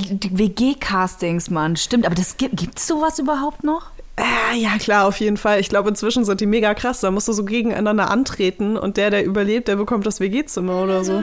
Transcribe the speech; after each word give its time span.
WG-Castings, 0.00 1.50
Mann, 1.50 1.76
stimmt. 1.76 2.06
Aber 2.06 2.14
das 2.14 2.36
gibt 2.36 2.78
es 2.78 2.86
sowas 2.86 3.18
überhaupt 3.18 3.64
noch? 3.64 3.90
Äh, 4.16 4.58
ja, 4.58 4.76
klar, 4.78 5.06
auf 5.06 5.18
jeden 5.20 5.36
Fall. 5.36 5.60
Ich 5.60 5.68
glaube, 5.68 5.88
inzwischen 5.88 6.24
sind 6.24 6.40
die 6.40 6.46
mega 6.46 6.74
krass. 6.74 7.00
Da 7.00 7.10
musst 7.10 7.28
du 7.28 7.32
so 7.32 7.44
gegeneinander 7.44 8.10
antreten 8.10 8.76
und 8.76 8.96
der, 8.96 9.10
der 9.10 9.24
überlebt, 9.24 9.68
der 9.68 9.76
bekommt 9.76 10.06
das 10.06 10.20
WG-Zimmer 10.20 10.82
oder 10.82 11.04
so. 11.04 11.22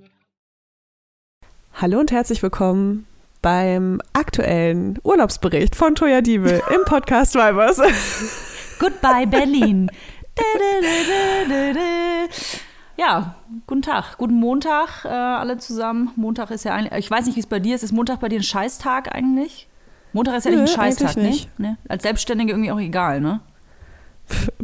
Hallo 1.81 1.99
und 1.99 2.11
herzlich 2.11 2.43
willkommen 2.43 3.07
beim 3.41 4.03
aktuellen 4.13 4.99
Urlaubsbericht 5.03 5.75
von 5.75 5.95
Toya 5.95 6.21
Diebel 6.21 6.61
im 6.69 6.81
Podcast 6.85 7.33
Vibers. 7.33 7.81
Goodbye 8.79 9.25
Berlin. 9.25 9.89
ja, 12.97 13.33
guten 13.65 13.81
Tag, 13.81 14.19
guten 14.19 14.35
Montag 14.35 15.05
äh, 15.05 15.07
alle 15.07 15.57
zusammen. 15.57 16.11
Montag 16.15 16.51
ist 16.51 16.65
ja 16.65 16.75
eigentlich, 16.75 16.93
ich 16.99 17.09
weiß 17.09 17.25
nicht, 17.25 17.35
wie 17.35 17.39
es 17.39 17.47
bei 17.47 17.59
dir 17.59 17.73
ist. 17.73 17.81
Ist 17.81 17.93
Montag 17.93 18.19
bei 18.19 18.29
dir 18.29 18.39
ein 18.39 18.43
Scheißtag 18.43 19.15
eigentlich? 19.15 19.67
Montag 20.13 20.37
ist 20.37 20.45
ja 20.45 20.51
Nö, 20.51 20.61
nicht 20.61 20.77
ein 20.77 20.83
Scheißtag, 20.83 21.17
nicht. 21.17 21.59
Ne? 21.59 21.79
Als 21.89 22.03
Selbstständige 22.03 22.51
irgendwie 22.51 22.71
auch 22.71 22.79
egal, 22.79 23.21
ne? 23.21 23.39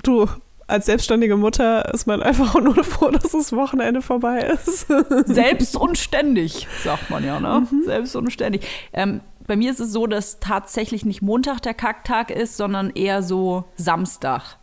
Du, 0.03 0.28
als 0.67 0.85
selbstständige 0.85 1.38
Mutter 1.38 1.94
ist 1.94 2.07
man 2.07 2.22
einfach 2.22 2.53
nur 2.61 2.83
froh, 2.83 3.09
dass 3.09 3.31
das 3.31 3.53
Wochenende 3.53 4.01
vorbei 4.01 4.39
ist. 4.41 4.88
Selbst 5.25 5.75
und 5.78 5.97
ständig, 5.97 6.67
sagt 6.83 7.09
man 7.09 7.25
ja, 7.25 7.39
ne? 7.39 7.66
Mhm. 7.72 7.83
Selbst 7.85 8.16
und 8.16 8.31
ständig. 8.31 8.67
Ähm, 8.94 9.22
bei 9.47 9.55
mir 9.55 9.72
ist 9.72 9.79
es 9.79 9.94
so, 9.94 10.07
dass 10.07 10.39
tatsächlich 10.39 11.05
nicht 11.05 11.22
Montag 11.22 11.61
der 11.61 11.73
Kacktag 11.73 12.31
ist, 12.31 12.57
sondern 12.57 12.89
eher 12.89 13.23
so 13.23 13.63
Samstag. 13.75 14.57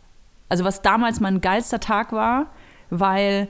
Also 0.47 0.63
was 0.63 0.83
damals 0.83 1.19
mein 1.19 1.41
geilster 1.41 1.79
Tag 1.79 2.11
war, 2.11 2.51
weil 2.91 3.49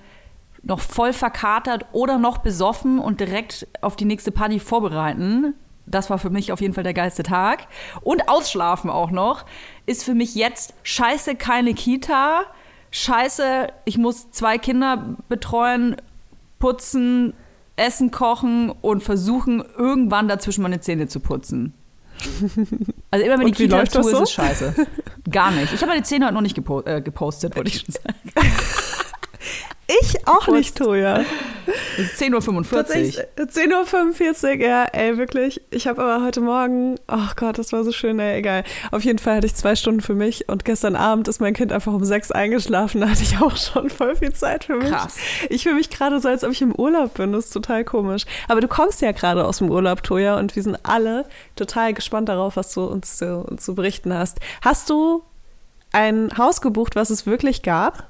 noch 0.63 0.79
voll 0.79 1.11
verkatert 1.13 1.85
oder 1.91 2.17
noch 2.17 2.39
besoffen 2.39 2.99
und 2.99 3.19
direkt 3.19 3.67
auf 3.81 3.97
die 3.97 4.05
nächste 4.05 4.31
Party 4.31 4.59
vorbereiten. 4.59 5.53
Das 5.85 6.09
war 6.09 6.17
für 6.17 6.29
mich 6.29 6.51
auf 6.51 6.61
jeden 6.61 6.73
Fall 6.73 6.83
der 6.83 6.93
geilste 6.93 7.23
Tag. 7.23 7.67
Und 8.01 8.27
ausschlafen 8.27 8.89
auch 8.89 9.11
noch 9.11 9.45
ist 9.85 10.03
für 10.03 10.15
mich 10.15 10.35
jetzt 10.35 10.73
scheiße 10.83 11.35
keine 11.35 11.73
Kita, 11.73 12.45
scheiße, 12.91 13.67
ich 13.85 13.97
muss 13.97 14.31
zwei 14.31 14.57
Kinder 14.57 15.15
betreuen, 15.29 15.97
putzen, 16.59 17.33
Essen 17.75 18.11
kochen 18.11 18.71
und 18.81 19.03
versuchen, 19.03 19.63
irgendwann 19.77 20.27
dazwischen 20.27 20.61
meine 20.61 20.79
Zähne 20.79 21.07
zu 21.07 21.19
putzen. 21.19 21.73
Also 23.11 23.25
immer 23.25 23.39
wenn 23.39 23.47
die 23.47 23.53
Kita 23.53 23.85
zu 23.85 23.99
ist, 23.99 24.09
so? 24.09 24.17
ist 24.17 24.23
es 24.23 24.31
scheiße. 24.33 24.75
Gar 25.31 25.51
nicht. 25.51 25.71
Ich 25.71 25.79
habe 25.79 25.91
meine 25.91 26.03
Zähne 26.03 26.25
heute 26.25 26.33
noch 26.33 26.41
nicht 26.41 26.55
gepo 26.55 26.81
äh, 26.81 26.99
gepostet, 26.99 27.55
wollte 27.55 27.69
ich 27.69 27.79
schon 27.79 27.93
sagen. 27.93 28.19
Ich 29.87 30.27
auch 30.27 30.47
nicht, 30.47 30.77
Toja. 30.77 31.23
Es 31.97 32.13
ist 32.13 32.21
10.45 32.21 33.17
Uhr. 33.17 33.45
10.45 33.45 34.43
Uhr, 34.43 34.65
ja, 34.65 34.85
ey, 34.85 35.17
wirklich. 35.17 35.61
Ich 35.69 35.87
habe 35.87 36.01
aber 36.01 36.25
heute 36.25 36.41
Morgen, 36.41 36.95
ach 37.05 37.31
oh 37.31 37.33
Gott, 37.35 37.59
das 37.59 37.71
war 37.71 37.83
so 37.83 37.91
schön, 37.91 38.19
ey, 38.19 38.39
egal. 38.39 38.63
Auf 38.91 39.03
jeden 39.03 39.19
Fall 39.19 39.37
hatte 39.37 39.45
ich 39.45 39.53
zwei 39.53 39.75
Stunden 39.75 40.01
für 40.01 40.15
mich 40.15 40.49
und 40.49 40.65
gestern 40.65 40.95
Abend 40.95 41.27
ist 41.27 41.39
mein 41.39 41.53
Kind 41.53 41.71
einfach 41.71 41.93
um 41.93 42.03
sechs 42.03 42.31
eingeschlafen. 42.31 43.01
Da 43.01 43.09
hatte 43.09 43.21
ich 43.21 43.37
auch 43.39 43.55
schon 43.55 43.89
voll 43.91 44.15
viel 44.15 44.33
Zeit 44.33 44.65
für 44.65 44.77
mich. 44.77 44.89
Krass. 44.89 45.17
Ich 45.49 45.63
fühle 45.63 45.75
mich 45.75 45.91
gerade 45.91 46.19
so, 46.19 46.29
als 46.29 46.43
ob 46.43 46.51
ich 46.51 46.61
im 46.63 46.73
Urlaub 46.73 47.13
bin. 47.13 47.31
Das 47.31 47.45
ist 47.45 47.51
total 47.51 47.83
komisch. 47.83 48.25
Aber 48.47 48.61
du 48.61 48.67
kommst 48.67 49.01
ja 49.01 49.11
gerade 49.11 49.45
aus 49.45 49.59
dem 49.59 49.69
Urlaub, 49.69 50.01
Toja, 50.01 50.37
und 50.37 50.55
wir 50.55 50.63
sind 50.63 50.79
alle 50.83 51.25
total 51.55 51.93
gespannt 51.93 52.29
darauf, 52.29 52.55
was 52.55 52.73
du 52.73 52.85
uns 52.85 53.17
zu, 53.17 53.45
zu 53.57 53.75
berichten 53.75 54.13
hast. 54.13 54.39
Hast 54.61 54.89
du 54.89 55.23
ein 55.91 56.31
Haus 56.37 56.61
gebucht, 56.61 56.95
was 56.95 57.11
es 57.11 57.27
wirklich 57.27 57.61
gab? 57.61 58.09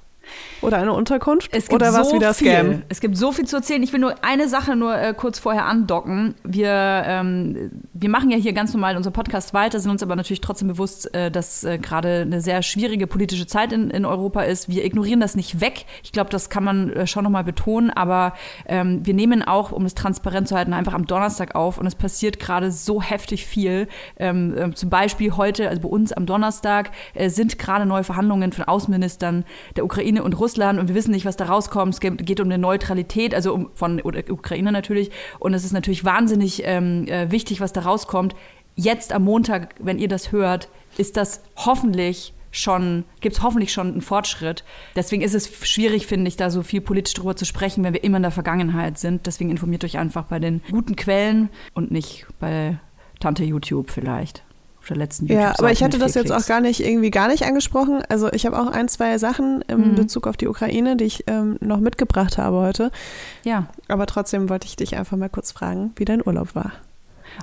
Oder 0.62 0.77
eine 0.77 0.94
Unterkunft? 0.94 1.50
Es 1.54 1.68
gibt 1.68 1.81
Oder 1.81 1.94
was 1.94 2.10
so 2.10 2.16
wieder 2.16 2.33
viel. 2.33 2.51
Scam? 2.51 2.81
Es 2.89 3.01
gibt 3.01 3.18
so 3.18 3.31
viel 3.31 3.45
zu 3.45 3.57
erzählen. 3.57 3.83
Ich 3.83 3.94
will 3.94 4.00
nur 4.00 4.24
eine 4.24 4.48
Sache 4.48 4.75
nur 4.75 4.98
äh, 4.98 5.13
kurz 5.13 5.39
vorher 5.39 5.66
andocken. 5.66 6.36
Wir, 6.44 7.04
ähm, 7.06 7.72
wir 7.94 8.10
machen 8.10 8.30
ja 8.31 8.38
hier 8.38 8.54
ganz 8.54 8.74
normal 8.74 8.98
unseren 8.98 9.13
Podcast 9.13 9.54
weiter, 9.54 9.80
sind 9.80 9.92
uns 9.92 10.04
aber 10.04 10.16
natürlich 10.16 10.42
trotzdem 10.42 10.68
bewusst, 10.68 11.13
äh, 11.13 11.30
dass 11.30 11.63
äh, 11.63 11.77
gerade 11.77 12.22
eine 12.22 12.42
sehr 12.42 12.62
schwierige 12.63 13.07
politische 13.07 13.48
Zeit 13.48 13.72
in, 13.72 13.89
in 13.89 14.06
Europa 14.06 14.42
ist. 14.42 14.69
Wir 14.69 14.86
ignorieren 14.86 15.19
das 15.19 15.36
nicht 15.36 15.62
weg. 15.62 15.86
Ich 16.04 16.12
glaube, 16.12 16.30
das 16.30 16.50
kann 16.50 16.63
man 16.63 16.89
äh, 16.92 17.07
schon 17.07 17.24
nochmal 17.24 17.44
betonen. 17.44 17.89
Aber 17.89 18.33
ähm, 18.68 19.06
wir 19.06 19.13
nehmen 19.13 19.44
auch, 19.44 19.71
um 19.71 19.86
es 19.86 19.95
transparent 19.95 20.48
zu 20.48 20.56
halten, 20.56 20.74
einfach 20.74 20.94
am 20.94 21.06
Donnerstag 21.06 21.56
auf. 21.56 21.78
Und 21.78 21.86
es 21.86 21.95
passiert 21.95 22.39
gerade 22.39 22.71
so 22.71 23.01
heftig 23.01 23.45
viel. 23.45 23.88
Ähm, 24.18 24.56
ähm, 24.57 24.75
zum 24.75 24.89
Beispiel 24.89 25.36
heute, 25.36 25.69
also 25.69 25.81
bei 25.81 25.89
uns 25.89 26.12
am 26.12 26.25
Donnerstag, 26.25 26.92
äh, 27.13 27.30
sind 27.30 27.60
gerade 27.60 27.86
neue 27.86 28.04
Verhandlungen 28.04 28.51
von 28.51 28.66
Außenministern 28.66 29.45
der 29.75 29.86
Ukraine 29.86 30.14
und 30.23 30.39
Russland 30.39 30.79
und 30.79 30.88
wir 30.88 30.95
wissen 30.95 31.12
nicht, 31.12 31.25
was 31.25 31.38
da 31.38 31.45
rauskommt. 31.45 31.94
Es 31.94 32.00
geht 32.00 32.39
um 32.39 32.47
eine 32.47 32.57
Neutralität, 32.57 33.33
also 33.33 33.53
um, 33.53 33.69
von 33.73 34.01
Ukraine 34.03 34.71
natürlich. 34.71 35.12
Und 35.39 35.53
es 35.53 35.63
ist 35.63 35.73
natürlich 35.73 36.06
wahnsinnig 36.06 36.63
ähm, 36.65 37.07
äh, 37.07 37.31
wichtig, 37.31 37.62
was 37.62 37.73
da 37.73 37.81
rauskommt. 37.81 38.35
Jetzt 38.75 39.13
am 39.13 39.23
Montag, 39.23 39.75
wenn 39.79 40.00
ihr 40.00 40.07
das 40.07 40.31
hört, 40.31 40.69
ist 40.97 41.17
das 41.17 41.41
hoffentlich 41.56 42.33
schon, 42.51 43.03
gibt 43.19 43.35
es 43.35 43.44
hoffentlich 43.44 43.73
schon 43.73 43.91
einen 43.91 44.01
Fortschritt. 44.01 44.63
Deswegen 44.95 45.21
ist 45.21 45.35
es 45.35 45.50
schwierig, 45.67 46.07
finde 46.07 46.27
ich, 46.27 46.38
da 46.38 46.50
so 46.50 46.63
viel 46.63 46.81
politisch 46.81 47.13
drüber 47.13 47.35
zu 47.35 47.45
sprechen, 47.45 47.83
wenn 47.83 47.94
wir 47.94 48.03
immer 48.03 48.18
in 48.18 48.23
der 48.23 48.31
Vergangenheit 48.31 48.97
sind. 48.97 49.27
Deswegen 49.27 49.50
informiert 49.50 49.83
euch 49.83 49.97
einfach 49.97 50.23
bei 50.23 50.39
den 50.39 50.61
guten 50.71 50.95
Quellen 50.95 51.50
und 51.73 51.91
nicht 51.91 52.25
bei 52.39 52.79
Tante 53.19 53.44
YouTube 53.44 53.91
vielleicht. 53.91 54.44
Auf 54.85 54.89
der 54.89 54.97
letzten 54.97 55.25
Ja, 55.25 55.55
aber 55.57 55.71
ich 55.71 55.81
hatte 55.83 55.97
das 55.97 56.13
jetzt 56.13 56.31
auch 56.31 56.45
gar 56.45 56.61
nicht 56.61 56.79
irgendwie 56.79 57.09
gar 57.09 57.27
nicht 57.27 57.41
angesprochen. 57.43 58.03
Also 58.07 58.31
ich 58.31 58.45
habe 58.45 58.59
auch 58.59 58.67
ein, 58.67 58.87
zwei 58.87 59.17
Sachen 59.17 59.63
in 59.63 59.93
Mhm. 59.93 59.95
Bezug 59.95 60.27
auf 60.27 60.37
die 60.37 60.47
Ukraine, 60.47 60.95
die 60.95 61.05
ich 61.05 61.23
ähm, 61.25 61.57
noch 61.59 61.79
mitgebracht 61.79 62.37
habe 62.37 62.57
heute. 62.57 62.91
Ja. 63.43 63.65
Aber 63.87 64.05
trotzdem 64.05 64.47
wollte 64.47 64.67
ich 64.67 64.75
dich 64.75 64.95
einfach 64.95 65.17
mal 65.17 65.27
kurz 65.27 65.51
fragen, 65.51 65.91
wie 65.95 66.05
dein 66.05 66.21
Urlaub 66.23 66.53
war. 66.53 66.71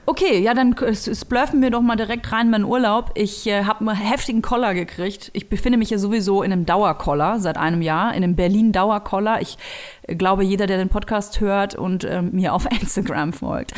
Okay, 0.07 0.39
ja, 0.39 0.55
dann 0.55 0.77
splurfen 0.95 1.61
wir 1.61 1.71
doch 1.71 1.83
mal 1.83 1.97
direkt 1.97 2.31
rein 2.31 2.47
in 2.47 2.51
meinen 2.53 2.65
Urlaub. 2.65 3.11
Ich 3.17 3.45
äh, 3.49 3.65
habe 3.65 3.81
einen 3.81 3.99
heftigen 3.99 4.41
Koller 4.41 4.73
gekriegt. 4.73 5.31
Ich 5.35 5.49
befinde 5.49 5.79
mich 5.79 5.91
ja 5.91 5.99
sowieso 5.99 6.45
in 6.45 6.53
einem 6.53 6.65
Dauerkoller 6.65 7.41
seit 7.41 7.57
einem 7.59 7.83
Jahr, 7.83 8.15
in 8.15 8.23
einem 8.23 8.37
Berlin-Dauerkoller. 8.37 9.43
Ich 9.43 9.59
äh, 10.03 10.15
glaube, 10.15 10.45
jeder, 10.45 10.69
der 10.69 10.79
den 10.79 10.89
Podcast 10.91 11.41
hört 11.41 11.75
und 11.75 12.05
ähm, 12.05 12.31
mir 12.33 12.55
auf 12.55 12.67
Instagram 12.81 13.33
folgt, 13.33 13.75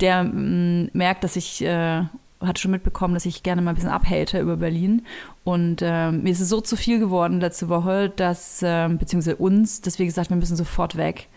der 0.00 0.22
mm, 0.22 0.90
merkt, 0.92 1.24
dass 1.24 1.34
ich 1.34 1.64
äh, 1.64 2.02
hat 2.40 2.58
schon 2.58 2.70
mitbekommen, 2.70 3.14
dass 3.14 3.26
ich 3.26 3.42
gerne 3.42 3.62
mal 3.62 3.72
ein 3.72 3.74
bisschen 3.74 3.90
abhate 3.90 4.40
über 4.40 4.56
Berlin. 4.56 5.04
Und 5.44 5.80
ähm, 5.82 6.22
mir 6.22 6.30
ist 6.30 6.40
es 6.40 6.48
so 6.48 6.60
zu 6.60 6.76
viel 6.76 6.98
geworden 6.98 7.40
letzte 7.40 7.68
Woche, 7.68 8.10
dass, 8.10 8.60
ähm, 8.62 8.98
beziehungsweise 8.98 9.36
uns, 9.36 9.80
dass 9.80 9.98
wir 9.98 10.06
gesagt, 10.06 10.30
wir 10.30 10.36
müssen 10.36 10.56
sofort 10.56 10.96
weg 10.96 11.28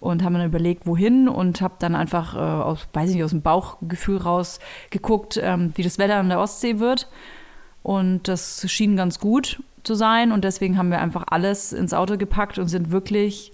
und 0.00 0.22
haben 0.22 0.34
dann 0.34 0.46
überlegt, 0.46 0.86
wohin 0.86 1.28
und 1.28 1.60
habe 1.60 1.74
dann 1.78 1.94
einfach 1.94 2.34
äh, 2.34 2.38
aus, 2.38 2.88
weiß 2.92 3.10
ich 3.10 3.16
nicht, 3.16 3.24
aus 3.24 3.30
dem 3.30 3.42
Bauchgefühl 3.42 4.18
raus 4.18 4.58
geguckt, 4.90 5.38
ähm, 5.42 5.72
wie 5.76 5.82
das 5.82 5.98
Wetter 5.98 6.16
an 6.16 6.28
der 6.28 6.40
Ostsee 6.40 6.78
wird. 6.78 7.08
Und 7.82 8.28
das 8.28 8.70
schien 8.70 8.96
ganz 8.96 9.18
gut 9.18 9.62
zu 9.84 9.94
sein 9.94 10.32
und 10.32 10.44
deswegen 10.44 10.76
haben 10.76 10.90
wir 10.90 11.00
einfach 11.00 11.24
alles 11.30 11.72
ins 11.72 11.94
Auto 11.94 12.18
gepackt 12.18 12.58
und 12.58 12.68
sind 12.68 12.90
wirklich 12.90 13.52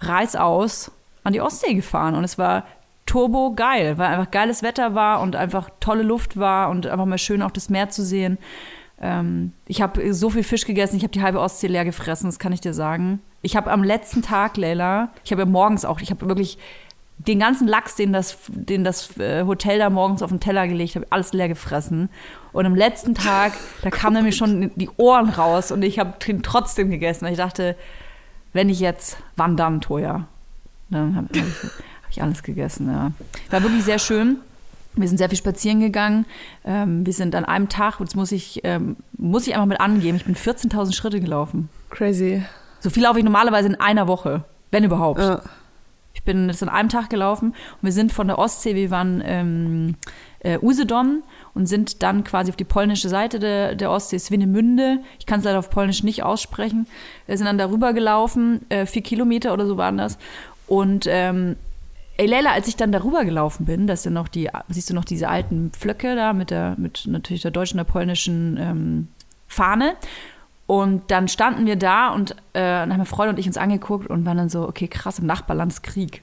reißaus 0.00 0.90
an 1.22 1.32
die 1.32 1.40
Ostsee 1.40 1.74
gefahren 1.74 2.14
und 2.14 2.24
es 2.24 2.38
war 2.38 2.64
turbo 3.10 3.54
geil, 3.56 3.98
weil 3.98 4.06
einfach 4.06 4.30
geiles 4.30 4.62
Wetter 4.62 4.94
war 4.94 5.20
und 5.20 5.34
einfach 5.34 5.68
tolle 5.80 6.04
Luft 6.04 6.36
war 6.36 6.70
und 6.70 6.86
einfach 6.86 7.06
mal 7.06 7.18
schön 7.18 7.42
auch 7.42 7.50
das 7.50 7.68
Meer 7.68 7.88
zu 7.88 8.04
sehen. 8.04 8.38
Ähm, 9.00 9.52
ich 9.66 9.82
habe 9.82 10.14
so 10.14 10.30
viel 10.30 10.44
Fisch 10.44 10.64
gegessen, 10.64 10.96
ich 10.96 11.02
habe 11.02 11.10
die 11.10 11.22
halbe 11.22 11.40
Ostsee 11.40 11.66
leer 11.66 11.84
gefressen, 11.84 12.26
das 12.26 12.38
kann 12.38 12.52
ich 12.52 12.60
dir 12.60 12.72
sagen. 12.72 13.18
Ich 13.42 13.56
habe 13.56 13.72
am 13.72 13.82
letzten 13.82 14.22
Tag, 14.22 14.56
Leila, 14.56 15.10
ich 15.24 15.32
habe 15.32 15.42
ja 15.42 15.46
morgens 15.46 15.84
auch, 15.84 16.00
ich 16.00 16.12
habe 16.12 16.28
wirklich 16.28 16.56
den 17.18 17.40
ganzen 17.40 17.66
Lachs, 17.66 17.96
den 17.96 18.12
das, 18.12 18.38
den 18.46 18.84
das 18.84 19.18
äh, 19.18 19.44
Hotel 19.44 19.80
da 19.80 19.90
morgens 19.90 20.22
auf 20.22 20.30
den 20.30 20.38
Teller 20.38 20.68
gelegt 20.68 20.94
hat, 20.94 21.06
alles 21.10 21.32
leer 21.32 21.48
gefressen. 21.48 22.10
Und 22.52 22.64
am 22.64 22.76
letzten 22.76 23.16
Tag, 23.16 23.54
da 23.82 23.90
kamen 23.90 24.14
nämlich 24.14 24.36
schon 24.36 24.70
die 24.76 24.88
Ohren 24.98 25.30
raus 25.30 25.72
und 25.72 25.82
ich 25.82 25.98
habe 25.98 26.14
den 26.24 26.44
trotzdem 26.44 26.90
gegessen. 26.90 27.26
Ich 27.26 27.38
dachte, 27.38 27.74
wenn 28.52 28.68
ich 28.68 28.78
jetzt, 28.78 29.18
wann 29.34 29.56
dann, 29.56 29.80
Toja? 29.80 30.28
Dann 30.90 31.16
habe 31.16 31.26
hab 31.26 31.36
ich, 31.36 31.42
hab 32.10 32.16
ich 32.16 32.22
alles 32.22 32.42
gegessen, 32.42 32.88
ja. 32.88 33.12
War 33.50 33.62
wirklich 33.62 33.84
sehr 33.84 34.00
schön. 34.00 34.38
Wir 34.94 35.06
sind 35.06 35.18
sehr 35.18 35.28
viel 35.28 35.38
spazieren 35.38 35.78
gegangen. 35.78 36.26
Ähm, 36.64 37.06
wir 37.06 37.12
sind 37.12 37.36
an 37.36 37.44
einem 37.44 37.68
Tag, 37.68 38.00
und 38.00 38.08
das 38.08 38.16
muss 38.16 38.32
ich, 38.32 38.62
ähm, 38.64 38.96
muss 39.16 39.46
ich 39.46 39.54
einfach 39.54 39.66
mit 39.66 39.80
angeben, 39.80 40.16
ich 40.16 40.24
bin 40.24 40.34
14.000 40.34 40.92
Schritte 40.92 41.20
gelaufen. 41.20 41.68
Crazy. 41.90 42.42
So 42.80 42.90
viel 42.90 43.04
laufe 43.04 43.20
ich 43.20 43.24
normalerweise 43.24 43.68
in 43.68 43.76
einer 43.76 44.08
Woche, 44.08 44.42
wenn 44.72 44.82
überhaupt. 44.82 45.20
Ja. 45.20 45.42
Ich 46.14 46.24
bin 46.24 46.48
das 46.48 46.60
an 46.64 46.68
einem 46.68 46.88
Tag 46.88 47.08
gelaufen 47.10 47.50
und 47.50 47.82
wir 47.82 47.92
sind 47.92 48.10
von 48.10 48.26
der 48.26 48.40
Ostsee, 48.40 48.74
wir 48.74 48.90
waren 48.90 49.22
ähm, 49.24 49.94
äh, 50.40 50.58
Usedom 50.60 51.22
und 51.54 51.66
sind 51.66 52.02
dann 52.02 52.24
quasi 52.24 52.50
auf 52.50 52.56
die 52.56 52.64
polnische 52.64 53.08
Seite 53.08 53.38
der, 53.38 53.76
der 53.76 53.92
Ostsee, 53.92 54.18
Swinemünde. 54.18 54.98
Ich 55.20 55.26
kann 55.26 55.38
es 55.38 55.44
leider 55.44 55.60
auf 55.60 55.70
Polnisch 55.70 56.02
nicht 56.02 56.24
aussprechen. 56.24 56.88
Wir 57.26 57.36
sind 57.36 57.46
dann 57.46 57.58
darüber 57.58 57.92
gelaufen, 57.92 58.66
äh, 58.70 58.86
vier 58.86 59.02
Kilometer 59.02 59.52
oder 59.52 59.66
so 59.66 59.76
waren 59.76 59.98
das. 59.98 60.18
Und 60.66 61.06
ähm, 61.08 61.56
ey 62.20 62.26
Leila, 62.26 62.52
als 62.52 62.68
ich 62.68 62.76
dann 62.76 62.92
darüber 62.92 63.24
gelaufen 63.24 63.64
bin, 63.64 63.86
das 63.86 64.02
sind 64.02 64.12
noch 64.12 64.28
die, 64.28 64.50
siehst 64.68 64.90
du 64.90 64.94
noch 64.94 65.06
diese 65.06 65.28
alten 65.28 65.70
Pflöcke 65.70 66.14
da 66.14 66.34
mit 66.34 66.50
der, 66.50 66.74
mit 66.76 67.06
natürlich 67.06 67.40
der 67.40 67.50
deutschen, 67.50 67.78
der 67.78 67.84
polnischen 67.84 68.58
ähm, 68.60 69.08
Fahne. 69.46 69.94
Und 70.66 71.10
dann 71.10 71.28
standen 71.28 71.64
wir 71.64 71.76
da 71.76 72.10
und 72.10 72.36
äh, 72.52 72.60
haben 72.60 72.90
mein 72.90 73.06
Freund 73.06 73.30
und 73.30 73.38
ich 73.38 73.46
uns 73.46 73.56
angeguckt 73.56 74.08
und 74.08 74.26
waren 74.26 74.36
dann 74.36 74.50
so, 74.50 74.68
okay, 74.68 74.86
krass, 74.86 75.18
im 75.18 75.24
Nachbarland 75.24 75.82
Krieg. 75.82 76.22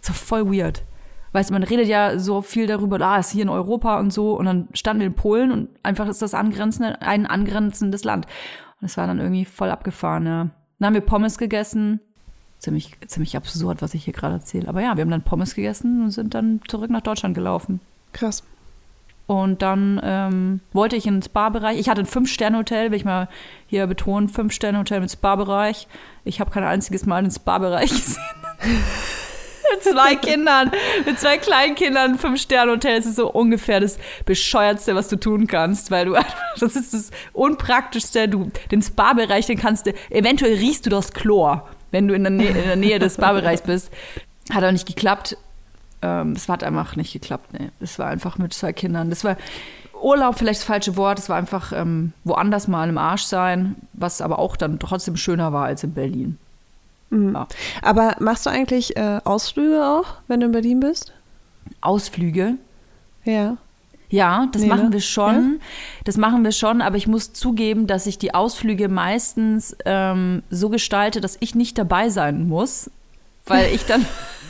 So 0.00 0.12
voll 0.12 0.52
weird. 0.52 0.82
Weißt 1.30 1.50
du, 1.50 1.54
man 1.54 1.62
redet 1.62 1.86
ja 1.86 2.18
so 2.18 2.42
viel 2.42 2.66
darüber, 2.66 3.00
ah, 3.00 3.18
ist 3.18 3.30
hier 3.30 3.42
in 3.42 3.48
Europa 3.48 4.00
und 4.00 4.12
so. 4.12 4.36
Und 4.36 4.46
dann 4.46 4.68
standen 4.74 5.00
wir 5.00 5.06
in 5.06 5.14
Polen 5.14 5.52
und 5.52 5.68
einfach 5.84 6.08
ist 6.08 6.20
das 6.20 6.34
angrenzende, 6.34 7.00
ein 7.00 7.26
angrenzendes 7.26 8.02
Land. 8.02 8.26
Und 8.80 8.86
es 8.86 8.96
war 8.96 9.06
dann 9.06 9.20
irgendwie 9.20 9.44
voll 9.44 9.70
abgefahren, 9.70 10.26
ja. 10.26 10.48
Dann 10.80 10.86
haben 10.86 10.94
wir 10.94 11.00
Pommes 11.00 11.38
gegessen. 11.38 12.00
Ziemlich, 12.62 12.92
ziemlich 13.08 13.36
absurd, 13.36 13.82
was 13.82 13.92
ich 13.92 14.04
hier 14.04 14.12
gerade 14.12 14.34
erzähle. 14.34 14.68
Aber 14.68 14.80
ja, 14.80 14.96
wir 14.96 15.02
haben 15.02 15.10
dann 15.10 15.22
Pommes 15.22 15.56
gegessen 15.56 16.04
und 16.04 16.10
sind 16.12 16.32
dann 16.32 16.60
zurück 16.68 16.90
nach 16.90 17.00
Deutschland 17.00 17.34
gelaufen. 17.34 17.80
Krass. 18.12 18.44
Und 19.26 19.62
dann 19.62 20.00
ähm, 20.04 20.60
wollte 20.72 20.94
ich 20.94 21.08
in 21.08 21.14
den 21.14 21.22
Spa-Bereich. 21.22 21.80
Ich 21.80 21.88
hatte 21.88 22.02
ein 22.02 22.06
Fünf-Sterne-Hotel, 22.06 22.92
will 22.92 22.98
ich 22.98 23.04
mal 23.04 23.28
hier 23.66 23.88
betonen, 23.88 24.28
Fünf-Sterne-Hotel 24.28 25.00
mit 25.00 25.10
Spa-Bereich. 25.10 25.88
Ich 26.24 26.38
habe 26.38 26.52
kein 26.52 26.62
einziges 26.62 27.04
Mal 27.04 27.22
den 27.22 27.32
Spa-Bereich 27.32 27.90
gesehen. 27.90 28.22
mit 29.72 29.82
zwei 29.82 30.14
Kindern, 30.14 30.70
mit 31.04 31.18
zwei 31.18 31.38
kleinen 31.38 31.74
Kindern, 31.74 32.16
Fünf-Sterne-Hotel. 32.16 32.96
Das 32.96 33.06
ist 33.06 33.16
so 33.16 33.28
ungefähr 33.28 33.80
das 33.80 33.98
Bescheuertste, 34.24 34.94
was 34.94 35.08
du 35.08 35.16
tun 35.16 35.48
kannst, 35.48 35.90
weil 35.90 36.06
du, 36.06 36.12
das 36.60 36.76
ist 36.76 36.94
das 36.94 37.10
Unpraktischste. 37.32 38.28
Du, 38.28 38.52
den 38.70 38.82
Spa-Bereich, 38.82 39.46
den 39.46 39.58
kannst 39.58 39.86
du, 39.86 39.94
eventuell 40.10 40.54
riechst 40.54 40.86
du 40.86 40.90
das 40.90 41.12
Chlor, 41.12 41.68
wenn 41.92 42.08
du 42.08 42.14
in 42.14 42.24
der 42.24 42.32
Nähe, 42.32 42.48
in 42.48 42.66
der 42.66 42.76
Nähe 42.76 42.98
des 42.98 43.14
Spa-Bereichs 43.14 43.62
bist. 43.62 43.92
Hat 44.50 44.58
aber 44.64 44.72
nicht 44.72 44.86
geklappt. 44.86 45.36
Ähm, 46.02 46.32
es 46.32 46.48
hat 46.48 46.64
einfach 46.64 46.96
nicht 46.96 47.12
geklappt, 47.12 47.52
nee. 47.52 47.70
Es 47.78 47.98
war 48.00 48.08
einfach 48.08 48.38
mit 48.38 48.52
zwei 48.52 48.72
Kindern. 48.72 49.08
Das 49.08 49.22
war 49.22 49.36
Urlaub, 50.02 50.36
vielleicht 50.36 50.60
das 50.60 50.66
falsche 50.66 50.96
Wort. 50.96 51.20
Es 51.20 51.28
war 51.28 51.36
einfach 51.36 51.72
ähm, 51.72 52.12
woanders 52.24 52.66
mal 52.66 52.88
im 52.88 52.98
Arsch 52.98 53.22
sein, 53.22 53.76
was 53.92 54.20
aber 54.20 54.40
auch 54.40 54.56
dann 54.56 54.80
trotzdem 54.80 55.16
schöner 55.16 55.52
war 55.52 55.66
als 55.66 55.84
in 55.84 55.94
Berlin. 55.94 56.38
Mhm. 57.10 57.34
Ja. 57.34 57.46
Aber 57.82 58.16
machst 58.18 58.46
du 58.46 58.50
eigentlich 58.50 58.96
äh, 58.96 59.20
Ausflüge 59.22 59.86
auch, 59.86 60.16
wenn 60.26 60.40
du 60.40 60.46
in 60.46 60.52
Berlin 60.52 60.80
bist? 60.80 61.12
Ausflüge. 61.80 62.56
Ja. 63.24 63.56
Ja, 64.12 64.46
das 64.52 64.62
Nee, 64.62 64.68
machen 64.68 64.86
ne? 64.88 64.92
wir 64.92 65.00
schon. 65.00 65.58
Das 66.04 66.16
machen 66.18 66.44
wir 66.44 66.52
schon, 66.52 66.82
aber 66.82 66.96
ich 66.98 67.06
muss 67.06 67.32
zugeben, 67.32 67.86
dass 67.86 68.06
ich 68.06 68.18
die 68.18 68.34
Ausflüge 68.34 68.88
meistens 68.88 69.74
ähm, 69.86 70.42
so 70.50 70.68
gestalte, 70.68 71.20
dass 71.22 71.38
ich 71.40 71.54
nicht 71.54 71.78
dabei 71.78 72.10
sein 72.10 72.46
muss, 72.46 72.90
weil 73.46 73.72
ich 73.74 73.86
dann. 73.86 74.04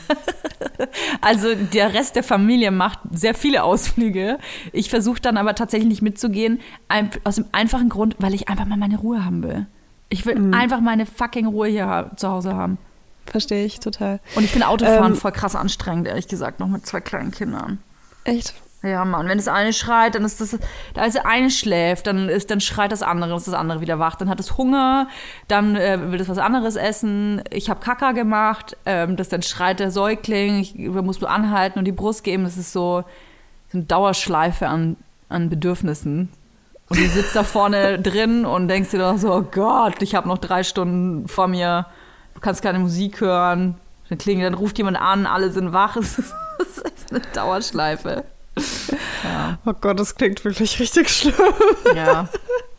also 1.21 1.55
der 1.55 1.93
Rest 1.93 2.15
der 2.15 2.23
Familie 2.23 2.71
macht 2.71 2.99
sehr 3.11 3.33
viele 3.33 3.63
Ausflüge. 3.63 4.37
Ich 4.71 4.89
versuche 4.89 5.21
dann 5.21 5.37
aber 5.37 5.55
tatsächlich 5.55 5.87
nicht 5.89 6.01
mitzugehen, 6.01 6.59
aus 7.23 7.35
dem 7.35 7.45
einfachen 7.53 7.89
Grund, 7.89 8.15
weil 8.19 8.33
ich 8.33 8.49
einfach 8.49 8.65
mal 8.65 8.77
meine 8.77 8.97
Ruhe 8.97 9.23
haben 9.23 9.43
will. 9.43 9.65
Ich 10.09 10.25
will 10.25 10.35
Mhm. 10.37 10.53
einfach 10.53 10.81
meine 10.81 11.05
fucking 11.05 11.47
Ruhe 11.47 11.67
hier 11.69 12.11
zu 12.17 12.29
Hause 12.29 12.53
haben. 12.55 12.77
Verstehe 13.25 13.63
ich 13.65 13.79
total. 13.79 14.19
Und 14.35 14.43
ich 14.43 14.51
finde 14.51 14.67
Autofahren 14.67 15.13
Ähm, 15.13 15.17
voll 15.17 15.31
krass 15.31 15.55
anstrengend, 15.55 16.07
ehrlich 16.07 16.27
gesagt, 16.27 16.59
noch 16.59 16.67
mit 16.67 16.85
zwei 16.85 16.99
kleinen 16.99 17.31
Kindern. 17.31 17.79
Echt? 18.25 18.53
Ja, 18.83 19.05
Mann, 19.05 19.29
wenn 19.29 19.37
das 19.37 19.47
eine 19.47 19.71
schreit, 19.71 20.15
dann 20.15 20.25
ist 20.25 20.41
das, 20.41 20.59
als 20.93 21.13
der 21.13 21.25
eine 21.25 21.49
schläft, 21.49 22.05
dann 22.05 22.27
ist, 22.27 22.51
dann 22.51 22.59
schreit 22.59 22.91
das 22.91 23.01
andere, 23.01 23.29
dann 23.29 23.37
ist 23.37 23.47
das 23.47 23.53
andere 23.53 23.79
wieder 23.79 23.97
wach, 23.97 24.15
dann 24.15 24.29
hat 24.29 24.41
es 24.41 24.57
Hunger, 24.57 25.07
dann 25.47 25.77
äh, 25.77 26.11
will 26.11 26.19
es 26.19 26.27
was 26.27 26.37
anderes 26.37 26.75
essen. 26.75 27.41
Ich 27.49 27.69
habe 27.69 27.79
Kaka 27.79 28.11
gemacht, 28.11 28.75
ähm, 28.85 29.15
das 29.15 29.29
dann 29.29 29.41
schreit 29.41 29.79
der 29.79 29.89
Säugling, 29.89 30.59
ich, 30.59 30.75
da 30.77 31.01
musst 31.01 31.21
du 31.21 31.27
anhalten 31.27 31.79
und 31.79 31.85
die 31.85 31.93
Brust 31.93 32.25
geben. 32.25 32.43
Das 32.43 32.57
ist 32.57 32.73
so, 32.73 33.05
so 33.71 33.77
eine 33.77 33.85
Dauerschleife 33.85 34.67
an, 34.67 34.97
an 35.29 35.49
Bedürfnissen. 35.49 36.29
Und 36.89 36.99
du 36.99 37.07
sitzt 37.07 37.37
da 37.37 37.45
vorne 37.45 37.99
drin 38.01 38.45
und 38.45 38.67
denkst 38.67 38.91
dir 38.91 38.99
doch 38.99 39.17
so, 39.17 39.33
oh 39.33 39.43
Gott, 39.43 40.01
ich 40.01 40.13
habe 40.13 40.27
noch 40.27 40.39
drei 40.39 40.63
Stunden 40.63 41.29
vor 41.29 41.47
mir, 41.47 41.85
du 42.33 42.41
kannst 42.41 42.61
keine 42.61 42.79
Musik 42.79 43.21
hören. 43.21 43.75
Dann 44.09 44.17
klingelt, 44.17 44.45
dann 44.45 44.59
ruft 44.59 44.77
jemand 44.77 44.99
an, 44.99 45.25
alle 45.25 45.51
sind 45.51 45.71
wach. 45.71 45.95
Es 46.59 46.77
ist 46.77 47.11
eine 47.11 47.21
Dauerschleife. 47.33 48.25
Ja. 49.23 49.57
Oh 49.65 49.73
Gott, 49.79 49.99
das 49.99 50.15
klingt 50.15 50.43
wirklich 50.43 50.79
richtig 50.79 51.09
schlimm. 51.09 51.33
Ja. 51.95 52.27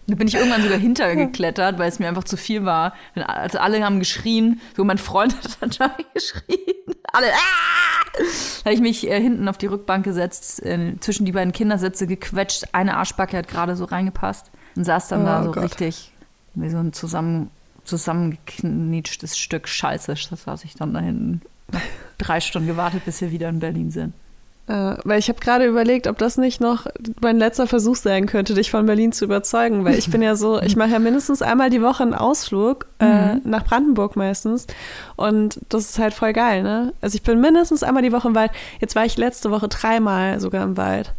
Da 0.06 0.14
bin 0.14 0.28
ich 0.28 0.34
irgendwann 0.34 0.62
sogar 0.62 0.78
hintergeklettert, 0.78 1.78
weil 1.78 1.88
es 1.88 1.98
mir 1.98 2.08
einfach 2.08 2.24
zu 2.24 2.36
viel 2.36 2.64
war. 2.64 2.92
Also 3.14 3.58
alle 3.58 3.82
haben 3.82 3.98
geschrien. 3.98 4.60
So 4.76 4.84
mein 4.84 4.98
Freund 4.98 5.34
hat 5.36 5.80
dann 5.80 5.90
geschrien. 6.14 6.58
Alle. 7.12 7.28
Ah! 7.32 8.04
Da 8.18 8.64
habe 8.66 8.74
ich 8.74 8.80
mich 8.80 9.08
äh, 9.08 9.20
hinten 9.20 9.48
auf 9.48 9.56
die 9.56 9.66
Rückbank 9.66 10.04
gesetzt, 10.04 10.62
äh, 10.62 10.94
zwischen 11.00 11.24
die 11.24 11.32
beiden 11.32 11.52
Kindersitze 11.52 12.06
gequetscht. 12.06 12.64
Eine 12.72 12.96
Arschbacke 12.96 13.36
hat 13.36 13.48
gerade 13.48 13.76
so 13.76 13.86
reingepasst 13.86 14.50
und 14.76 14.84
saß 14.84 15.08
dann 15.08 15.22
oh, 15.22 15.26
da 15.26 15.42
so 15.44 15.52
Gott. 15.52 15.64
richtig 15.64 16.12
wie 16.54 16.68
so 16.68 16.78
ein 16.78 16.92
zusammen, 16.92 17.50
zusammengeknietschtes 17.84 19.38
Stück 19.38 19.66
Scheiße. 19.66 20.14
Das 20.30 20.44
saß 20.44 20.64
ich 20.64 20.74
dann 20.74 20.92
da 20.92 21.00
hinten. 21.00 21.40
Drei 22.18 22.40
Stunden 22.40 22.68
gewartet, 22.68 23.04
bis 23.04 23.20
wir 23.20 23.32
wieder 23.32 23.48
in 23.48 23.58
Berlin 23.58 23.90
sind. 23.90 24.12
Äh, 24.66 24.96
weil 25.04 25.18
ich 25.18 25.28
habe 25.28 25.40
gerade 25.40 25.66
überlegt, 25.66 26.06
ob 26.06 26.16
das 26.16 26.38
nicht 26.38 26.58
noch 26.58 26.86
mein 27.20 27.36
letzter 27.36 27.66
Versuch 27.66 27.96
sein 27.96 28.26
könnte, 28.26 28.54
dich 28.54 28.70
von 28.70 28.86
Berlin 28.86 29.12
zu 29.12 29.26
überzeugen, 29.26 29.84
weil 29.84 29.98
ich 29.98 30.10
bin 30.10 30.22
ja 30.22 30.36
so, 30.36 30.58
ich 30.62 30.74
mache 30.74 30.88
ja 30.90 30.98
mindestens 30.98 31.42
einmal 31.42 31.68
die 31.68 31.82
Woche 31.82 32.02
einen 32.02 32.14
Ausflug 32.14 32.86
äh, 32.98 33.34
mhm. 33.34 33.42
nach 33.44 33.64
Brandenburg 33.64 34.16
meistens 34.16 34.66
und 35.16 35.60
das 35.68 35.90
ist 35.90 35.98
halt 35.98 36.14
voll 36.14 36.32
geil, 36.32 36.62
ne? 36.62 36.94
Also 37.02 37.16
ich 37.16 37.22
bin 37.22 37.42
mindestens 37.42 37.82
einmal 37.82 38.02
die 38.02 38.12
Woche 38.12 38.28
im 38.28 38.34
Wald. 38.34 38.52
Jetzt 38.80 38.96
war 38.96 39.04
ich 39.04 39.18
letzte 39.18 39.50
Woche 39.50 39.68
dreimal 39.68 40.40
sogar 40.40 40.64
im 40.64 40.78
Wald. 40.78 41.12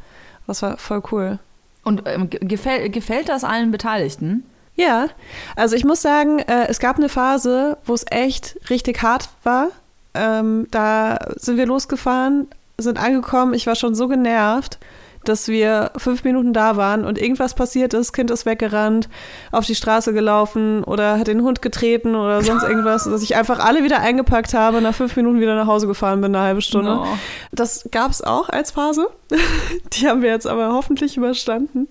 Das 0.47 0.63
war 0.63 0.77
voll 0.77 1.03
cool. 1.11 1.37
Und 1.83 2.01
ähm, 2.05 2.31
gefällt, 2.31 2.93
gefällt 2.93 3.29
das 3.29 3.43
allen 3.43 3.69
Beteiligten? 3.69 4.43
Ja, 4.75 5.07
also 5.55 5.75
ich 5.75 5.85
muss 5.85 6.01
sagen, 6.01 6.39
äh, 6.39 6.65
es 6.67 6.79
gab 6.79 6.97
eine 6.97 7.09
Phase, 7.09 7.77
wo 7.85 7.93
es 7.93 8.05
echt 8.09 8.57
richtig 8.71 9.03
hart 9.03 9.29
war. 9.43 9.67
Ähm, 10.15 10.67
da 10.71 11.19
sind 11.35 11.57
wir 11.57 11.67
losgefahren, 11.67 12.47
sind 12.77 13.01
angekommen, 13.01 13.53
ich 13.53 13.67
war 13.67 13.75
schon 13.75 13.95
so 13.95 14.07
genervt 14.07 14.79
dass 15.27 15.47
wir 15.47 15.91
fünf 15.97 16.23
Minuten 16.23 16.53
da 16.53 16.77
waren 16.77 17.05
und 17.05 17.17
irgendwas 17.19 17.53
passiert 17.53 17.93
ist, 17.93 18.13
Kind 18.13 18.31
ist 18.31 18.45
weggerannt, 18.45 19.09
auf 19.51 19.65
die 19.65 19.75
Straße 19.75 20.13
gelaufen 20.13 20.83
oder 20.83 21.19
hat 21.19 21.27
den 21.27 21.41
Hund 21.41 21.61
getreten 21.61 22.15
oder 22.15 22.41
sonst 22.41 22.63
irgendwas, 22.67 23.05
dass 23.05 23.21
ich 23.21 23.35
einfach 23.35 23.59
alle 23.59 23.83
wieder 23.83 23.99
eingepackt 23.99 24.53
habe 24.53 24.77
und 24.77 24.83
nach 24.83 24.95
fünf 24.95 25.15
Minuten 25.15 25.39
wieder 25.39 25.55
nach 25.55 25.67
Hause 25.67 25.87
gefahren 25.87 26.21
bin, 26.21 26.35
eine 26.35 26.45
halbe 26.45 26.61
Stunde. 26.61 26.95
No. 26.95 27.07
Das 27.51 27.87
gab 27.91 28.11
es 28.11 28.21
auch 28.21 28.49
als 28.49 28.71
Phase. 28.71 29.07
Die 29.93 30.07
haben 30.07 30.21
wir 30.21 30.29
jetzt 30.29 30.47
aber 30.47 30.73
hoffentlich 30.73 31.17
überstanden. 31.17 31.87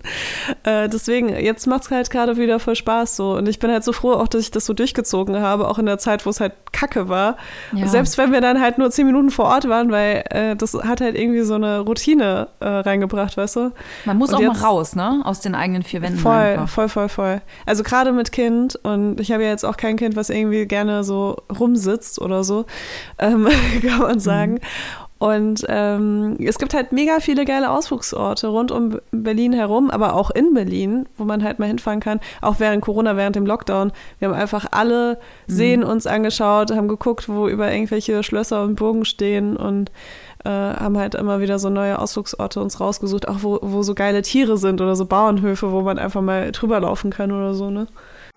Äh, 0.62 0.88
deswegen, 0.88 1.28
jetzt 1.28 1.66
macht 1.66 1.84
es 1.84 1.90
halt 1.90 2.10
gerade 2.10 2.36
wieder 2.36 2.60
voll 2.60 2.76
Spaß 2.76 3.16
so. 3.16 3.34
Und 3.36 3.48
ich 3.48 3.58
bin 3.58 3.70
halt 3.70 3.84
so 3.84 3.92
froh, 3.92 4.12
auch 4.12 4.28
dass 4.28 4.42
ich 4.42 4.50
das 4.50 4.66
so 4.66 4.72
durchgezogen 4.72 5.40
habe, 5.40 5.68
auch 5.68 5.78
in 5.78 5.86
der 5.86 5.98
Zeit, 5.98 6.26
wo 6.26 6.30
es 6.30 6.40
halt 6.40 6.52
kacke 6.72 7.08
war. 7.08 7.36
Ja. 7.72 7.86
Selbst 7.86 8.18
wenn 8.18 8.32
wir 8.32 8.40
dann 8.40 8.60
halt 8.60 8.78
nur 8.78 8.90
zehn 8.90 9.06
Minuten 9.06 9.30
vor 9.30 9.46
Ort 9.46 9.68
waren, 9.68 9.90
weil 9.90 10.24
äh, 10.30 10.56
das 10.56 10.74
hat 10.74 11.00
halt 11.00 11.16
irgendwie 11.16 11.42
so 11.42 11.54
eine 11.54 11.80
Routine 11.80 12.48
äh, 12.60 12.66
reingebracht 12.66 13.23
gebracht, 13.24 13.36
weißt 13.36 13.56
du? 13.56 13.72
Man 14.04 14.18
muss 14.18 14.30
und 14.30 14.36
auch 14.36 14.40
jetzt, 14.40 14.60
mal 14.60 14.68
raus, 14.68 14.96
ne? 14.96 15.22
Aus 15.24 15.40
den 15.40 15.54
eigenen 15.54 15.82
vier 15.82 16.02
Wänden. 16.02 16.18
Voll, 16.18 16.32
einfach. 16.32 16.68
voll, 16.68 16.88
voll, 16.88 17.08
voll. 17.08 17.42
Also 17.66 17.82
gerade 17.82 18.12
mit 18.12 18.32
Kind 18.32 18.78
und 18.82 19.20
ich 19.20 19.32
habe 19.32 19.42
ja 19.42 19.50
jetzt 19.50 19.64
auch 19.64 19.76
kein 19.76 19.96
Kind, 19.96 20.16
was 20.16 20.30
irgendwie 20.30 20.66
gerne 20.66 21.04
so 21.04 21.36
rumsitzt 21.58 22.20
oder 22.20 22.44
so, 22.44 22.66
ähm, 23.18 23.48
kann 23.82 24.00
man 24.00 24.20
sagen. 24.20 24.54
Mhm. 24.54 24.60
Und 25.18 25.64
ähm, 25.68 26.36
es 26.38 26.58
gibt 26.58 26.74
halt 26.74 26.92
mega 26.92 27.18
viele 27.20 27.46
geile 27.46 27.70
Ausflugsorte 27.70 28.48
rund 28.48 28.70
um 28.70 28.98
Berlin 29.10 29.54
herum, 29.54 29.90
aber 29.90 30.14
auch 30.14 30.30
in 30.30 30.52
Berlin, 30.52 31.06
wo 31.16 31.24
man 31.24 31.42
halt 31.42 31.58
mal 31.58 31.66
hinfahren 31.66 32.00
kann. 32.00 32.20
Auch 32.42 32.56
während 32.58 32.82
Corona, 32.82 33.16
während 33.16 33.34
dem 33.34 33.46
Lockdown. 33.46 33.92
Wir 34.18 34.28
haben 34.28 34.34
einfach 34.34 34.66
alle 34.72 35.18
mhm. 35.46 35.52
Seen 35.52 35.84
uns 35.84 36.06
angeschaut, 36.06 36.72
haben 36.72 36.88
geguckt, 36.88 37.28
wo 37.28 37.48
über 37.48 37.72
irgendwelche 37.72 38.22
Schlösser 38.22 38.64
und 38.64 38.74
Burgen 38.74 39.06
stehen 39.06 39.56
und 39.56 39.90
äh, 40.44 40.48
haben 40.48 40.98
halt 40.98 41.14
immer 41.14 41.40
wieder 41.40 41.58
so 41.58 41.70
neue 41.70 41.98
Ausflugsorte 41.98 42.60
uns 42.60 42.80
rausgesucht, 42.80 43.28
auch 43.28 43.38
wo, 43.40 43.58
wo 43.62 43.82
so 43.82 43.94
geile 43.94 44.22
Tiere 44.22 44.56
sind 44.58 44.80
oder 44.80 44.94
so 44.96 45.06
Bauernhöfe, 45.06 45.72
wo 45.72 45.80
man 45.80 45.98
einfach 45.98 46.20
mal 46.20 46.52
drüber 46.52 46.80
laufen 46.80 47.10
kann 47.10 47.32
oder 47.32 47.54
so, 47.54 47.70
ne? 47.70 47.86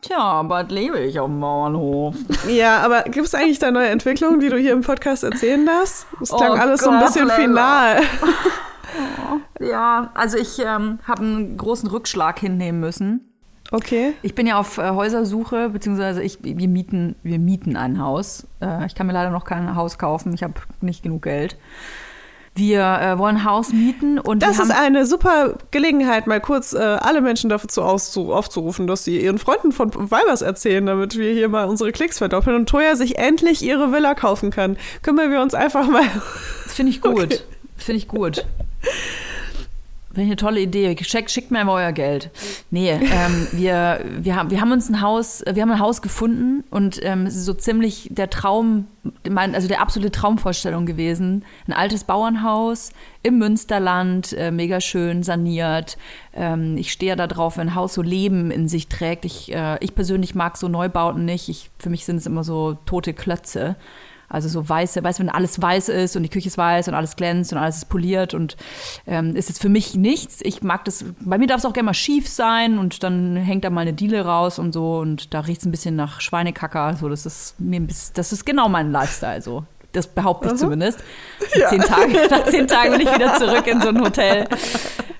Tja, 0.01 0.43
bald 0.43 0.71
lebe 0.71 0.99
ich 0.99 1.19
auf 1.19 1.27
dem 1.27 1.39
Bauernhof. 1.39 2.15
Ja, 2.47 2.79
aber 2.81 3.03
gibt 3.03 3.25
es 3.25 3.33
eigentlich 3.33 3.57
da 3.59 3.71
neue 3.71 3.89
Entwicklungen, 3.89 4.39
die 4.39 4.49
du 4.49 4.57
hier 4.57 4.73
im 4.73 4.81
Podcast 4.81 5.23
erzählen 5.23 5.65
darfst? 5.65 6.05
Es 6.21 6.29
klang 6.29 6.51
oh 6.51 6.55
alles 6.55 6.81
Gott, 6.81 6.89
so 6.89 6.95
ein 6.95 7.03
bisschen 7.03 7.29
final. 7.29 8.01
ja, 9.59 10.11
also 10.13 10.37
ich 10.37 10.59
ähm, 10.59 10.99
habe 11.07 11.23
einen 11.23 11.57
großen 11.57 11.89
Rückschlag 11.89 12.39
hinnehmen 12.39 12.79
müssen. 12.79 13.33
Okay. 13.71 14.13
Ich 14.21 14.35
bin 14.35 14.47
ja 14.47 14.57
auf 14.57 14.77
äh, 14.77 14.89
Häusersuche, 14.91 15.69
beziehungsweise 15.69 16.23
ich, 16.23 16.39
wir, 16.41 16.67
mieten, 16.67 17.15
wir 17.23 17.39
mieten 17.39 17.75
ein 17.75 17.99
Haus. 17.99 18.47
Äh, 18.61 18.85
ich 18.85 18.95
kann 18.95 19.07
mir 19.07 19.13
leider 19.13 19.29
noch 19.29 19.45
kein 19.45 19.75
Haus 19.75 19.97
kaufen, 19.97 20.33
ich 20.33 20.43
habe 20.43 20.53
nicht 20.81 21.03
genug 21.03 21.23
Geld. 21.23 21.57
Wir 22.55 22.81
äh, 22.81 23.17
wollen 23.19 23.37
ein 23.37 23.43
Haus 23.43 23.71
mieten 23.71 24.17
und 24.17 24.41
das 24.41 24.57
ist 24.57 24.71
eine 24.71 25.05
super 25.05 25.59
Gelegenheit, 25.69 26.25
mal 26.25 26.41
kurz 26.41 26.73
äh, 26.73 26.79
alle 26.79 27.21
Menschen 27.21 27.51
dazu 27.51 27.83
aufzurufen, 27.83 28.87
dass 28.87 29.03
sie 29.03 29.21
ihren 29.21 29.37
Freunden 29.37 29.71
von 29.71 29.91
Weibers 29.93 30.41
erzählen, 30.41 30.83
damit 30.83 31.15
wir 31.19 31.31
hier 31.33 31.49
mal 31.49 31.65
unsere 31.65 31.91
Klicks 31.91 32.17
verdoppeln 32.17 32.55
und 32.55 32.67
Toya 32.67 32.95
sich 32.95 33.19
endlich 33.19 33.61
ihre 33.61 33.91
Villa 33.91 34.15
kaufen 34.15 34.49
kann. 34.49 34.75
Kümmern 35.03 35.29
wir 35.29 35.41
uns 35.41 35.53
einfach 35.53 35.87
mal. 35.87 36.05
Das 36.63 36.73
finde 36.73 36.91
ich 36.91 37.01
gut. 37.01 37.17
Okay. 37.27 37.39
Finde 37.77 37.97
ich 37.99 38.07
gut. 38.07 38.43
Finde 40.17 40.33
ich 40.33 40.39
eine 40.41 40.49
tolle 40.49 40.61
Idee. 40.61 40.97
Schickt, 41.03 41.29
schickt 41.29 41.51
mir 41.51 41.63
mal 41.63 41.73
euer 41.73 41.91
Geld. 41.91 42.31
Nee, 42.71 42.89
ähm, 42.89 43.47
wir, 43.51 44.03
wir, 44.17 44.35
haben, 44.35 44.49
wir 44.49 44.59
haben 44.59 44.71
uns 44.71 44.89
ein 44.89 44.99
Haus, 44.99 45.43
wir 45.47 45.61
haben 45.61 45.69
ein 45.69 45.77
Haus 45.77 46.01
gefunden 46.01 46.63
und 46.71 46.99
ähm, 47.03 47.27
es 47.27 47.35
ist 47.35 47.45
so 47.45 47.53
ziemlich 47.53 48.07
der 48.09 48.31
Traum, 48.31 48.87
mein, 49.29 49.53
also 49.53 49.67
der 49.67 49.79
absolute 49.79 50.09
Traumvorstellung 50.09 50.87
gewesen. 50.87 51.45
Ein 51.67 51.73
altes 51.73 52.03
Bauernhaus 52.03 52.93
im 53.21 53.37
Münsterland, 53.37 54.33
äh, 54.33 54.49
mega 54.49 54.81
schön 54.81 55.21
saniert. 55.21 55.99
Ähm, 56.33 56.77
ich 56.77 56.91
stehe 56.91 57.15
da 57.15 57.27
drauf, 57.27 57.57
wenn 57.57 57.67
ein 57.67 57.75
Haus 57.75 57.93
so 57.93 58.01
Leben 58.01 58.49
in 58.49 58.67
sich 58.67 58.87
trägt. 58.87 59.23
Ich, 59.23 59.53
äh, 59.53 59.77
ich 59.81 59.93
persönlich 59.93 60.33
mag 60.33 60.57
so 60.57 60.67
Neubauten 60.67 61.25
nicht. 61.25 61.47
Ich, 61.47 61.69
für 61.77 61.91
mich 61.91 62.05
sind 62.05 62.17
es 62.17 62.25
immer 62.25 62.43
so 62.43 62.75
tote 62.87 63.13
Klötze. 63.13 63.75
Also 64.29 64.49
so 64.49 64.67
weiße, 64.67 65.03
weißt 65.03 65.19
du, 65.19 65.23
wenn 65.23 65.29
alles 65.29 65.61
weiß 65.61 65.89
ist 65.89 66.17
und 66.17 66.23
die 66.23 66.29
Küche 66.29 66.47
ist 66.47 66.57
weiß 66.57 66.89
und 66.89 66.93
alles 66.93 67.15
glänzt 67.15 67.53
und 67.53 67.59
alles 67.59 67.77
ist 67.77 67.89
poliert 67.89 68.33
und 68.33 68.57
ähm, 69.05 69.35
ist 69.35 69.49
es 69.49 69.57
für 69.57 69.69
mich 69.69 69.95
nichts. 69.95 70.39
Ich 70.43 70.61
mag 70.63 70.83
das, 70.85 71.05
bei 71.21 71.37
mir 71.37 71.47
darf 71.47 71.59
es 71.59 71.65
auch 71.65 71.73
gerne 71.73 71.85
mal 71.85 71.93
schief 71.93 72.27
sein 72.27 72.77
und 72.77 73.03
dann 73.03 73.37
hängt 73.37 73.63
da 73.63 73.69
mal 73.69 73.81
eine 73.81 73.93
Diele 73.93 74.25
raus 74.25 74.59
und 74.59 74.73
so 74.73 74.97
und 74.97 75.33
da 75.33 75.41
riecht 75.41 75.61
es 75.61 75.65
ein 75.65 75.71
bisschen 75.71 75.95
nach 75.95 76.19
Schweinekacker. 76.19 76.97
So, 76.99 77.07
das 77.07 77.25
ist 77.25 77.59
mir 77.59 77.81
das 78.13 78.33
ist 78.33 78.45
genau 78.45 78.67
mein 78.67 78.91
Lifestyle 78.91 79.41
so. 79.41 79.63
Das 79.93 80.07
behaupte 80.07 80.47
ich 80.47 80.51
Aha. 80.53 80.59
zumindest. 80.59 80.99
Ja. 81.55 81.69
zehn 81.69 81.81
Tagen, 81.81 82.13
nach 82.29 82.43
zehn 82.45 82.67
Tagen 82.67 82.91
bin 82.91 83.01
ich 83.01 83.13
wieder 83.13 83.35
zurück 83.35 83.65
in 83.67 83.79
so 83.79 83.89
ein 83.89 84.01
Hotel. 84.01 84.47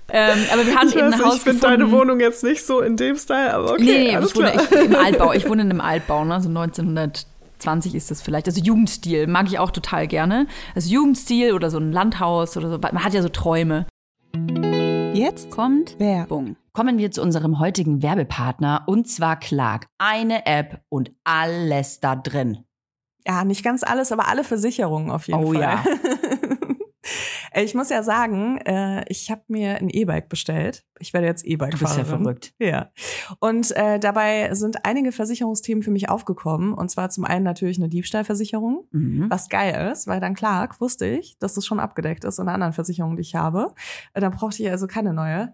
Ähm, 0.10 0.38
aber 0.52 0.66
wir 0.66 0.76
haben 0.76 0.90
ich 0.90 0.96
eben 0.96 1.14
ein 1.14 1.24
Haus 1.24 1.38
Ich 1.38 1.42
finde 1.42 1.62
deine 1.62 1.92
Wohnung 1.92 2.20
jetzt 2.20 2.44
nicht 2.44 2.66
so 2.66 2.82
in 2.82 2.98
dem 2.98 3.18
Style, 3.18 3.54
aber 3.54 3.72
okay. 3.72 3.84
Nee, 3.84 4.18
nee 4.18 4.26
ich 4.26 4.36
wohne 4.36 4.54
ich, 4.56 4.72
im 4.72 4.96
Altbau. 4.96 5.34
Ich 5.34 5.46
wohne 5.50 5.62
in 5.64 5.72
einem 5.72 5.82
Altbau, 5.82 6.26
ne, 6.26 6.42
so 6.42 6.50
1900 6.50 7.26
20 7.60 7.96
ist 7.96 8.12
das 8.12 8.22
vielleicht. 8.22 8.48
Also 8.48 8.62
Jugendstil 8.62 9.28
mag 9.28 9.48
ich 9.48 9.60
auch 9.60 9.72
total 9.72 10.08
gerne. 10.08 10.48
Also 10.76 10.90
Jugendstil 10.90 11.54
oder 11.54 11.70
so 11.70 11.78
ein 11.78 11.92
Landhaus 11.92 12.58
oder 12.58 12.70
so. 12.70 12.78
Man 12.78 13.04
hat 13.04 13.14
ja 13.14 13.22
so 13.22 13.30
Träume. 13.30 13.86
Jetzt 15.14 15.50
kommt 15.50 16.00
Werbung. 16.00 16.58
Kommen 16.74 17.00
wir 17.00 17.12
zu 17.12 17.22
unserem 17.24 17.60
heutigen 17.60 18.04
Werbepartner 18.04 18.84
und 18.86 19.08
zwar 19.08 19.38
Clark. 19.38 19.88
Eine 19.98 20.46
App 20.46 20.82
und 20.90 21.12
alles 21.24 22.00
da 22.00 22.16
drin. 22.16 22.60
Ja, 23.26 23.44
nicht 23.44 23.64
ganz 23.64 23.84
alles, 23.84 24.12
aber 24.12 24.28
alle 24.28 24.44
Versicherungen 24.44 25.12
auf 25.12 25.28
jeden 25.28 25.40
oh, 25.40 25.54
Fall. 25.54 25.58
Oh 25.58 25.60
ja. 25.60 25.84
Äh, 27.58 27.64
ich 27.64 27.76
muss 27.76 27.90
ja 27.90 28.04
sagen, 28.04 28.58
äh, 28.60 29.04
ich 29.10 29.32
habe 29.32 29.42
mir 29.48 29.78
ein 29.78 29.90
E-Bike 29.90 30.30
bestellt. 30.30 30.86
Ich 31.00 31.14
werde 31.14 31.28
jetzt 31.28 31.46
E-Bike 31.46 31.78
fahren. 31.78 31.80
Du 31.80 31.86
bist 31.86 31.98
ja 31.98 32.18
verrückt. 32.18 32.54
Ja. 32.60 32.92
Und 33.40 33.76
äh, 33.76 34.00
dabei 34.00 34.54
sind 34.54 34.86
einige 34.86 35.12
Versicherungsthemen 35.12 35.84
für 35.84 35.92
mich 35.92 36.10
aufgekommen. 36.10 36.74
Und 36.74 36.90
zwar 36.90 37.10
zum 37.10 37.26
einen 37.26 37.44
natürlich 37.44 37.78
eine 37.78 37.90
Diebstahlversicherung, 37.90 38.86
mhm. 38.92 39.28
was 39.30 39.50
geil 39.50 39.92
ist, 39.92 40.08
weil 40.08 40.20
dann 40.20 40.36
klar 40.36 40.70
wusste 40.80 41.06
ich, 41.06 41.38
dass 41.40 41.54
das 41.56 41.66
schon 41.66 41.80
abgedeckt 41.80 42.24
ist 42.24 42.40
in 42.40 42.44
einer 42.44 42.54
anderen 42.54 42.74
Versicherung, 42.74 43.16
die 43.16 43.22
ich 43.22 43.36
habe. 43.36 43.74
Äh, 44.14 44.22
dann 44.22 44.32
brauchte 44.32 44.62
ich 44.62 44.70
also 44.70 44.88
keine 44.88 45.14
neue. 45.14 45.54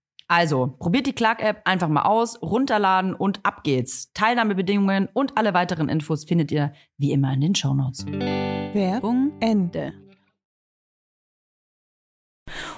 Also, 0.31 0.73
probiert 0.79 1.07
die 1.07 1.11
Clark-App 1.11 1.59
einfach 1.65 1.89
mal 1.89 2.03
aus, 2.03 2.41
runterladen 2.41 3.13
und 3.13 3.41
ab 3.43 3.65
geht's. 3.65 4.13
Teilnahmebedingungen 4.13 5.09
und 5.11 5.37
alle 5.37 5.53
weiteren 5.53 5.89
Infos 5.89 6.23
findet 6.23 6.53
ihr 6.53 6.71
wie 6.97 7.11
immer 7.11 7.33
in 7.33 7.41
den 7.41 7.53
Shownotes. 7.53 8.05
Werbung 8.07 9.33
Ende. 9.41 9.91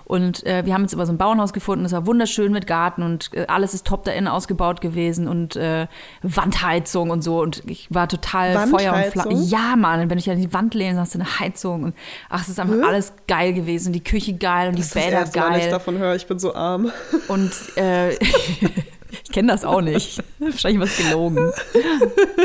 Und 0.05 0.45
äh, 0.45 0.65
wir 0.65 0.73
haben 0.73 0.81
jetzt 0.81 0.93
aber 0.93 1.05
so 1.05 1.13
ein 1.13 1.17
Bauernhaus 1.17 1.53
gefunden, 1.53 1.85
es 1.85 1.91
war 1.91 2.05
wunderschön 2.05 2.51
mit 2.51 2.67
Garten 2.67 3.03
und 3.03 3.31
äh, 3.33 3.45
alles 3.47 3.73
ist 3.73 3.87
top 3.87 4.03
da 4.03 4.11
innen 4.11 4.27
ausgebaut 4.27 4.81
gewesen 4.81 5.27
und 5.27 5.55
äh, 5.55 5.87
Wandheizung 6.21 7.09
und 7.09 7.23
so. 7.23 7.41
Und 7.41 7.63
ich 7.67 7.87
war 7.93 8.07
total 8.07 8.67
Feuer 8.67 8.93
und 8.93 9.05
Flamme. 9.05 9.33
Ja, 9.33 9.75
Mann, 9.75 10.09
wenn 10.09 10.17
ich 10.17 10.29
an 10.29 10.39
die 10.39 10.53
Wand 10.53 10.73
lehne, 10.73 10.99
hast 10.99 11.15
du 11.15 11.19
eine 11.19 11.39
Heizung. 11.39 11.83
Und 11.83 11.95
ach, 12.29 12.41
es 12.41 12.49
ist 12.49 12.59
einfach 12.59 12.75
hm? 12.75 12.83
alles 12.83 13.13
geil 13.27 13.53
gewesen. 13.53 13.93
Die 13.93 14.03
Küche 14.03 14.33
geil 14.33 14.69
und 14.69 14.79
das 14.79 14.89
die 14.89 14.99
Bäder 14.99 15.25
geil. 15.25 15.49
Mal, 15.49 15.59
ich 15.59 15.69
davon 15.69 15.97
höre, 15.97 16.15
ich 16.15 16.27
bin 16.27 16.39
so 16.39 16.53
arm. 16.53 16.91
Und 17.27 17.51
äh, 17.77 18.15
kenne 19.33 19.51
das 19.51 19.65
auch 19.65 19.81
nicht. 19.81 20.23
Wahrscheinlich 20.39 20.81
was 20.81 20.95
gelogen. 20.95 21.51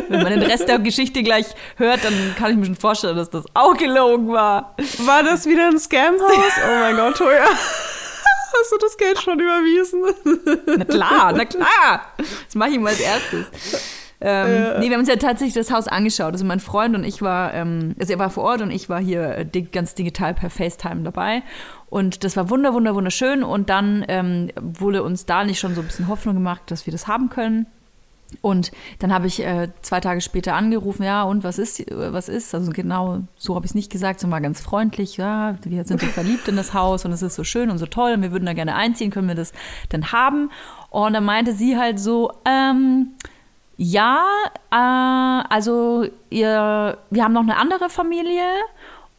Wenn 0.09 0.23
man 0.23 0.33
den 0.33 0.43
Rest 0.43 0.69
der 0.69 0.81
Geschichte 0.81 1.23
gleich 1.23 1.47
hört, 1.77 2.03
dann 2.03 2.35
kann 2.37 2.51
ich 2.51 2.57
mir 2.57 2.67
schon 2.67 2.75
vorstellen, 2.75 3.17
dass 3.17 3.31
das 3.31 3.45
auch 3.55 3.77
gelogen 3.77 4.29
war. 4.29 4.75
War 5.05 5.23
das 5.23 5.47
wieder 5.47 5.69
ein 5.69 5.79
Scamhaus? 5.79 6.31
Oh 6.31 6.81
mein 6.81 6.97
Gott, 6.97 7.17
Toja. 7.17 7.45
Hast 7.45 8.73
du 8.73 8.79
das 8.81 8.97
Geld 8.97 9.21
schon 9.21 9.39
überwiesen? 9.39 10.03
Na 10.79 10.85
klar, 10.85 11.33
na 11.33 11.45
klar. 11.45 12.03
Das 12.17 12.55
mache 12.55 12.71
ich 12.71 12.81
mal 12.81 12.89
als 12.89 13.01
erstes. 13.01 13.47
Ähm, 14.21 14.53
ja. 14.53 14.79
Nee, 14.79 14.87
wir 14.87 14.95
haben 14.95 15.01
uns 15.01 15.09
ja 15.09 15.17
tatsächlich 15.17 15.55
das 15.55 15.71
Haus 15.71 15.87
angeschaut. 15.87 16.33
Also 16.33 16.45
mein 16.45 16.59
Freund 16.59 16.97
und 16.97 17.05
ich 17.05 17.23
war, 17.23 17.55
ähm, 17.55 17.95
also 18.01 18.13
er 18.13 18.19
war 18.19 18.31
vor 18.31 18.45
Ort 18.45 18.63
und 18.63 18.71
ich 18.71 18.89
war 18.89 19.01
hier 19.01 19.39
äh, 19.39 19.63
ganz 19.63 19.95
digital 19.95 20.35
per 20.35 20.51
FaceTime 20.51 21.03
dabei. 21.03 21.43
Und 21.91 22.25
das 22.25 22.37
war 22.37 22.51
wunder, 22.51 22.75
wunder, 22.75 22.95
wunderschön. 22.95 23.43
Und 23.43 23.71
dann 23.71 24.05
ähm, 24.09 24.51
wurde 24.61 25.03
uns 25.03 25.27
da 25.27 25.45
nicht 25.45 25.59
schon 25.59 25.75
so 25.75 25.81
ein 25.81 25.87
bisschen 25.87 26.09
Hoffnung 26.09 26.35
gemacht, 26.35 26.63
dass 26.67 26.87
wir 26.87 26.93
das 26.93 27.07
haben 27.07 27.31
können. 27.31 27.67
Und 28.43 28.73
dann 28.99 29.13
habe 29.13 29.27
ich 29.27 29.45
äh, 29.45 29.69
zwei 29.81 30.01
Tage 30.01 30.21
später 30.21 30.55
angerufen, 30.55 31.03
ja, 31.03 31.23
und 31.23 31.45
was 31.45 31.59
ist, 31.59 31.83
was 31.91 32.29
ist? 32.29 32.55
Also 32.55 32.71
genau 32.73 33.23
so 33.37 33.55
habe 33.55 33.65
ich 33.65 33.71
es 33.71 33.75
nicht 33.75 33.91
gesagt, 33.91 34.21
sondern 34.21 34.43
mal 34.43 34.47
ganz 34.47 34.61
freundlich, 34.61 35.17
ja, 35.17 35.57
wir 35.63 35.85
sind 35.85 36.01
so 36.01 36.07
verliebt 36.09 36.47
in 36.47 36.57
das 36.57 36.75
Haus 36.75 37.05
und 37.05 37.13
es 37.13 37.23
ist 37.23 37.37
so 37.37 37.45
schön 37.45 37.71
und 37.71 37.79
so 37.79 37.87
toll 37.87 38.13
und 38.13 38.23
wir 38.23 38.33
würden 38.33 38.45
da 38.45 38.53
gerne 38.53 38.75
einziehen, 38.75 39.11
können 39.11 39.29
wir 39.29 39.35
das 39.35 39.53
denn 39.93 40.13
haben? 40.13 40.51
Und 40.91 41.15
dann 41.15 41.25
meinte 41.25 41.55
sie 41.55 41.79
halt 41.79 41.99
so, 41.99 42.33
ähm, 42.45 43.13
ja, 43.79 44.23
äh, 44.71 44.75
also 44.75 46.07
ihr, 46.29 46.99
wir 47.11 47.25
haben 47.25 47.33
noch 47.33 47.43
eine 47.43 47.57
andere 47.57 47.89
Familie 47.89 48.45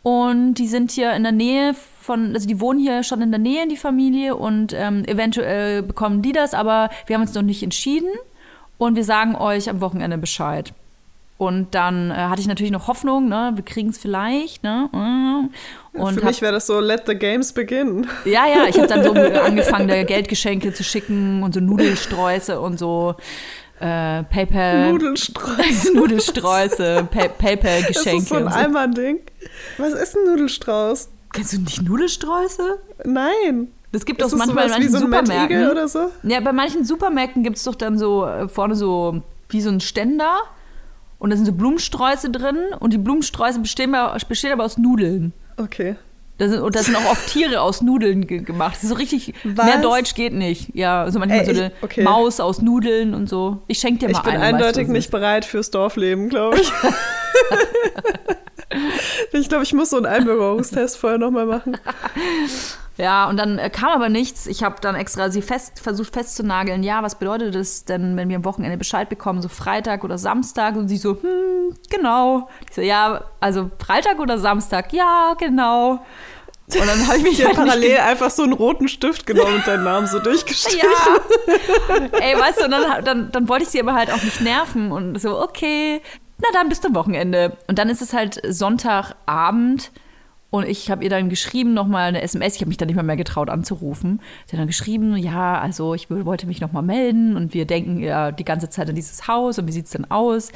und 0.01 0.55
die 0.55 0.67
sind 0.67 0.91
hier 0.91 1.13
in 1.13 1.23
der 1.23 1.31
Nähe 1.31 1.73
von, 2.01 2.33
also 2.33 2.47
die 2.47 2.59
wohnen 2.59 2.79
hier 2.79 3.03
schon 3.03 3.21
in 3.21 3.31
der 3.31 3.39
Nähe, 3.39 3.67
die 3.67 3.77
Familie, 3.77 4.35
und 4.35 4.73
ähm, 4.73 5.03
eventuell 5.05 5.83
bekommen 5.83 6.21
die 6.21 6.31
das, 6.31 6.53
aber 6.53 6.89
wir 7.05 7.15
haben 7.15 7.21
uns 7.21 7.33
noch 7.33 7.41
nicht 7.41 7.63
entschieden 7.63 8.09
und 8.77 8.95
wir 8.95 9.03
sagen 9.03 9.35
euch 9.35 9.69
am 9.69 9.81
Wochenende 9.81 10.17
Bescheid. 10.17 10.73
Und 11.37 11.73
dann 11.73 12.11
äh, 12.11 12.15
hatte 12.15 12.41
ich 12.41 12.47
natürlich 12.47 12.71
noch 12.71 12.89
Hoffnung, 12.89 13.29
ne, 13.29 13.51
wir 13.55 13.63
kriegen 13.63 13.89
es 13.89 13.97
vielleicht, 13.97 14.61
ne? 14.61 14.89
Und 15.93 16.19
Für 16.19 16.25
mich 16.25 16.41
wäre 16.41 16.51
das 16.51 16.67
so, 16.67 16.81
let 16.81 17.03
the 17.07 17.15
games 17.15 17.53
begin. 17.53 18.07
Ja, 18.25 18.45
ja, 18.45 18.65
ich 18.67 18.77
habe 18.77 18.87
dann 18.87 19.03
so 19.03 19.11
angefangen, 19.41 19.87
da 19.87 20.03
Geldgeschenke 20.03 20.73
zu 20.73 20.83
schicken 20.83 21.41
und 21.41 21.53
so 21.53 21.61
Nudelsträuße 21.61 22.59
und 22.59 22.77
so 22.77 23.15
äh, 23.79 24.23
PayPal. 24.23 24.91
Nudelsträuße. 24.91 25.93
Nudelsträuße, 25.95 27.07
Pay 27.09 27.29
PayPal-Geschenke. 27.29 28.11
Das 28.11 28.23
ist 28.23 28.29
so 28.29 28.35
ein. 28.35 28.47
Eimer-Ding. 28.47 29.19
Was 29.77 29.93
ist 29.93 30.15
ein 30.15 30.25
Nudelstrauß? 30.25 31.09
Kennst 31.33 31.53
du 31.53 31.61
nicht 31.61 31.81
Nudelsträuße? 31.81 32.79
Nein. 33.05 33.69
Das 33.91 34.05
gibt 34.05 34.21
es 34.21 34.35
manchmal 34.35 34.65
in 34.65 34.71
manchen 34.71 34.91
so 34.91 34.99
Supermärkten. 34.99 35.69
Oder 35.69 35.87
so? 35.87 36.11
Ja, 36.23 36.39
bei 36.41 36.53
manchen 36.53 36.85
Supermärkten 36.85 37.43
gibt 37.43 37.57
es 37.57 37.63
doch 37.63 37.75
dann 37.75 37.97
so 37.97 38.25
äh, 38.25 38.47
vorne 38.47 38.75
so 38.75 39.21
wie 39.49 39.61
so 39.61 39.69
ein 39.69 39.79
Ständer 39.79 40.39
und 41.17 41.31
da 41.31 41.35
sind 41.35 41.45
so 41.45 41.53
Blumensträuße 41.53 42.29
drin 42.29 42.57
und 42.79 42.93
die 42.93 42.97
Blumensträuße 42.97 43.59
bestehen, 43.59 43.95
bestehen 44.27 44.51
aber 44.53 44.63
aus 44.63 44.77
Nudeln. 44.77 45.33
Okay. 45.57 45.95
Da 46.39 46.47
sind, 46.47 46.61
und 46.61 46.73
da 46.73 46.81
sind 46.81 46.95
auch 46.95 47.11
oft 47.11 47.27
Tiere 47.33 47.61
aus 47.61 47.81
Nudeln 47.81 48.25
ge 48.25 48.39
gemacht. 48.39 48.75
Das 48.75 48.83
ist 48.83 48.89
so 48.89 48.95
richtig, 48.95 49.33
Was? 49.43 49.65
mehr 49.65 49.81
Deutsch 49.81 50.15
geht 50.15 50.33
nicht. 50.33 50.73
Ja, 50.73 51.03
also 51.03 51.19
manchmal 51.19 51.41
Ey, 51.41 51.51
ich, 51.51 51.57
so 51.57 51.63
eine 51.63 51.71
okay. 51.81 52.01
Maus 52.01 52.39
aus 52.39 52.61
Nudeln 52.61 53.13
und 53.13 53.27
so. 53.27 53.61
Ich 53.67 53.79
schenke 53.79 53.99
dir 53.99 54.13
mal 54.13 54.19
Ich 54.19 54.23
bin 54.23 54.33
eine, 54.33 54.43
eindeutig 54.43 54.83
weißt 54.83 54.89
du, 54.89 54.93
nicht 54.93 55.11
bereit 55.11 55.43
fürs 55.43 55.69
Dorfleben, 55.69 56.29
glaube 56.29 56.61
ich. 56.61 56.71
ich 59.33 59.49
glaube, 59.49 59.65
ich 59.65 59.73
muss 59.73 59.89
so 59.89 59.97
einen 59.97 60.05
Einbürgerungstest 60.05 60.95
vorher 60.97 61.19
nochmal 61.19 61.45
machen. 61.45 61.77
Ja, 62.99 63.29
und 63.29 63.37
dann 63.37 63.57
äh, 63.59 63.69
kam 63.69 63.91
aber 63.91 64.09
nichts. 64.09 64.45
Ich 64.45 64.61
habe 64.61 64.75
dann 64.81 64.95
extra 64.95 65.29
sie 65.29 65.41
fest, 65.41 65.79
versucht 65.79 66.13
festzunageln. 66.13 66.83
Ja, 66.83 67.01
was 67.01 67.15
bedeutet 67.15 67.55
das 67.55 67.85
denn, 67.85 68.17
wenn 68.17 68.27
wir 68.27 68.35
am 68.35 68.43
Wochenende 68.43 68.77
Bescheid 68.77 69.07
bekommen, 69.07 69.41
so 69.41 69.47
Freitag 69.47 70.03
oder 70.03 70.17
Samstag? 70.17 70.75
Und 70.75 70.89
sie 70.89 70.97
so, 70.97 71.11
hm, 71.21 71.75
genau. 71.89 72.49
Ich 72.67 72.75
so, 72.75 72.81
ja, 72.81 73.23
also 73.39 73.71
Freitag 73.79 74.19
oder 74.19 74.37
Samstag? 74.37 74.91
Ja, 74.91 75.33
genau. 75.39 76.03
Und 76.73 76.87
dann 76.87 77.07
habe 77.07 77.19
ich 77.19 77.23
mich 77.23 77.45
halt 77.45 77.55
parallel 77.55 77.99
einfach 77.99 78.29
so 78.29 78.43
einen 78.43 78.51
roten 78.51 78.89
Stift 78.89 79.25
genommen 79.25 79.55
und 79.55 79.65
deinen 79.65 79.85
Namen 79.85 80.05
so 80.05 80.19
durchgestrichen. 80.23 80.89
Ja. 80.89 82.19
Ey, 82.19 82.37
weißt 82.37 82.59
du, 82.59 82.65
und 82.65 82.71
dann, 82.71 83.05
dann, 83.05 83.31
dann 83.31 83.47
wollte 83.47 83.63
ich 83.63 83.69
sie 83.69 83.79
aber 83.79 83.93
halt 83.93 84.11
auch 84.11 84.21
nicht 84.21 84.41
nerven 84.41 84.91
und 84.91 85.19
so, 85.21 85.41
okay, 85.41 86.01
na 86.41 86.49
dann 86.53 86.67
bis 86.67 86.81
zum 86.81 86.93
Wochenende. 86.95 87.57
Und 87.67 87.79
dann 87.79 87.89
ist 87.89 88.01
es 88.01 88.11
halt 88.11 88.41
Sonntagabend 88.45 89.89
und 90.51 90.67
ich 90.67 90.89
habe 90.89 91.03
ihr 91.03 91.09
dann 91.09 91.29
geschrieben, 91.29 91.73
nochmal 91.73 92.07
eine 92.07 92.21
SMS. 92.21 92.55
Ich 92.55 92.61
habe 92.61 92.69
mich 92.69 92.77
dann 92.77 92.87
nicht 92.87 92.95
mal 92.95 93.03
mehr 93.03 93.17
getraut 93.17 93.49
anzurufen. 93.49 94.19
Sie 94.45 94.53
hat 94.53 94.59
dann 94.59 94.67
geschrieben, 94.67 95.15
ja, 95.17 95.59
also 95.59 95.93
ich 95.93 96.09
wollte 96.09 96.47
mich 96.47 96.59
nochmal 96.59 96.83
melden 96.83 97.35
und 97.35 97.53
wir 97.53 97.65
denken 97.65 97.99
ja 97.99 98.31
die 98.31 98.45
ganze 98.45 98.69
Zeit 98.69 98.89
an 98.89 98.95
dieses 98.95 99.27
Haus 99.27 99.59
und 99.59 99.67
wie 99.67 99.71
sieht 99.71 99.85
es 99.85 99.91
denn 99.91 100.09
aus? 100.09 100.51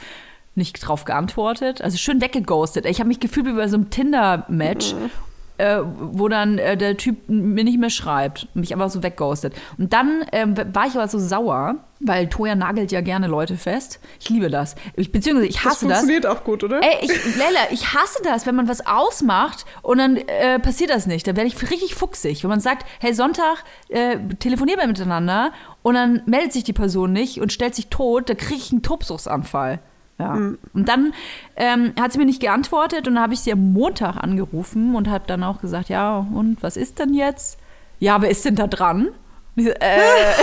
Nicht 0.55 0.79
drauf 0.79 1.05
geantwortet. 1.05 1.81
Also 1.81 1.97
schön 1.97 2.21
weggeghostet. 2.21 2.85
Ich 2.85 2.99
habe 2.99 3.07
mich 3.07 3.19
gefühlt 3.19 3.45
wie 3.45 3.53
bei 3.53 3.67
so 3.67 3.77
einem 3.77 3.89
Tinder-Match. 3.89 4.93
Mhm 4.93 5.09
äh, 5.57 5.79
wo 5.83 6.27
dann 6.27 6.57
äh, 6.57 6.75
der 6.77 6.97
Typ 6.97 7.29
mir 7.29 7.63
nicht 7.63 7.79
mehr 7.79 7.89
schreibt 7.89 8.47
und 8.53 8.61
mich 8.61 8.73
einfach 8.73 8.89
so 8.89 9.03
wegghostet. 9.03 9.53
Und 9.77 9.93
dann 9.93 10.25
ähm, 10.31 10.55
war 10.73 10.87
ich 10.87 10.95
aber 10.95 11.07
so 11.07 11.19
sauer, 11.19 11.75
weil 11.99 12.27
Toya 12.27 12.55
nagelt 12.55 12.91
ja 12.91 13.01
gerne 13.01 13.27
Leute 13.27 13.55
fest. 13.55 13.99
Ich 14.19 14.29
liebe 14.29 14.49
das. 14.49 14.75
Ich, 14.95 15.11
beziehungsweise 15.11 15.47
ich 15.47 15.63
hasse 15.63 15.87
das. 15.87 15.89
Das 15.89 15.97
funktioniert 15.99 16.25
auch 16.25 16.43
gut, 16.43 16.63
oder? 16.63 16.81
Ey, 16.81 17.05
ich, 17.05 17.35
Lella, 17.37 17.71
ich 17.71 17.93
hasse 17.93 18.21
das, 18.23 18.45
wenn 18.45 18.55
man 18.55 18.67
was 18.67 18.85
ausmacht 18.85 19.65
und 19.81 19.99
dann 19.99 20.17
äh, 20.17 20.59
passiert 20.59 20.89
das 20.89 21.07
nicht. 21.07 21.27
Da 21.27 21.35
werde 21.35 21.47
ich 21.47 21.61
richtig 21.69 21.95
fuchsig. 21.95 22.43
Wenn 22.43 22.49
man 22.49 22.59
sagt, 22.59 22.87
hey, 22.99 23.13
Sonntag 23.13 23.63
äh, 23.89 24.17
telefonieren 24.39 24.79
wir 24.79 24.87
miteinander 24.87 25.53
und 25.81 25.95
dann 25.95 26.23
meldet 26.25 26.53
sich 26.53 26.63
die 26.63 26.73
Person 26.73 27.13
nicht 27.13 27.39
und 27.39 27.53
stellt 27.53 27.75
sich 27.75 27.87
tot, 27.87 28.29
da 28.29 28.33
kriege 28.33 28.55
ich 28.55 28.71
einen 28.71 28.81
Tobsuchtsanfall. 28.81 29.79
Ja. 30.19 30.33
Mhm. 30.33 30.57
Und 30.73 30.87
dann 30.87 31.13
ähm, 31.55 31.93
hat 31.99 32.13
sie 32.13 32.19
mir 32.19 32.25
nicht 32.25 32.41
geantwortet 32.41 33.07
und 33.07 33.15
dann 33.15 33.23
habe 33.23 33.33
ich 33.33 33.41
sie 33.41 33.51
am 33.51 33.73
Montag 33.73 34.17
angerufen 34.17 34.95
und 34.95 35.09
habe 35.09 35.25
dann 35.27 35.43
auch 35.43 35.61
gesagt, 35.61 35.89
ja, 35.89 36.17
und 36.17 36.61
was 36.61 36.77
ist 36.77 36.99
denn 36.99 37.13
jetzt? 37.13 37.57
Ja, 37.99 38.21
wer 38.21 38.29
ist 38.29 38.45
denn 38.45 38.55
da 38.55 38.67
dran? 38.67 39.09
So, 39.55 39.69
äh, 39.69 40.33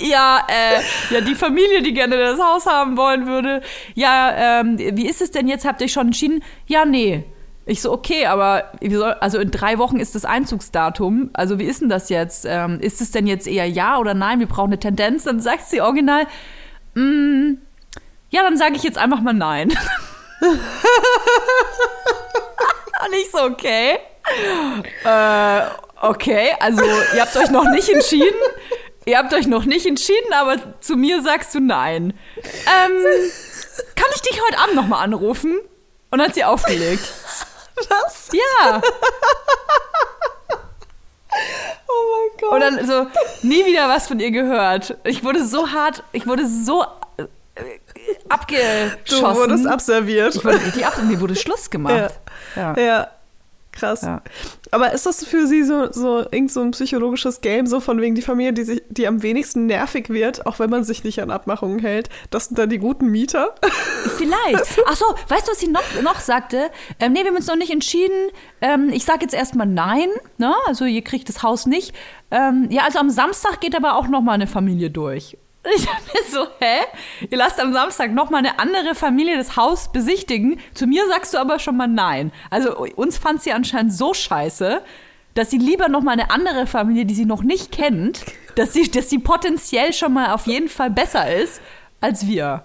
ja, 0.00 0.42
äh, 0.48 1.14
ja, 1.14 1.20
die 1.20 1.34
Familie, 1.34 1.82
die 1.82 1.94
gerne 1.94 2.16
das 2.16 2.40
Haus 2.40 2.66
haben 2.66 2.96
wollen 2.96 3.26
würde. 3.26 3.62
Ja, 3.94 4.60
ähm, 4.60 4.78
wie 4.78 5.08
ist 5.08 5.20
es 5.20 5.30
denn 5.30 5.48
jetzt? 5.48 5.64
Habt 5.64 5.80
ihr 5.80 5.88
schon 5.88 6.08
entschieden? 6.08 6.42
Ja, 6.66 6.84
nee. 6.84 7.24
Ich 7.66 7.80
so, 7.80 7.92
okay, 7.92 8.26
aber 8.26 8.72
soll, 8.86 9.12
also 9.14 9.38
in 9.38 9.50
drei 9.50 9.78
Wochen 9.78 9.98
ist 9.98 10.14
das 10.14 10.26
Einzugsdatum. 10.26 11.30
Also 11.32 11.58
wie 11.58 11.64
ist 11.64 11.80
denn 11.80 11.88
das 11.88 12.10
jetzt? 12.10 12.44
Ähm, 12.46 12.78
ist 12.80 13.00
es 13.00 13.10
denn 13.10 13.26
jetzt 13.26 13.46
eher 13.46 13.66
ja 13.66 13.98
oder 13.98 14.12
nein? 14.12 14.38
Wir 14.38 14.46
brauchen 14.46 14.68
eine 14.68 14.78
Tendenz. 14.78 15.24
Dann 15.24 15.40
sagt 15.40 15.66
sie 15.66 15.80
original, 15.80 16.26
mm, 16.94 17.58
ja, 18.30 18.42
dann 18.42 18.56
sage 18.56 18.76
ich 18.76 18.82
jetzt 18.82 18.98
einfach 18.98 19.20
mal 19.20 19.32
nein. 19.32 19.72
Und 20.40 20.58
ich 23.12 23.30
so, 23.30 23.42
okay. 23.42 23.98
Äh, 25.04 25.60
okay, 26.00 26.56
also 26.58 26.82
ihr 27.14 27.20
habt 27.20 27.36
euch 27.36 27.50
noch 27.50 27.70
nicht 27.70 27.88
entschieden. 27.88 28.40
Ihr 29.06 29.18
habt 29.18 29.32
euch 29.34 29.46
noch 29.46 29.66
nicht 29.66 29.86
entschieden, 29.86 30.32
aber 30.32 30.80
zu 30.80 30.96
mir 30.96 31.22
sagst 31.22 31.54
du 31.54 31.60
nein. 31.60 32.18
Ähm, 32.36 33.04
kann 33.94 34.10
ich 34.14 34.22
dich 34.22 34.40
heute 34.48 34.58
Abend 34.58 34.74
noch 34.76 34.86
mal 34.86 35.02
anrufen? 35.02 35.60
Und 36.10 36.22
hat 36.22 36.34
sie 36.34 36.44
aufgelegt. 36.44 37.04
Was? 37.88 38.30
Ja. 38.32 38.80
Oh 41.88 42.02
mein 42.12 42.40
Gott. 42.40 42.52
Und 42.52 42.60
dann 42.60 42.86
so, 42.86 43.06
nie 43.46 43.64
wieder 43.66 43.88
was 43.88 44.08
von 44.08 44.20
ihr 44.20 44.30
gehört. 44.30 44.96
Ich 45.04 45.24
wurde 45.24 45.44
so 45.44 45.70
hart, 45.72 46.02
ich 46.12 46.26
wurde 46.26 46.46
so 46.46 46.84
äh, 47.16 47.24
abgeschossen. 48.28 48.94
du 49.06 49.22
wurdest 49.22 49.66
abserviert. 49.66 50.34
Ich 50.34 50.44
wurde 50.44 50.60
richtig 50.64 50.86
ab, 50.86 50.94
mir 51.02 51.20
wurde 51.20 51.36
Schluss 51.36 51.70
gemacht. 51.70 52.18
Ja. 52.56 52.74
ja. 52.76 53.08
Krass. 53.74 54.02
Ja. 54.02 54.22
Aber 54.70 54.92
ist 54.92 55.04
das 55.04 55.24
für 55.24 55.46
Sie 55.46 55.64
so, 55.64 55.90
so 55.90 56.20
irgend 56.20 56.52
so 56.52 56.60
ein 56.60 56.70
psychologisches 56.70 57.40
Game, 57.40 57.66
so 57.66 57.80
von 57.80 58.00
wegen 58.00 58.14
die 58.14 58.22
Familie, 58.22 58.52
die, 58.52 58.62
sich, 58.62 58.82
die 58.88 59.06
am 59.06 59.22
wenigsten 59.22 59.66
nervig 59.66 60.10
wird, 60.10 60.46
auch 60.46 60.60
wenn 60.60 60.70
man 60.70 60.84
sich 60.84 61.02
nicht 61.02 61.20
an 61.20 61.30
Abmachungen 61.30 61.80
hält? 61.80 62.08
Das 62.30 62.46
sind 62.46 62.58
dann 62.58 62.70
die 62.70 62.78
guten 62.78 63.08
Mieter? 63.08 63.54
Vielleicht. 64.16 64.78
Ach 64.86 64.96
so, 64.96 65.06
weißt 65.28 65.48
du, 65.48 65.52
was 65.52 65.58
sie 65.58 65.68
noch, 65.68 65.82
noch 66.02 66.20
sagte? 66.20 66.70
Ähm, 67.00 67.12
nee, 67.12 67.20
wir 67.20 67.30
haben 67.30 67.36
uns 67.36 67.48
noch 67.48 67.56
nicht 67.56 67.72
entschieden. 67.72 68.30
Ähm, 68.60 68.90
ich 68.92 69.04
sage 69.04 69.20
jetzt 69.22 69.34
erstmal 69.34 69.66
nein. 69.66 70.08
Ne? 70.38 70.54
Also 70.66 70.84
ihr 70.84 71.02
kriegt 71.02 71.28
das 71.28 71.42
Haus 71.42 71.66
nicht. 71.66 71.92
Ähm, 72.30 72.68
ja, 72.70 72.82
also 72.84 73.00
am 73.00 73.10
Samstag 73.10 73.60
geht 73.60 73.74
aber 73.74 73.96
auch 73.96 74.06
noch 74.06 74.20
mal 74.20 74.32
eine 74.32 74.46
Familie 74.46 74.90
durch. 74.90 75.36
Ich 75.76 75.86
dachte 75.86 76.02
mir 76.12 76.30
so, 76.30 76.46
hä? 76.60 77.26
Ihr 77.30 77.38
lasst 77.38 77.60
am 77.60 77.72
Samstag 77.72 78.12
noch 78.12 78.30
mal 78.30 78.38
eine 78.38 78.58
andere 78.58 78.94
Familie 78.94 79.36
das 79.36 79.56
Haus 79.56 79.90
besichtigen. 79.90 80.60
Zu 80.74 80.86
mir 80.86 81.06
sagst 81.08 81.34
du 81.34 81.38
aber 81.38 81.58
schon 81.58 81.76
mal 81.76 81.88
nein. 81.88 82.32
Also 82.50 82.76
uns 82.96 83.18
fand 83.18 83.42
sie 83.42 83.52
anscheinend 83.52 83.92
so 83.92 84.14
scheiße, 84.14 84.82
dass 85.34 85.50
sie 85.50 85.58
lieber 85.58 85.88
noch 85.88 86.02
mal 86.02 86.12
eine 86.12 86.30
andere 86.30 86.66
Familie, 86.66 87.06
die 87.06 87.14
sie 87.14 87.24
noch 87.24 87.42
nicht 87.42 87.72
kennt, 87.72 88.20
dass 88.56 88.72
sie, 88.72 88.90
dass 88.90 89.10
sie 89.10 89.18
potenziell 89.18 89.92
schon 89.92 90.12
mal 90.12 90.32
auf 90.32 90.46
jeden 90.46 90.68
Fall 90.68 90.90
besser 90.90 91.34
ist 91.34 91.60
als 92.00 92.26
wir. 92.26 92.62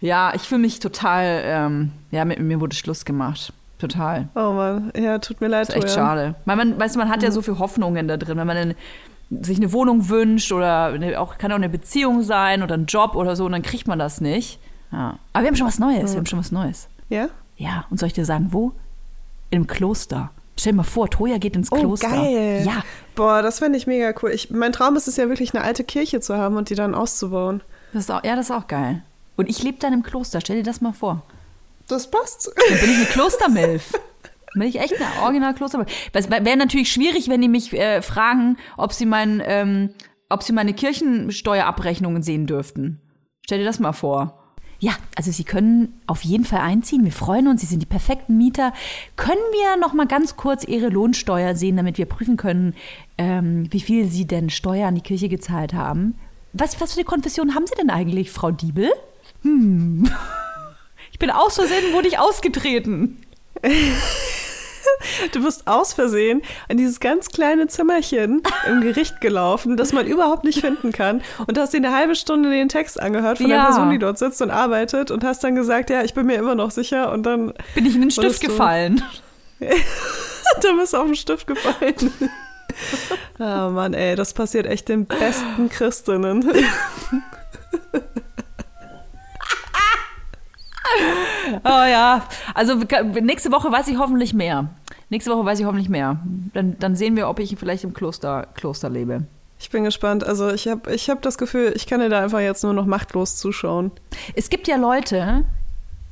Ja, 0.00 0.32
ich 0.34 0.42
fühle 0.42 0.60
mich 0.62 0.80
total, 0.80 1.42
ähm, 1.44 1.92
ja, 2.10 2.24
mit 2.24 2.40
mir 2.40 2.60
wurde 2.60 2.74
Schluss 2.74 3.04
gemacht. 3.04 3.52
Total. 3.78 4.28
Oh 4.34 4.52
Mann, 4.52 4.92
ja, 4.96 5.18
tut 5.18 5.40
mir 5.40 5.48
leid. 5.48 5.68
Das 5.68 5.76
ist 5.76 5.84
echt 5.84 5.94
schade. 5.94 6.34
Weil 6.44 6.56
man, 6.56 6.78
weißt 6.78 6.94
du, 6.94 6.98
man 6.98 7.08
hat 7.08 7.22
ja 7.22 7.30
so 7.30 7.42
viel 7.42 7.58
Hoffnungen 7.58 8.06
da 8.08 8.16
drin, 8.16 8.36
wenn 8.36 8.46
man 8.46 8.56
dann 8.56 8.74
sich 9.40 9.56
eine 9.58 9.72
Wohnung 9.72 10.08
wünscht 10.08 10.52
oder 10.52 10.86
eine, 10.86 11.18
auch, 11.20 11.38
kann 11.38 11.50
auch 11.52 11.56
eine 11.56 11.68
Beziehung 11.68 12.22
sein 12.22 12.62
oder 12.62 12.76
ein 12.76 12.86
Job 12.86 13.14
oder 13.16 13.34
so 13.36 13.46
und 13.46 13.52
dann 13.52 13.62
kriegt 13.62 13.86
man 13.86 13.98
das 13.98 14.20
nicht. 14.20 14.58
Ja. 14.90 15.18
Aber 15.32 15.42
wir 15.44 15.48
haben 15.48 15.56
schon 15.56 15.66
was 15.66 15.78
Neues, 15.78 16.12
wir 16.12 16.18
haben 16.18 16.26
schon 16.26 16.38
was 16.38 16.52
Neues. 16.52 16.88
Ja? 17.08 17.28
Ja, 17.56 17.86
und 17.90 17.98
soll 17.98 18.08
ich 18.08 18.12
dir 18.12 18.24
sagen, 18.24 18.48
wo? 18.50 18.72
Im 19.50 19.66
Kloster. 19.66 20.30
Stell 20.58 20.72
dir 20.72 20.78
mal 20.78 20.82
vor, 20.84 21.08
Toja 21.08 21.38
geht 21.38 21.56
ins 21.56 21.72
Oh, 21.72 21.76
Kloster. 21.76 22.08
geil. 22.10 22.62
Ja, 22.66 22.82
Boah, 23.14 23.40
das 23.42 23.58
fände 23.58 23.78
ich 23.78 23.86
mega 23.86 24.12
cool. 24.22 24.30
Ich, 24.30 24.50
mein 24.50 24.72
Traum 24.72 24.96
ist 24.96 25.08
es 25.08 25.16
ja 25.16 25.28
wirklich, 25.28 25.54
eine 25.54 25.64
alte 25.64 25.82
Kirche 25.84 26.20
zu 26.20 26.36
haben 26.36 26.56
und 26.56 26.68
die 26.70 26.74
dann 26.74 26.94
auszubauen. 26.94 27.62
das 27.92 28.04
ist 28.04 28.10
auch, 28.10 28.22
ja, 28.24 28.36
das 28.36 28.46
ist 28.46 28.50
auch 28.56 28.66
geil. 28.68 29.02
Und 29.36 29.48
ich 29.48 29.62
lebe 29.62 29.78
dann 29.78 29.92
im 29.94 30.02
Kloster, 30.02 30.40
stell 30.42 30.56
dir 30.56 30.62
das 30.62 30.80
mal 30.82 30.92
vor. 30.92 31.22
Das 31.88 32.10
passt. 32.10 32.50
Dann 32.68 32.78
bin 32.80 32.90
ich 32.90 32.96
eine 32.96 33.06
Klostermilf. 33.12 33.92
Bin 34.54 34.68
ich 34.68 34.80
echt 34.80 34.94
eine 34.94 35.22
original 35.22 35.54
Klostermilf. 35.54 35.90
Das 36.12 36.30
wäre 36.30 36.56
natürlich 36.56 36.92
schwierig, 36.92 37.28
wenn 37.28 37.40
die 37.40 37.48
mich 37.48 37.72
äh, 37.72 38.02
fragen, 38.02 38.58
ob 38.76 38.92
sie, 38.92 39.06
mein, 39.06 39.42
ähm, 39.44 39.90
ob 40.28 40.42
sie 40.42 40.52
meine 40.52 40.74
Kirchensteuerabrechnungen 40.74 42.22
sehen 42.22 42.46
dürften. 42.46 43.00
Stell 43.44 43.58
dir 43.58 43.64
das 43.64 43.80
mal 43.80 43.92
vor. 43.92 44.38
Ja, 44.78 44.96
also 45.14 45.30
Sie 45.30 45.44
können 45.44 46.00
auf 46.08 46.24
jeden 46.24 46.44
Fall 46.44 46.58
einziehen. 46.58 47.04
Wir 47.04 47.12
freuen 47.12 47.46
uns. 47.46 47.60
Sie 47.60 47.68
sind 47.68 47.80
die 47.80 47.86
perfekten 47.86 48.36
Mieter. 48.36 48.72
Können 49.14 49.38
wir 49.52 49.76
noch 49.76 49.92
mal 49.92 50.08
ganz 50.08 50.36
kurz 50.36 50.64
Ihre 50.64 50.88
Lohnsteuer 50.88 51.54
sehen, 51.54 51.76
damit 51.76 51.98
wir 51.98 52.06
prüfen 52.06 52.36
können, 52.36 52.74
ähm, 53.16 53.68
wie 53.70 53.80
viel 53.80 54.08
Sie 54.08 54.26
denn 54.26 54.50
Steuer 54.50 54.88
an 54.88 54.96
die 54.96 55.00
Kirche 55.00 55.28
gezahlt 55.28 55.72
haben? 55.72 56.16
Was, 56.52 56.80
was 56.80 56.94
für 56.94 56.98
eine 56.98 57.04
Konfession 57.04 57.54
haben 57.54 57.66
Sie 57.68 57.76
denn 57.76 57.90
eigentlich, 57.90 58.32
Frau 58.32 58.50
Diebel? 58.50 58.90
Hm. 59.42 60.10
Ich 61.12 61.18
bin 61.18 61.30
aus 61.30 61.54
Versehen, 61.56 61.92
wurde 61.92 62.08
ich 62.08 62.18
ausgetreten. 62.18 63.18
Du 65.32 65.42
bist 65.44 65.66
aus 65.66 65.92
Versehen 65.92 66.42
in 66.68 66.76
dieses 66.76 67.00
ganz 67.00 67.28
kleine 67.28 67.66
Zimmerchen 67.66 68.42
im 68.68 68.80
Gericht 68.80 69.20
gelaufen, 69.20 69.76
das 69.76 69.92
man 69.92 70.06
überhaupt 70.06 70.44
nicht 70.44 70.60
finden 70.60 70.92
kann. 70.92 71.22
Und 71.46 71.58
hast 71.58 71.72
dir 71.72 71.78
eine 71.78 71.92
halbe 71.94 72.14
Stunde 72.14 72.50
den 72.50 72.68
Text 72.68 73.00
angehört 73.00 73.38
von 73.38 73.48
Ja. 73.48 73.56
der 73.58 73.64
Person, 73.66 73.90
die 73.90 73.98
dort 73.98 74.18
sitzt 74.18 74.42
und 74.42 74.50
arbeitet 74.50 75.10
und 75.10 75.24
hast 75.24 75.42
dann 75.44 75.54
gesagt, 75.54 75.90
ja, 75.90 76.02
ich 76.02 76.14
bin 76.14 76.26
mir 76.26 76.34
immer 76.36 76.54
noch 76.54 76.70
sicher. 76.70 77.12
Und 77.12 77.24
dann, 77.24 77.52
Bin 77.74 77.86
ich 77.86 77.94
in 77.94 78.00
den 78.02 78.10
Stift 78.10 78.42
du- 78.42 78.46
gefallen. 78.48 79.02
dann 79.60 80.76
bist 80.78 80.92
du 80.92 80.96
auf 80.98 81.06
den 81.06 81.16
Stift 81.16 81.46
gefallen. 81.46 82.12
Oh 83.38 83.68
Mann, 83.70 83.92
ey, 83.92 84.16
das 84.16 84.32
passiert 84.32 84.66
echt 84.66 84.88
den 84.88 85.04
besten 85.04 85.68
Christinnen. 85.68 86.50
Oh 91.64 91.68
ja, 91.68 92.26
also 92.54 92.74
nächste 93.20 93.52
Woche 93.52 93.70
weiß 93.70 93.88
ich 93.88 93.98
hoffentlich 93.98 94.34
mehr. 94.34 94.68
Nächste 95.10 95.30
Woche 95.30 95.44
weiß 95.44 95.60
ich 95.60 95.66
hoffentlich 95.66 95.88
mehr. 95.88 96.20
Dann, 96.54 96.76
dann 96.78 96.96
sehen 96.96 97.16
wir, 97.16 97.28
ob 97.28 97.38
ich 97.38 97.56
vielleicht 97.58 97.84
im 97.84 97.94
Kloster, 97.94 98.46
Kloster 98.54 98.90
lebe. 98.90 99.24
Ich 99.58 99.70
bin 99.70 99.84
gespannt. 99.84 100.24
Also 100.24 100.50
ich 100.50 100.66
habe 100.66 100.92
ich 100.92 101.08
hab 101.08 101.22
das 101.22 101.38
Gefühl, 101.38 101.72
ich 101.76 101.86
kann 101.86 102.00
dir 102.00 102.08
da 102.08 102.20
einfach 102.20 102.40
jetzt 102.40 102.64
nur 102.64 102.72
noch 102.72 102.86
machtlos 102.86 103.36
zuschauen. 103.36 103.92
Es 104.34 104.50
gibt 104.50 104.66
ja 104.66 104.76
Leute, 104.76 105.44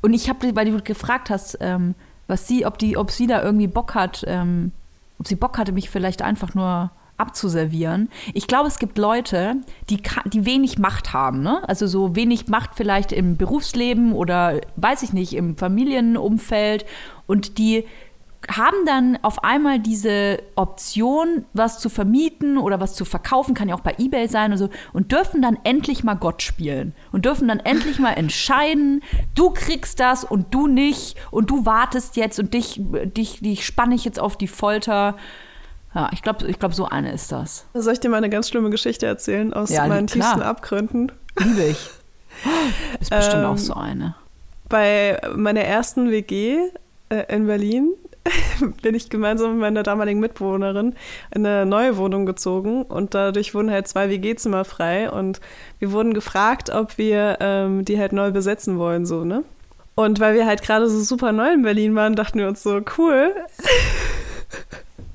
und 0.03 0.15
ich 0.15 0.29
habe, 0.29 0.55
weil 0.55 0.71
du 0.71 0.81
gefragt 0.81 1.31
hast, 1.31 1.59
ähm, 1.61 1.95
was 2.27 2.47
sie, 2.47 2.65
ob 2.65 2.79
die, 2.79 2.97
ob 2.97 3.11
sie 3.11 3.27
da 3.27 3.43
irgendwie 3.43 3.67
Bock 3.67 3.95
hat, 3.95 4.25
ähm, 4.27 4.73
ob 5.19 5.27
sie 5.27 5.35
Bock 5.35 5.59
hatte, 5.59 5.73
mich 5.73 5.91
vielleicht 5.91 6.23
einfach 6.23 6.55
nur 6.55 6.91
abzuservieren. 7.21 8.09
Ich 8.35 8.47
glaube, 8.47 8.69
es 8.69 8.79
gibt 8.79 8.99
Leute, 8.99 9.57
die, 9.89 10.03
die 10.27 10.45
wenig 10.45 10.79
Macht 10.79 11.13
haben, 11.13 11.43
ne? 11.43 11.69
Also 11.69 11.87
so 11.87 12.17
wenig 12.17 12.49
Macht 12.49 12.71
vielleicht 12.75 13.13
im 13.13 13.37
Berufsleben 13.37 14.13
oder 14.13 14.61
weiß 14.77 15.03
ich 15.03 15.13
nicht, 15.13 15.35
im 15.35 15.57
Familienumfeld 15.57 16.87
und 17.27 17.59
die 17.59 17.85
haben 18.49 18.87
dann 18.87 19.19
auf 19.23 19.45
einmal 19.45 19.79
diese 19.79 20.43
Option, 20.57 21.45
was 21.53 21.79
zu 21.79 21.89
vermieten 21.89 22.57
oder 22.57 22.81
was 22.81 22.95
zu 22.95 23.05
verkaufen, 23.05 23.55
kann 23.55 23.69
ja 23.69 23.75
auch 23.75 23.81
bei 23.81 23.95
Ebay 23.99 24.29
sein 24.29 24.53
und 24.53 24.59
so, 24.59 24.71
und 24.93 25.13
dürfen 25.13 25.43
dann 25.43 25.59
endlich 25.65 26.05
mal 26.05 26.15
Gott 26.15 26.43
spielen 26.43 26.95
und 27.13 27.27
dürfen 27.27 27.49
dann 27.49 27.61
endlich 27.61 27.99
mal 27.99 28.13
entscheiden, 28.13 29.03
du 29.35 29.51
kriegst 29.51 30.01
das 30.01 30.25
und 30.25 30.55
du 30.55 30.67
nicht 30.67 31.17
und 31.31 31.51
du 31.51 31.67
wartest 31.67 32.17
jetzt 32.17 32.39
und 32.39 32.55
dich, 32.55 32.81
dich, 33.17 33.41
dich 33.41 33.67
spanne 33.67 33.95
ich 33.95 34.05
jetzt 34.05 34.19
auf 34.19 34.37
die 34.37 34.49
Folter. 34.49 35.17
Ja, 35.95 36.09
ich 36.13 36.23
glaube, 36.23 36.47
ich 36.47 36.59
glaub, 36.59 36.73
so 36.75 36.87
eine 36.87 37.13
ist 37.13 37.33
das. 37.33 37.67
Soll 37.75 37.93
ich 37.95 38.01
dir 38.01 38.09
mal 38.11 38.19
eine 38.19 38.31
ganz 38.31 38.49
schlimme 38.49 38.71
Geschichte 38.71 39.07
erzählen 39.07 39.53
aus 39.53 39.71
Ja, 39.71 39.87
meinen 39.87 40.07
klar. 40.07 40.25
tiefsten 40.25 40.43
Abgründen? 40.43 41.11
Liebe 41.39 41.63
ich. 41.65 41.91
Ist 43.01 43.11
bestimmt 43.11 43.43
Ähm, 43.43 43.51
auch 43.51 43.59
so 43.59 43.75
eine. 43.75 44.15
Bei 44.69 45.21
meiner 45.35 45.63
ersten 45.63 46.11
WG 46.13 46.59
äh, 47.09 47.35
in 47.35 47.47
Berlin 47.49 47.91
bin 48.83 48.95
ich 48.95 49.11
gemeinsam 49.11 49.53
mit 49.53 49.61
meiner 49.61 49.83
damaligen 49.83 50.21
Mitbewohnerin 50.21 50.95
in 51.35 51.45
eine 51.45 51.67
neue 51.67 51.97
Wohnung 51.97 52.25
gezogen 52.25 52.83
und 52.85 53.15
dadurch 53.15 53.53
wurden 53.55 53.71
halt 53.71 53.89
zwei 53.89 54.09
WG-Zimmer 54.11 54.65
frei 54.65 55.11
und 55.11 55.41
wir 55.81 55.91
wurden 55.91 56.15
gefragt, 56.15 56.71
ob 56.71 56.99
wir 56.99 57.39
ähm, 57.41 57.85
die 57.85 57.99
halt 57.99 58.13
neu 58.13 58.31
besetzen 58.31 58.79
wollen, 58.79 59.07
so, 59.07 59.25
ne? 59.25 59.43
Und 59.97 60.21
weil 60.21 60.35
wir 60.35 60.47
halt 60.47 60.63
gerade 60.63 60.89
so 60.89 61.01
super 61.01 61.33
neu 61.33 61.53
in 61.53 61.63
Berlin 61.63 61.95
waren, 61.97 62.15
dachten 62.15 62.39
wir 62.39 62.47
uns 62.47 62.63
so, 62.63 62.81
cool. 62.97 63.35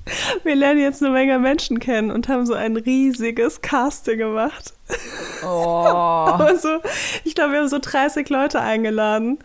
Wir 0.43 0.55
lernen 0.55 0.79
jetzt 0.79 1.01
eine 1.03 1.11
Menge 1.11 1.39
Menschen 1.39 1.79
kennen 1.79 2.11
und 2.11 2.27
haben 2.27 2.45
so 2.45 2.53
ein 2.53 2.77
riesiges 2.77 3.61
Casting 3.61 4.17
gemacht. 4.17 4.73
Oh. 5.43 5.83
Also, 6.45 6.79
ich 7.23 7.33
glaube, 7.33 7.53
wir 7.53 7.59
haben 7.59 7.67
so 7.67 7.79
30 7.79 8.29
Leute 8.29 8.59
eingeladen 8.59 9.39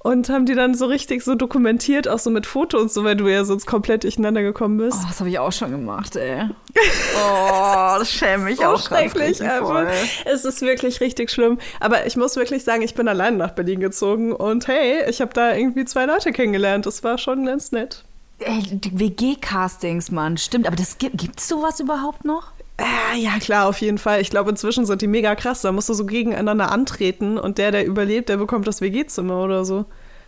und 0.00 0.28
haben 0.28 0.44
die 0.44 0.54
dann 0.54 0.74
so 0.74 0.86
richtig 0.86 1.22
so 1.24 1.34
dokumentiert, 1.34 2.08
auch 2.08 2.18
so 2.18 2.28
mit 2.28 2.46
Fotos, 2.46 2.92
so 2.92 3.04
weil 3.04 3.16
du 3.16 3.26
ja 3.28 3.44
sonst 3.44 3.64
komplett 3.64 4.04
durcheinander 4.04 4.42
gekommen 4.42 4.76
bist. 4.76 4.98
Oh, 5.00 5.06
das 5.08 5.20
habe 5.20 5.30
ich 5.30 5.38
auch 5.38 5.52
schon 5.52 5.70
gemacht, 5.70 6.16
ey. 6.16 6.48
Oh, 7.16 7.98
das 7.98 8.10
schäme 8.10 8.44
mich 8.44 8.58
so 8.58 8.64
auch 8.64 8.82
schrecklich. 8.82 9.42
Also, 9.42 9.66
voll. 9.66 9.88
es 10.26 10.44
ist 10.44 10.60
wirklich 10.60 11.00
richtig 11.00 11.30
schlimm. 11.30 11.58
Aber 11.80 12.06
ich 12.06 12.16
muss 12.16 12.36
wirklich 12.36 12.64
sagen, 12.64 12.82
ich 12.82 12.94
bin 12.94 13.08
allein 13.08 13.36
nach 13.38 13.52
Berlin 13.52 13.80
gezogen 13.80 14.32
und 14.32 14.68
hey, 14.68 15.08
ich 15.08 15.20
habe 15.20 15.32
da 15.32 15.54
irgendwie 15.54 15.84
zwei 15.86 16.04
Leute 16.04 16.32
kennengelernt. 16.32 16.84
Das 16.84 17.02
war 17.02 17.16
schon 17.16 17.46
ganz 17.46 17.72
nett. 17.72 18.04
Die 18.40 18.98
WG-Castings, 18.98 20.10
Mann, 20.10 20.36
stimmt. 20.36 20.66
Aber 20.66 20.76
das 20.76 20.98
gibt, 20.98 21.18
gibt's 21.18 21.48
sowas 21.48 21.80
überhaupt 21.80 22.24
noch? 22.24 22.52
Äh, 22.76 23.18
ja, 23.18 23.38
klar, 23.38 23.68
auf 23.68 23.80
jeden 23.80 23.98
Fall. 23.98 24.20
Ich 24.20 24.30
glaube, 24.30 24.50
inzwischen 24.50 24.84
sind 24.86 25.02
die 25.02 25.06
mega 25.06 25.34
krass. 25.34 25.62
Da 25.62 25.70
musst 25.70 25.88
du 25.88 25.94
so 25.94 26.04
gegeneinander 26.04 26.72
antreten 26.72 27.38
und 27.38 27.58
der, 27.58 27.70
der 27.70 27.86
überlebt, 27.86 28.28
der 28.28 28.36
bekommt 28.36 28.66
das 28.66 28.80
WG-Zimmer 28.80 29.42
oder 29.42 29.64
so. 29.64 29.84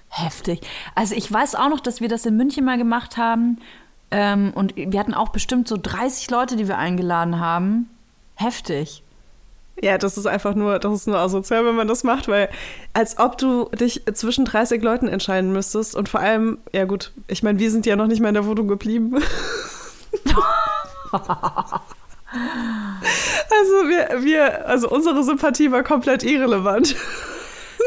Heftig. 0.09 0.61
Also 0.95 1.15
ich 1.15 1.31
weiß 1.31 1.57
auch 1.57 1.69
noch, 1.69 1.81
dass 1.81 2.01
wir 2.01 2.09
das 2.09 2.25
in 2.27 2.37
München 2.37 2.65
mal 2.65 2.79
gemacht 2.79 3.17
haben. 3.17 3.59
Ähm, 4.13 4.53
und 4.55 4.77
wir 4.77 5.01
hatten 5.01 5.15
auch 5.15 5.31
bestimmt 5.31 5.67
so 5.67 5.77
30 5.81 6.31
Leute, 6.31 6.57
die 6.57 6.69
wir 6.69 6.79
eingeladen 6.79 7.41
haben. 7.41 7.91
Heftig. 8.37 9.03
Ja, 9.83 9.99
das 9.99 10.17
ist 10.17 10.27
einfach 10.27 10.55
nur, 10.55 10.79
das 10.79 10.93
ist 10.93 11.07
nur 11.07 11.19
asozial, 11.19 11.67
wenn 11.67 11.75
man 11.75 11.87
das 11.87 12.03
macht, 12.03 12.29
weil 12.29 12.49
als 12.95 13.19
ob 13.19 13.37
du 13.37 13.69
dich 13.79 14.03
zwischen 14.15 14.47
30 14.47 14.83
Leuten 14.83 15.07
entscheiden 15.07 15.53
müsstest 15.53 15.95
und 15.95 16.09
vor 16.09 16.21
allem, 16.21 16.59
ja 16.73 16.87
gut, 16.87 17.13
ich 17.29 17.43
meine, 17.43 17.59
wir 17.59 17.71
sind 17.71 17.85
ja 17.85 17.95
noch 17.95 18.07
nicht 18.07 18.21
mal 18.21 18.29
in 18.29 18.35
der 18.35 18.47
Wohnung 18.47 18.69
geblieben. 18.69 19.19
also 21.13 21.23
wir, 23.89 24.25
wir, 24.25 24.67
also 24.67 24.89
unsere 24.89 25.23
Sympathie 25.23 25.71
war 25.71 25.83
komplett 25.83 26.23
irrelevant. 26.23 26.97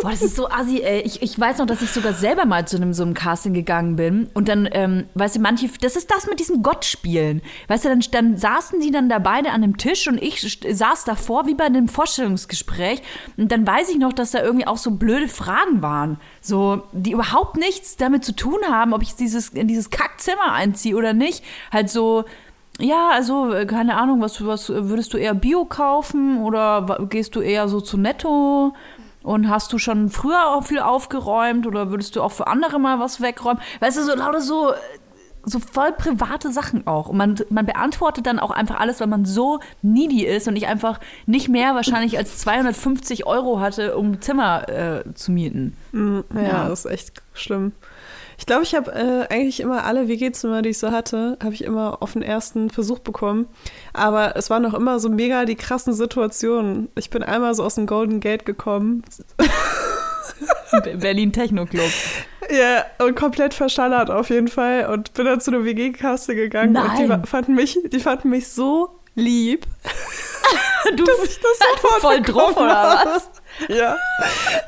Boah, 0.01 0.11
das 0.11 0.21
ist 0.21 0.35
so 0.35 0.49
assi, 0.49 0.81
ey. 0.81 1.01
Ich, 1.01 1.21
ich 1.21 1.39
weiß 1.39 1.57
noch, 1.57 1.65
dass 1.65 1.81
ich 1.81 1.91
sogar 1.91 2.13
selber 2.13 2.45
mal 2.45 2.67
zu 2.67 2.77
einem 2.77 2.93
so 2.93 3.03
einem 3.03 3.13
Casting 3.13 3.53
gegangen 3.53 3.95
bin. 3.95 4.29
Und 4.33 4.47
dann, 4.47 4.67
ähm, 4.71 5.05
weißt 5.15 5.37
du, 5.37 5.39
manche, 5.41 5.69
das 5.81 5.95
ist 5.95 6.11
das 6.11 6.27
mit 6.27 6.39
diesem 6.39 6.61
Gottspielen. 6.61 7.41
Weißt 7.67 7.85
du, 7.85 7.89
dann, 7.89 8.03
dann 8.11 8.37
saßen 8.37 8.79
die 8.79 8.91
dann 8.91 9.09
da 9.09 9.19
beide 9.19 9.51
an 9.51 9.61
dem 9.61 9.77
Tisch 9.77 10.07
und 10.07 10.21
ich 10.21 10.59
saß 10.69 11.03
davor 11.05 11.47
wie 11.47 11.55
bei 11.55 11.65
einem 11.65 11.87
Vorstellungsgespräch. 11.87 13.01
Und 13.37 13.51
dann 13.51 13.65
weiß 13.65 13.89
ich 13.89 13.97
noch, 13.97 14.13
dass 14.13 14.31
da 14.31 14.41
irgendwie 14.41 14.67
auch 14.67 14.77
so 14.77 14.91
blöde 14.91 15.27
Fragen 15.27 15.81
waren. 15.81 16.19
So, 16.41 16.83
die 16.93 17.11
überhaupt 17.11 17.57
nichts 17.57 17.97
damit 17.97 18.23
zu 18.23 18.35
tun 18.35 18.59
haben, 18.69 18.93
ob 18.93 19.01
ich 19.01 19.15
dieses, 19.15 19.49
in 19.49 19.67
dieses 19.67 19.89
Kackzimmer 19.89 20.53
einziehe 20.53 20.95
oder 20.95 21.13
nicht. 21.13 21.43
Halt 21.71 21.89
so, 21.89 22.25
ja, 22.79 23.09
also, 23.09 23.53
äh, 23.53 23.65
keine 23.65 23.97
Ahnung, 23.97 24.21
was, 24.21 24.45
was 24.45 24.69
würdest 24.69 25.13
du 25.13 25.17
eher 25.17 25.33
Bio 25.33 25.65
kaufen 25.65 26.41
oder 26.41 27.05
gehst 27.09 27.35
du 27.35 27.41
eher 27.41 27.67
so 27.67 27.81
zu 27.81 27.97
Netto? 27.97 28.73
Und 29.29 29.47
hast 29.47 29.71
du 29.71 29.77
schon 29.77 30.09
früher 30.09 30.47
auch 30.47 30.63
viel 30.63 30.79
aufgeräumt 30.79 31.67
oder 31.67 31.91
würdest 31.91 32.15
du 32.15 32.23
auch 32.23 32.31
für 32.31 32.47
andere 32.47 32.79
mal 32.79 32.97
was 32.97 33.21
wegräumen? 33.21 33.61
Weißt 33.79 33.95
du, 33.95 34.03
so 34.03 34.15
lauter 34.15 34.41
so, 34.41 34.73
so 35.43 35.59
voll 35.59 35.91
private 35.91 36.51
Sachen 36.51 36.87
auch. 36.87 37.09
Und 37.09 37.17
man, 37.17 37.35
man 37.51 37.67
beantwortet 37.67 38.25
dann 38.25 38.39
auch 38.39 38.49
einfach 38.49 38.79
alles, 38.79 38.99
weil 39.01 39.05
man 39.05 39.25
so 39.25 39.59
needy 39.83 40.25
ist 40.25 40.47
und 40.47 40.55
ich 40.55 40.65
einfach 40.65 40.99
nicht 41.27 41.47
mehr 41.47 41.75
wahrscheinlich 41.75 42.17
als 42.17 42.39
250 42.39 43.27
Euro 43.27 43.59
hatte, 43.59 43.95
um 43.97 44.19
Zimmer 44.19 44.67
äh, 44.67 45.13
zu 45.13 45.31
mieten. 45.31 45.77
Mm, 45.91 46.21
ja, 46.33 46.41
ja, 46.41 46.67
das 46.67 46.85
ist 46.85 46.91
echt 46.91 47.21
schlimm. 47.33 47.73
Ich 48.39 48.45
glaube, 48.45 48.63
ich 48.63 48.73
habe 48.73 48.91
äh, 48.93 49.33
eigentlich 49.33 49.59
immer 49.59 49.83
alle 49.83 50.07
WG-Zimmer, 50.07 50.61
die 50.61 50.69
ich 50.69 50.79
so 50.79 50.91
hatte, 50.91 51.37
habe 51.43 51.53
ich 51.53 51.61
immer 51.61 52.01
auf 52.01 52.13
den 52.13 52.21
ersten 52.21 52.69
Versuch 52.69 52.99
bekommen. 52.99 53.47
Aber 53.91 54.37
es 54.37 54.49
waren 54.49 54.63
noch 54.63 54.73
immer 54.73 55.01
so 55.01 55.09
mega 55.09 55.43
die 55.43 55.55
krassen 55.55 55.93
Situationen. 55.93 56.87
Ich 56.95 57.09
bin 57.09 57.21
einmal 57.21 57.53
so 57.53 57.65
aus 57.65 57.75
dem 57.75 57.85
Golden 57.85 58.21
Gate 58.21 58.45
gekommen. 58.45 59.03
Berlin 60.99 61.33
Techno 61.33 61.65
Club. 61.65 61.91
Ja, 62.49 62.85
und 63.05 63.17
komplett 63.17 63.53
verschallert 63.53 64.09
auf 64.09 64.29
jeden 64.29 64.47
Fall. 64.47 64.85
Und 64.85 65.13
bin 65.13 65.25
dann 65.25 65.41
zu 65.41 65.51
einer 65.51 65.65
WG-Kasse 65.65 66.33
gegangen 66.33 66.71
Nein. 66.71 67.11
und 67.11 67.23
die 67.23 67.27
fanden 67.27 67.55
mich, 67.55 67.77
die 67.91 67.99
fanden 67.99 68.29
mich 68.29 68.47
so 68.47 69.01
lieb. 69.15 69.67
du 70.95 71.03
dass 71.03 71.25
ich 71.25 71.39
das 71.39 71.59
sofort 71.81 72.01
voll 72.01 72.21
drauf 72.21 72.55
oder 72.55 73.03
was? 73.05 73.29
Ja, 73.67 73.97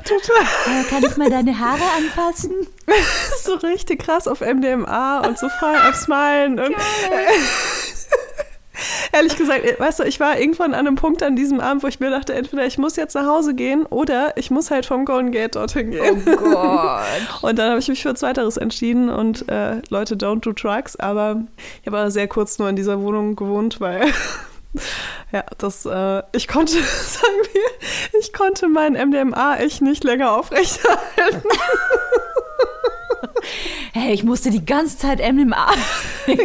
total. 0.04 0.42
Äh, 0.66 0.84
kann 0.88 1.04
ich 1.04 1.16
mal 1.16 1.30
deine 1.30 1.58
Haare 1.58 1.84
anfassen? 1.96 2.52
so 3.42 3.54
richtig 3.54 4.04
krass 4.04 4.28
auf 4.28 4.40
MDMA 4.40 5.20
und 5.20 5.38
so 5.38 5.48
voll 5.48 5.76
auf 5.88 5.94
Smilen. 5.96 6.58
Und 6.58 6.74
Ehrlich 9.12 9.36
gesagt, 9.36 9.78
weißt 9.78 10.00
du, 10.00 10.04
ich 10.04 10.18
war 10.20 10.38
irgendwann 10.38 10.74
an 10.74 10.86
einem 10.86 10.96
Punkt 10.96 11.22
an 11.22 11.36
diesem 11.36 11.60
Abend, 11.60 11.82
wo 11.82 11.86
ich 11.86 12.00
mir 12.00 12.10
dachte, 12.10 12.34
entweder 12.34 12.66
ich 12.66 12.78
muss 12.78 12.96
jetzt 12.96 13.14
nach 13.14 13.26
Hause 13.26 13.54
gehen 13.54 13.84
oder 13.86 14.36
ich 14.36 14.50
muss 14.50 14.70
halt 14.70 14.86
vom 14.86 15.04
Golden 15.04 15.30
Gate 15.30 15.54
dorthin 15.54 15.90
gehen. 15.90 16.22
Oh 16.26 16.36
Gott. 16.36 17.02
und 17.42 17.58
dann 17.58 17.70
habe 17.70 17.78
ich 17.78 17.88
mich 17.88 18.02
für 18.02 18.14
Zweiteres 18.14 18.56
entschieden 18.56 19.10
und 19.10 19.48
äh, 19.48 19.82
Leute, 19.90 20.16
don't 20.16 20.40
do 20.40 20.52
drugs. 20.52 20.96
Aber 20.96 21.42
ich 21.82 21.92
habe 21.92 22.10
sehr 22.10 22.26
kurz 22.26 22.58
nur 22.58 22.68
in 22.68 22.76
dieser 22.76 23.00
Wohnung 23.00 23.36
gewohnt, 23.36 23.80
weil 23.80 24.02
ja, 25.32 25.44
das, 25.58 25.86
äh, 25.86 26.22
ich 26.32 26.48
konnte, 26.48 26.72
sagen 26.72 27.36
wir, 27.52 28.20
ich 28.20 28.32
konnte 28.32 28.68
mein 28.68 28.94
MDMA 28.94 29.56
echt 29.56 29.82
nicht 29.82 30.04
länger 30.04 30.32
aufrechterhalten. 30.32 31.42
hey, 33.92 34.14
ich 34.14 34.24
musste 34.24 34.50
die 34.50 34.64
ganze 34.64 34.98
Zeit 34.98 35.18
MDMA. 35.18 35.72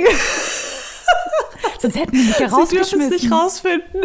Sonst 1.79 1.95
hätten 1.95 2.11
die 2.11 2.23
mich 2.23 2.39
ja 2.39 2.47
rausgeschmissen. 2.47 3.17
Sie 3.17 3.25
nicht 3.25 3.31
rausfinden. 3.31 4.01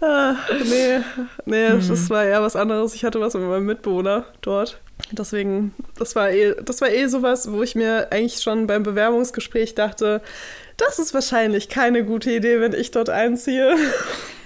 ah, 0.00 0.36
nee, 0.64 1.00
nee, 1.46 1.68
hm. 1.70 1.88
das 1.88 2.10
war 2.10 2.24
eher 2.24 2.42
was 2.42 2.54
anderes. 2.54 2.94
Ich 2.94 3.04
hatte 3.04 3.20
was 3.20 3.34
mit 3.34 3.42
meinem 3.42 3.66
Mitbewohner 3.66 4.24
dort. 4.40 4.80
Deswegen, 5.10 5.74
das 5.96 6.14
war 6.16 6.30
eh, 6.30 6.54
das 6.62 6.80
war 6.80 6.90
eh 6.90 7.06
sowas, 7.06 7.50
wo 7.50 7.62
ich 7.62 7.74
mir 7.74 8.12
eigentlich 8.12 8.40
schon 8.40 8.66
beim 8.66 8.82
Bewerbungsgespräch 8.82 9.74
dachte, 9.74 10.20
das 10.78 10.98
ist 10.98 11.12
wahrscheinlich 11.12 11.68
keine 11.68 12.04
gute 12.04 12.30
Idee, 12.30 12.60
wenn 12.60 12.72
ich 12.72 12.90
dort 12.90 13.10
einziehe. 13.10 13.76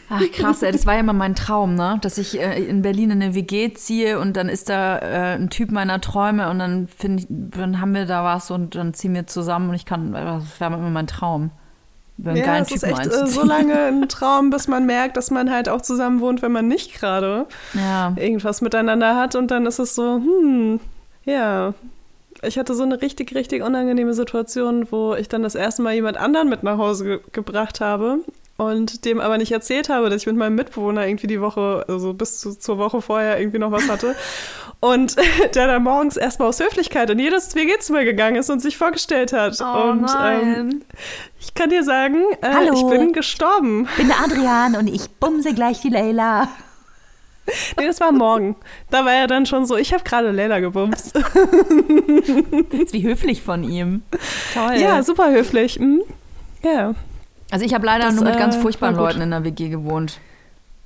Ach 0.08 0.20
krass, 0.32 0.62
ey, 0.62 0.72
das 0.72 0.84
war 0.84 0.94
ja 0.94 1.00
immer 1.00 1.12
mein 1.14 1.34
Traum, 1.34 1.74
ne? 1.74 1.98
Dass 2.02 2.18
ich 2.18 2.38
äh, 2.38 2.62
in 2.62 2.82
Berlin 2.82 3.10
in 3.10 3.22
eine 3.22 3.34
WG 3.34 3.72
ziehe 3.72 4.18
und 4.18 4.36
dann 4.36 4.48
ist 4.48 4.68
da 4.68 4.98
äh, 4.98 5.34
ein 5.36 5.48
Typ 5.48 5.70
meiner 5.70 6.00
Träume 6.00 6.50
und 6.50 6.58
dann, 6.58 6.88
ich, 7.16 7.26
dann 7.28 7.80
haben 7.80 7.94
wir 7.94 8.04
da 8.04 8.22
was 8.24 8.50
und 8.50 8.74
dann 8.74 8.92
ziehen 8.92 9.14
wir 9.14 9.26
zusammen 9.26 9.70
und 9.70 9.74
ich 9.74 9.86
kann, 9.86 10.12
das 10.12 10.60
war 10.60 10.66
immer 10.68 10.90
mein 10.90 11.06
Traum. 11.06 11.50
Einen 12.22 12.36
ja, 12.36 12.58
es 12.58 12.70
ist 12.70 12.82
echt 12.82 13.06
äh, 13.06 13.26
so 13.26 13.42
lange 13.42 13.74
ein 13.86 14.08
Traum, 14.08 14.50
bis 14.50 14.68
man 14.68 14.84
merkt, 14.84 15.16
dass 15.16 15.30
man 15.30 15.50
halt 15.50 15.68
auch 15.68 15.80
zusammen 15.80 16.20
wohnt, 16.20 16.42
wenn 16.42 16.52
man 16.52 16.68
nicht 16.68 16.94
gerade 16.94 17.46
ja. 17.72 18.12
irgendwas 18.16 18.60
miteinander 18.60 19.16
hat 19.16 19.34
und 19.34 19.50
dann 19.50 19.64
ist 19.64 19.78
es 19.78 19.94
so, 19.94 20.16
hm, 20.16 20.78
ja, 21.24 21.72
ich 22.42 22.58
hatte 22.58 22.74
so 22.74 22.82
eine 22.82 23.00
richtig, 23.00 23.34
richtig 23.34 23.62
unangenehme 23.62 24.14
Situation, 24.14 24.88
wo 24.90 25.14
ich 25.14 25.28
dann 25.28 25.42
das 25.42 25.54
erste 25.54 25.82
Mal 25.82 25.94
jemand 25.94 26.16
anderen 26.16 26.48
mit 26.48 26.62
nach 26.62 26.78
Hause 26.78 27.04
ge 27.04 27.20
gebracht 27.32 27.80
habe 27.80 28.20
und 28.56 29.04
dem 29.04 29.20
aber 29.20 29.38
nicht 29.38 29.52
erzählt 29.52 29.88
habe, 29.88 30.10
dass 30.10 30.22
ich 30.22 30.26
mit 30.26 30.36
meinem 30.36 30.54
Mitbewohner 30.54 31.06
irgendwie 31.06 31.26
die 31.26 31.40
Woche, 31.40 31.84
also 31.88 32.12
bis 32.12 32.38
zu, 32.38 32.58
zur 32.58 32.78
Woche 32.78 33.00
vorher 33.00 33.38
irgendwie 33.38 33.58
noch 33.58 33.72
was 33.72 33.88
hatte. 33.88 34.14
Und 34.80 35.14
der 35.54 35.68
dann 35.68 35.84
morgens 35.84 36.16
erstmal 36.16 36.48
aus 36.48 36.58
Höflichkeit 36.58 37.08
in 37.08 37.20
jedes 37.20 37.54
WG-Zimmer 37.54 38.02
gegangen 38.02 38.34
ist 38.34 38.50
und 38.50 38.58
sich 38.58 38.76
vorgestellt 38.76 39.32
hat. 39.32 39.56
Oh 39.60 39.90
und 39.90 40.10
ähm, 40.20 40.82
ich 41.38 41.54
kann 41.54 41.70
dir 41.70 41.84
sagen, 41.84 42.16
äh, 42.40 42.48
Hallo, 42.52 42.74
ich 42.74 42.84
bin 42.88 43.12
gestorben. 43.12 43.86
Ich 43.92 43.96
bin 43.98 44.08
der 44.08 44.20
Adrian 44.20 44.74
und 44.74 44.88
ich 44.88 45.08
bumse 45.08 45.54
gleich 45.54 45.82
die 45.82 45.90
Leila. 45.90 46.48
Nee, 47.78 47.86
das 47.86 48.00
war 48.00 48.12
morgen. 48.12 48.56
Da 48.90 49.04
war 49.04 49.12
er 49.12 49.26
dann 49.26 49.46
schon 49.46 49.66
so, 49.66 49.76
ich 49.76 49.92
habe 49.92 50.04
gerade 50.04 50.30
Leila 50.30 50.60
gebumst. 50.60 51.16
Ist 51.16 52.92
wie 52.92 53.02
höflich 53.02 53.42
von 53.42 53.64
ihm. 53.64 54.02
Toll. 54.54 54.76
Ja, 54.76 55.02
super 55.02 55.30
höflich. 55.30 55.78
Mhm. 55.80 56.02
Ja. 56.62 56.94
Also 57.50 57.64
ich 57.64 57.74
habe 57.74 57.84
leider 57.84 58.04
das, 58.04 58.14
nur 58.14 58.24
mit 58.24 58.38
ganz 58.38 58.56
äh, 58.56 58.60
furchtbaren 58.60 58.96
Leuten 58.96 59.20
in 59.20 59.30
der 59.30 59.44
WG 59.44 59.68
gewohnt. 59.68 60.20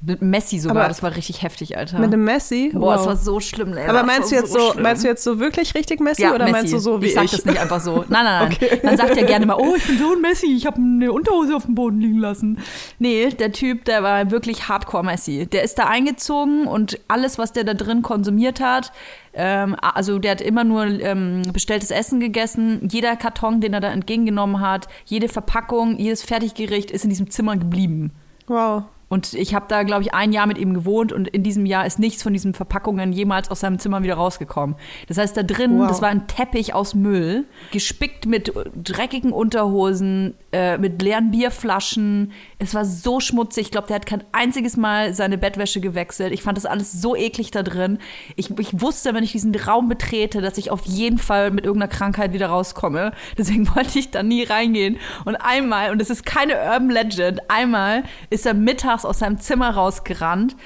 Mit 0.03 0.21
Messi 0.21 0.59
sogar, 0.59 0.77
aber 0.77 0.89
das 0.89 1.03
war 1.03 1.17
richtig 1.17 1.43
heftig, 1.43 1.79
Alter. 1.79 1.99
Mit 1.99 2.13
einem 2.13 2.23
Messi? 2.23 2.71
Boah, 2.75 2.81
wow. 2.81 2.97
das 2.97 3.07
war 3.07 3.17
so 3.17 3.41
schlimm, 3.41 3.77
ey. 3.79 3.89
Aber 3.89 4.03
meinst 4.03 4.31
du 4.31 4.37
jetzt 4.37 4.53
so, 4.53 4.73
so 4.73 4.81
meinst 4.81 5.03
du 5.03 5.09
jetzt 5.09 5.25
so 5.25 5.41
wirklich 5.41 5.75
richtig 5.75 6.01
Messi 6.01 6.23
ja, 6.23 6.35
oder 6.35 6.45
Messi. 6.45 6.53
meinst 6.53 6.73
du 6.75 6.79
so 6.79 7.01
wie 7.01 7.07
ich? 7.07 7.13
Ich 7.13 7.15
sag 7.17 7.31
das 7.31 7.45
nicht 7.47 7.59
einfach 7.59 7.81
so. 7.81 8.05
Nein, 8.09 8.25
nein, 8.25 8.25
nein. 8.25 8.53
Okay. 8.53 8.81
Man 8.83 8.97
sagt 8.99 9.17
ja 9.17 9.25
gerne 9.25 9.47
mal, 9.47 9.57
oh, 9.59 9.75
ich 9.75 9.87
bin 9.87 9.99
so 9.99 10.13
ein 10.13 10.21
Messi, 10.21 10.55
ich 10.55 10.67
habe 10.67 10.77
eine 10.77 11.11
Unterhose 11.11 11.57
auf 11.57 11.65
dem 11.65 11.75
Boden 11.75 12.01
liegen 12.01 12.19
lassen. 12.19 12.59
Nee, 12.99 13.31
der 13.31 13.53
Typ, 13.53 13.87
der 13.87 14.03
war 14.03 14.31
wirklich 14.31 14.69
Hardcore 14.69 15.03
Messi. 15.03 15.47
Der 15.47 15.63
ist 15.63 15.79
da 15.79 15.87
eingezogen 15.87 16.67
und 16.67 17.01
alles, 17.09 17.39
was 17.39 17.53
der 17.53 17.65
da 17.65 17.73
drin 17.73 18.03
konsumiert 18.03 18.61
hat, 18.61 18.93
ähm, 19.33 19.77
also 19.81 20.19
der 20.19 20.33
hat 20.33 20.41
immer 20.41 20.65
nur 20.65 20.85
ähm, 20.85 21.43
bestelltes 21.53 21.91
Essen 21.91 22.21
gegessen. 22.21 22.89
Jeder 22.91 23.17
Karton, 23.17 23.61
den 23.61 23.75
er 23.75 23.81
da 23.81 23.91
entgegengenommen 23.91 24.61
hat, 24.61 24.89
jede 25.05 25.29
Verpackung, 25.29 25.99
jedes 25.99 26.23
Fertiggericht 26.23 26.91
ist 26.91 27.05
in 27.05 27.11
diesem 27.11 27.31
Zimmer 27.31 27.57
geblieben. 27.57 28.13
Wow. 28.47 28.85
Und 29.09 29.35
ich 29.35 29.55
habe 29.55 29.67
da, 29.69 29.85
glaube 29.85 30.03
ich, 30.03 30.15
ein 30.15 30.33
Jahr 30.33 30.47
mit 30.47 30.59
ihm 30.59 30.75
gewohnt 30.75 31.13
und 31.13 31.29
in 31.29 31.45
diesem 31.45 31.65
Jahr 31.65 31.87
ist 31.87 32.01
nichts 32.01 32.25
von 32.25 32.33
diesen 32.33 32.55
Verpackungen 32.55 33.13
jemals 33.13 33.51
aus 33.51 33.61
seinem 33.61 33.79
Zimmer 33.79 34.03
wieder 34.03 34.15
rausgekommen. 34.15 34.75
Das 35.07 35.17
heißt, 35.17 35.37
da 35.37 35.45
drin, 35.45 35.79
wow. 35.79 35.87
das 35.87 36.03
war 36.03 36.09
ein 36.09 36.27
Teppich 36.27 36.75
aus 36.75 36.95
Müll, 36.95 37.45
gespickt 37.71 38.27
mit 38.27 38.53
dreckigen 38.75 39.33
Unterhosen, 39.33 40.35
äh, 40.51 40.77
mit 40.79 41.01
leeren 41.03 41.31
Bierflaschen. 41.31 42.33
Es 42.59 42.75
war 42.75 42.85
so 42.85 43.21
schmutzig. 43.21 43.67
Ich 43.67 43.71
glaube, 43.71 43.87
der 43.87 43.97
hat 43.97 44.07
kein 44.07 44.25
einziges 44.33 44.77
Mal 44.77 45.15
seine 45.15 45.39
Bettwäsche 45.39 45.81
gewechselt. 45.81 46.33
Ich 46.33 46.43
fand 46.43 46.59
das 46.59 46.67
alles 46.67 46.91
so 46.91 47.15
eklig 47.15 47.53
da 47.53 47.63
drin. 47.63 47.99
Ich, 48.35 48.51
ich 48.59 48.81
wusste, 48.81 49.15
wenn 49.15 49.23
ich 49.23 49.31
diesen 49.31 49.55
Raum 49.55 49.89
betrete, 49.89 50.41
dass 50.41 50.59
ich 50.59 50.73
auf 50.73 50.85
jeden 50.85 51.19
Fall 51.19 51.53
mit 51.53 51.65
irgendeiner 51.65 51.93
Krankheit 51.93 52.33
wieder 52.33 52.49
rauskomme. 52.49 53.13
Deswegen 53.39 53.69
wollte 53.77 54.01
ich 54.01 54.11
da 54.11 54.25
nie 54.25 54.43
reingehen. 54.43 54.99
Und 55.25 55.37
einmal, 55.37 55.93
und 55.93 56.01
das 56.01 56.11
ist 56.11 56.27
keine 56.27 56.55
Urban 56.55 56.91
Legend, 56.91 57.41
einmal 57.49 58.03
ist 58.31 58.47
er 58.47 58.55
mittags 58.55 58.96
mittags 58.97 59.05
aus 59.05 59.19
seinem 59.19 59.39
Zimmer 59.39 59.71
rausgerannt 59.71 60.57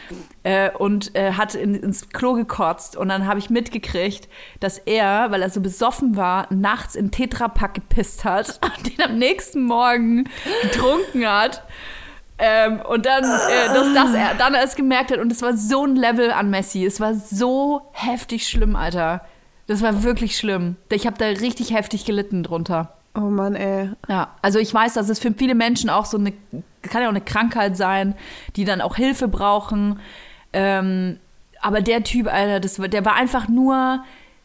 äh, 0.42 0.70
und 0.70 1.14
äh, 1.16 1.32
hat 1.32 1.54
in, 1.54 1.74
ins 1.74 2.08
Klo 2.10 2.34
gekotzt. 2.34 2.96
Und 2.96 3.08
dann 3.08 3.26
habe 3.26 3.38
ich 3.38 3.50
mitgekriegt, 3.50 4.28
dass 4.60 4.78
er, 4.78 5.30
weil 5.30 5.42
er 5.42 5.50
so 5.50 5.60
besoffen 5.60 6.16
war, 6.16 6.46
nachts 6.52 6.94
in 6.94 7.10
Tetrapack 7.10 7.74
gepisst 7.74 8.24
hat 8.24 8.60
und 8.76 8.98
den 8.98 9.04
am 9.04 9.18
nächsten 9.18 9.62
Morgen 9.64 10.28
getrunken 10.62 11.26
hat. 11.26 11.62
Ähm, 12.38 12.80
und 12.80 13.04
dann, 13.04 13.24
äh, 13.24 13.66
dass 13.74 13.92
das 13.92 14.14
er 14.14 14.34
dann 14.34 14.54
erst 14.54 14.76
gemerkt 14.76 15.10
hat. 15.10 15.18
Und 15.18 15.30
es 15.30 15.42
war 15.42 15.56
so 15.56 15.84
ein 15.84 15.96
Level 15.96 16.30
an 16.30 16.48
Messi. 16.48 16.84
Es 16.84 17.00
war 17.00 17.14
so 17.14 17.82
heftig 17.92 18.48
schlimm, 18.48 18.76
Alter. 18.76 19.26
Das 19.66 19.82
war 19.82 20.02
wirklich 20.02 20.36
schlimm. 20.36 20.76
Ich 20.90 21.06
habe 21.06 21.18
da 21.18 21.26
richtig 21.26 21.72
heftig 21.72 22.04
gelitten 22.04 22.42
drunter. 22.42 22.99
Oh 23.14 23.20
Mann, 23.20 23.54
ey. 23.54 23.90
Ja, 24.08 24.36
also 24.40 24.58
ich 24.58 24.72
weiß, 24.72 24.94
dass 24.94 25.08
es 25.08 25.18
für 25.18 25.32
viele 25.32 25.54
Menschen 25.54 25.90
auch 25.90 26.04
so 26.04 26.16
eine, 26.16 26.32
kann 26.82 27.02
ja 27.02 27.08
auch 27.08 27.12
eine 27.12 27.20
Krankheit 27.20 27.76
sein, 27.76 28.14
die 28.56 28.64
dann 28.64 28.80
auch 28.80 28.96
Hilfe 28.96 29.28
brauchen. 29.28 29.98
Ähm, 30.52 31.18
aber 31.60 31.80
der 31.80 32.04
Typ, 32.04 32.32
Alter, 32.32 32.60
das, 32.60 32.76
der 32.76 33.04
war 33.04 33.14
einfach 33.14 33.48
nur, 33.48 34.04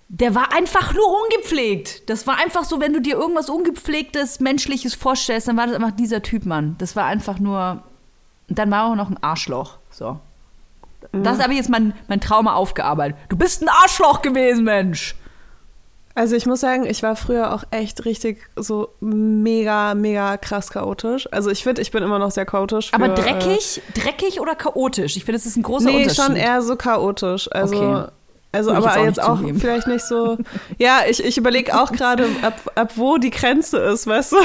der 0.10 0.36
war 0.36 0.52
einfach 0.54 0.94
nur 0.94 1.06
ungepflegt. 1.24 2.10
Das 2.10 2.28
war 2.28 2.38
einfach 2.38 2.64
so, 2.64 2.80
wenn 2.82 2.94
du 2.94 3.02
dir 3.02 3.16
irgendwas 3.16 3.50
ungepflegtes, 3.50 4.40
menschliches 4.40 4.96
vorstellst, 4.96 5.48
dann 5.48 5.58
war 5.58 5.68
das 5.68 5.76
einfach 5.76 5.92
dieser 5.92 6.22
Typ, 6.22 6.46
Mann. 6.46 6.76
Das 6.80 6.96
war 6.96 7.06
einfach 7.06 7.40
nur, 7.40 7.84
dann 8.48 8.72
war 8.72 8.86
auch 8.86 8.96
noch 8.96 9.10
ein 9.10 9.22
Arschloch. 9.22 9.78
So. 9.92 10.20
Das 11.12 11.40
habe 11.40 11.54
ich 11.54 11.58
jetzt 11.58 11.70
mein, 11.70 11.94
mein 12.08 12.20
Trauma 12.20 12.56
aufgearbeitet. 12.56 13.18
Du 13.30 13.38
bist 13.38 13.62
ein 13.62 13.70
Arschloch 13.70 14.22
gewesen, 14.22 14.64
Mensch. 14.64 15.16
Also 16.16 16.36
ich 16.38 16.46
muss 16.46 16.62
sagen, 16.62 16.86
ich 16.86 17.04
war 17.04 17.18
früher 17.18 17.54
auch 17.54 17.66
echt 17.72 18.06
richtig 18.06 18.40
so 18.56 18.90
mega, 19.02 19.94
mega 19.96 20.38
krass 20.38 20.70
chaotisch. 20.70 21.28
Also 21.32 21.50
ich 21.50 21.64
finde, 21.64 21.82
ich 21.82 21.92
bin 21.92 22.04
immer 22.04 22.20
noch 22.20 22.32
sehr 22.32 22.46
chaotisch. 22.46 22.90
Für, 22.90 22.96
Aber 22.96 23.10
dreckig, 23.10 23.82
äh, 23.90 24.00
dreckig 24.00 24.40
oder 24.40 24.56
chaotisch? 24.56 25.18
Ich 25.18 25.26
finde, 25.26 25.38
es 25.38 25.46
ist 25.46 25.58
ein 25.58 25.64
großer 25.64 25.90
nee, 25.90 25.98
Unterschied. 26.04 26.24
schon 26.24 26.36
eher 26.38 26.62
so 26.62 26.78
chaotisch. 26.78 27.52
Also 27.52 27.76
Okay. 27.76 28.12
Also 28.56 28.72
Würde 28.72 28.88
aber 28.88 28.98
jetzt 29.00 29.18
jetzt 29.18 29.22
auch 29.22 29.36
auch, 29.36 29.40
zugeben. 29.40 29.60
vielleicht 29.60 29.88
nicht 29.88 30.06
so. 30.06 30.38
Ja, 30.78 31.00
ich, 31.10 31.24
ich 31.24 31.38
überlege 31.38 31.80
auch 31.80 31.92
gerade, 31.92 32.26
ab, 32.42 32.72
ab 32.76 32.94
wo 32.96 33.18
die 33.18 33.30
Grenze 33.30 33.78
ist, 33.78 34.08
weißt 34.08 34.34
du? 34.34 34.38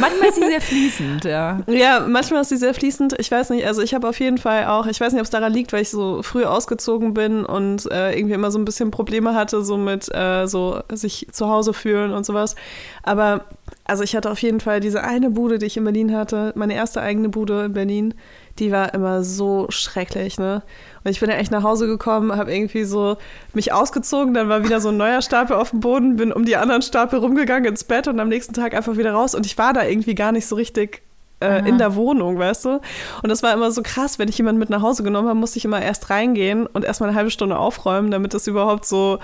Manchmal 0.00 0.28
ist 0.28 0.34
sie 0.36 0.46
sehr 0.46 0.60
fließend, 0.60 1.24
ja. 1.24 1.60
Ja, 1.66 2.00
manchmal 2.06 2.42
ist 2.42 2.48
sie 2.48 2.56
sehr 2.56 2.74
fließend. 2.74 3.14
Ich 3.18 3.30
weiß 3.30 3.50
nicht, 3.50 3.66
also 3.66 3.82
ich 3.82 3.94
habe 3.94 4.08
auf 4.08 4.18
jeden 4.20 4.38
Fall 4.38 4.66
auch, 4.66 4.86
ich 4.86 5.00
weiß 5.00 5.12
nicht, 5.12 5.20
ob 5.20 5.24
es 5.24 5.30
daran 5.30 5.52
liegt, 5.52 5.72
weil 5.72 5.82
ich 5.82 5.90
so 5.90 6.22
früh 6.22 6.44
ausgezogen 6.44 7.14
bin 7.14 7.44
und 7.44 7.90
äh, 7.90 8.16
irgendwie 8.16 8.34
immer 8.34 8.50
so 8.50 8.58
ein 8.58 8.64
bisschen 8.64 8.90
Probleme 8.90 9.34
hatte, 9.34 9.64
so 9.64 9.76
mit 9.76 10.12
äh, 10.14 10.46
so 10.46 10.80
sich 10.92 11.28
zu 11.32 11.48
Hause 11.48 11.72
fühlen 11.72 12.12
und 12.12 12.26
sowas. 12.26 12.56
Aber 13.02 13.44
also 13.92 14.04
ich 14.04 14.16
hatte 14.16 14.30
auf 14.30 14.40
jeden 14.40 14.58
Fall 14.58 14.80
diese 14.80 15.04
eine 15.04 15.28
Bude, 15.28 15.58
die 15.58 15.66
ich 15.66 15.76
in 15.76 15.84
Berlin 15.84 16.16
hatte, 16.16 16.54
meine 16.56 16.72
erste 16.72 17.02
eigene 17.02 17.28
Bude 17.28 17.66
in 17.66 17.74
Berlin, 17.74 18.14
die 18.58 18.72
war 18.72 18.94
immer 18.94 19.22
so 19.22 19.66
schrecklich, 19.68 20.38
ne? 20.38 20.62
Und 21.04 21.10
ich 21.10 21.20
bin 21.20 21.28
ja 21.28 21.36
echt 21.36 21.52
nach 21.52 21.62
Hause 21.62 21.86
gekommen, 21.86 22.34
habe 22.34 22.54
irgendwie 22.54 22.84
so 22.84 23.18
mich 23.52 23.74
ausgezogen, 23.74 24.32
dann 24.32 24.48
war 24.48 24.64
wieder 24.64 24.80
so 24.80 24.88
ein 24.88 24.96
neuer 24.96 25.20
Stapel 25.20 25.56
auf 25.56 25.72
dem 25.72 25.80
Boden, 25.80 26.16
bin 26.16 26.32
um 26.32 26.46
die 26.46 26.56
anderen 26.56 26.80
Stapel 26.80 27.18
rumgegangen 27.18 27.66
ins 27.66 27.84
Bett 27.84 28.08
und 28.08 28.18
am 28.18 28.30
nächsten 28.30 28.54
Tag 28.54 28.72
einfach 28.72 28.96
wieder 28.96 29.12
raus 29.12 29.34
und 29.34 29.44
ich 29.44 29.58
war 29.58 29.74
da 29.74 29.84
irgendwie 29.84 30.14
gar 30.14 30.32
nicht 30.32 30.46
so 30.46 30.56
richtig 30.56 31.02
äh, 31.40 31.68
in 31.68 31.76
der 31.76 31.94
Wohnung, 31.94 32.38
weißt 32.38 32.64
du? 32.64 32.80
Und 33.22 33.28
das 33.28 33.42
war 33.42 33.52
immer 33.52 33.70
so 33.72 33.82
krass, 33.82 34.18
wenn 34.18 34.30
ich 34.30 34.38
jemanden 34.38 34.58
mit 34.58 34.70
nach 34.70 34.80
Hause 34.80 35.02
genommen 35.02 35.28
habe, 35.28 35.38
musste 35.38 35.58
ich 35.58 35.66
immer 35.66 35.82
erst 35.82 36.08
reingehen 36.08 36.66
und 36.66 36.86
erst 36.86 37.02
mal 37.02 37.08
eine 37.08 37.14
halbe 37.14 37.30
Stunde 37.30 37.58
aufräumen, 37.58 38.10
damit 38.10 38.32
das 38.32 38.46
überhaupt 38.46 38.86
so 38.86 39.18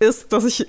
ist, 0.00 0.34
dass 0.34 0.44
ich 0.44 0.66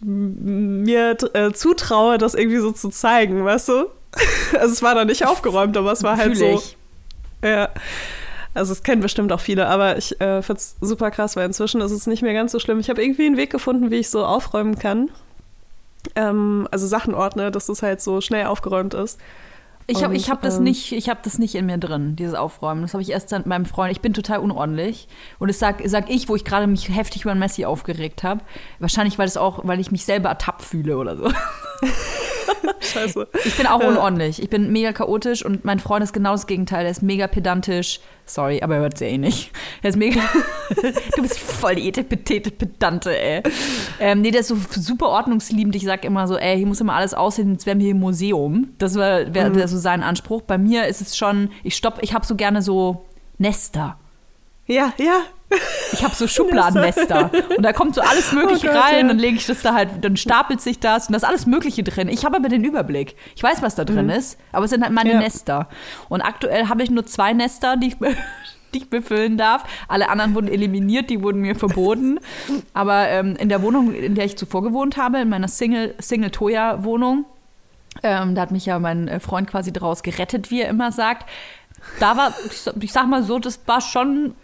mir 0.00 1.16
äh, 1.34 1.52
zutraue, 1.52 2.18
das 2.18 2.34
irgendwie 2.34 2.58
so 2.58 2.72
zu 2.72 2.88
zeigen, 2.88 3.44
weißt 3.44 3.68
du? 3.68 3.86
Also 4.58 4.72
es 4.72 4.82
war 4.82 4.94
da 4.94 5.04
nicht 5.04 5.26
aufgeräumt, 5.26 5.76
aber 5.76 5.92
es 5.92 6.02
war 6.02 6.16
halt 6.16 6.36
Fühl 6.36 6.36
so. 6.36 6.54
ich. 6.54 6.76
Ja. 7.42 7.68
Also 8.54 8.72
es 8.72 8.82
kennen 8.82 9.02
bestimmt 9.02 9.30
auch 9.30 9.40
viele, 9.40 9.68
aber 9.68 9.98
ich 9.98 10.20
äh, 10.20 10.42
finde 10.42 10.60
es 10.60 10.76
super 10.80 11.10
krass, 11.10 11.36
weil 11.36 11.44
inzwischen 11.44 11.80
ist 11.80 11.92
es 11.92 12.06
nicht 12.06 12.22
mehr 12.22 12.32
ganz 12.32 12.52
so 12.52 12.58
schlimm. 12.58 12.80
Ich 12.80 12.88
habe 12.88 13.02
irgendwie 13.02 13.26
einen 13.26 13.36
Weg 13.36 13.50
gefunden, 13.50 13.90
wie 13.90 13.96
ich 13.96 14.10
so 14.10 14.24
aufräumen 14.24 14.78
kann. 14.78 15.10
Ähm, 16.16 16.66
also 16.70 16.86
Sachen 16.86 17.14
ordne, 17.14 17.50
dass 17.50 17.68
es 17.68 17.82
halt 17.82 18.00
so 18.00 18.20
schnell 18.20 18.46
aufgeräumt 18.46 18.94
ist. 18.94 19.20
Ich 19.90 20.04
habe 20.04 20.14
ich 20.14 20.28
hab 20.28 20.42
das 20.42 20.58
ähm, 20.58 20.64
nicht, 20.64 20.92
ich 20.92 21.08
habe 21.08 21.20
das 21.22 21.38
nicht 21.38 21.54
in 21.54 21.64
mir 21.64 21.78
drin, 21.78 22.14
dieses 22.14 22.34
Aufräumen. 22.34 22.82
Das 22.82 22.92
habe 22.92 23.02
ich 23.02 23.10
erst 23.10 23.32
mit 23.32 23.46
meinem 23.46 23.64
Freund. 23.64 23.90
Ich 23.90 24.02
bin 24.02 24.12
total 24.12 24.40
unordentlich 24.40 25.08
und 25.38 25.48
das 25.48 25.58
sag, 25.58 25.80
sag 25.86 26.10
ich, 26.10 26.28
wo 26.28 26.36
ich 26.36 26.44
gerade 26.44 26.66
mich 26.66 26.94
heftig 26.94 27.22
über 27.22 27.34
Messi 27.34 27.64
aufgeregt 27.64 28.22
habe. 28.22 28.42
Wahrscheinlich 28.80 29.18
weil 29.18 29.26
das 29.26 29.38
auch, 29.38 29.66
weil 29.66 29.80
ich 29.80 29.90
mich 29.90 30.04
selber 30.04 30.28
ertappt 30.28 30.60
fühle 30.60 30.98
oder 30.98 31.16
so. 31.16 31.32
Scheiße. 32.80 33.28
Ich 33.44 33.56
bin 33.56 33.66
auch 33.66 33.80
unordentlich. 33.80 34.42
Ich 34.42 34.50
bin 34.50 34.72
mega 34.72 34.92
chaotisch 34.92 35.44
und 35.44 35.64
mein 35.64 35.78
Freund 35.78 36.02
ist 36.02 36.12
genau 36.12 36.32
das 36.32 36.46
Gegenteil. 36.46 36.84
Er 36.84 36.90
ist 36.90 37.02
mega 37.02 37.26
pedantisch. 37.26 38.00
Sorry, 38.26 38.62
aber 38.62 38.76
er 38.76 38.80
hört 38.82 38.94
es 38.94 39.00
eh 39.00 39.18
nicht. 39.18 39.50
Er 39.82 39.90
ist 39.90 39.96
mega. 39.96 40.20
du 41.16 41.22
bist 41.22 41.38
voll 41.38 41.76
die 41.76 41.88
etepetete 41.88 42.50
Pedante, 42.50 43.16
ey. 43.16 43.42
Ähm, 44.00 44.22
nee, 44.22 44.30
der 44.30 44.40
ist 44.40 44.48
so 44.48 44.56
super 44.70 45.08
ordnungsliebend. 45.08 45.76
Ich 45.76 45.84
sag 45.84 46.04
immer 46.04 46.26
so, 46.26 46.36
ey, 46.36 46.56
hier 46.56 46.66
muss 46.66 46.80
immer 46.80 46.94
alles 46.94 47.14
aussehen, 47.14 47.52
als 47.52 47.64
wären 47.64 47.78
wir 47.78 47.92
im 47.92 48.00
Museum. 48.00 48.70
Das 48.78 48.96
wäre 48.96 49.32
wär, 49.34 49.54
wär 49.54 49.68
so 49.68 49.78
sein 49.78 50.02
Anspruch. 50.02 50.42
Bei 50.42 50.58
mir 50.58 50.86
ist 50.86 51.00
es 51.00 51.16
schon, 51.16 51.50
ich 51.62 51.76
stopp, 51.76 51.98
ich 52.02 52.12
habe 52.12 52.26
so 52.26 52.34
gerne 52.34 52.60
so 52.60 53.06
Nester. 53.38 53.98
Ja, 54.68 54.92
ja. 54.98 55.22
Ich 55.92 56.04
habe 56.04 56.14
so 56.14 56.26
Schubladennester 56.28 57.30
und 57.56 57.62
da 57.62 57.72
kommt 57.72 57.94
so 57.94 58.02
alles 58.02 58.32
Mögliche 58.32 58.68
Oh 58.68 58.72
Gott, 58.74 58.82
rein, 58.84 59.00
ja. 59.00 59.08
dann 59.08 59.18
lege 59.18 59.36
ich 59.36 59.46
das 59.46 59.62
da 59.62 59.72
halt, 59.74 59.88
dann 60.02 60.16
stapelt 60.18 60.60
sich 60.60 60.78
das 60.78 61.06
und 61.08 61.14
da 61.14 61.16
ist 61.16 61.24
alles 61.24 61.46
Mögliche 61.46 61.82
drin. 61.82 62.08
Ich 62.08 62.24
habe 62.26 62.36
aber 62.36 62.48
den 62.50 62.62
Überblick. 62.64 63.16
Ich 63.34 63.42
weiß, 63.42 63.62
was 63.62 63.74
da 63.74 63.84
drin 63.84 64.10
ist, 64.10 64.38
aber 64.52 64.66
es 64.66 64.70
sind 64.70 64.82
halt 64.82 64.92
meine 64.92 65.08
Mhm. 65.08 65.14
Ja. 65.16 65.20
Nester. 65.22 65.68
Und 66.10 66.20
aktuell 66.20 66.68
habe 66.68 66.82
ich 66.82 66.90
nur 66.90 67.06
zwei 67.06 67.32
Nester, 67.32 67.76
die 67.78 67.88
ich, 67.88 67.96
die 68.74 68.78
ich 68.78 68.90
befüllen 68.90 69.38
darf. 69.38 69.64
Alle 69.88 70.10
anderen 70.10 70.34
wurden 70.34 70.48
eliminiert, 70.48 71.08
die 71.08 71.22
wurden 71.22 71.40
mir 71.40 71.54
verboten. 71.56 72.20
Aber 72.74 73.08
ähm, 73.08 73.34
in 73.36 73.48
der 73.48 73.62
Wohnung, 73.62 73.94
in 73.94 74.14
der 74.14 74.26
ich 74.26 74.36
zuvor 74.36 74.62
gewohnt 74.62 74.98
habe, 74.98 75.18
in 75.20 75.30
meiner 75.30 75.48
Single- 75.48 75.94
Single-Toya-Wohnung, 75.98 77.24
ähm, 78.02 78.34
da 78.34 78.42
hat 78.42 78.50
mich 78.50 78.66
ja 78.66 78.78
mein 78.78 79.08
äh, 79.08 79.18
Freund 79.18 79.48
quasi 79.50 79.72
draus 79.72 80.02
gerettet, 80.02 80.50
wie 80.50 80.60
er 80.60 80.68
immer 80.68 80.92
sagt. 80.92 81.26
Da 82.00 82.18
war, 82.18 82.34
ich 82.80 82.92
sag 82.92 83.06
mal 83.06 83.22
so, 83.22 83.38
das 83.38 83.60
war 83.66 83.80
schon, 83.80 84.34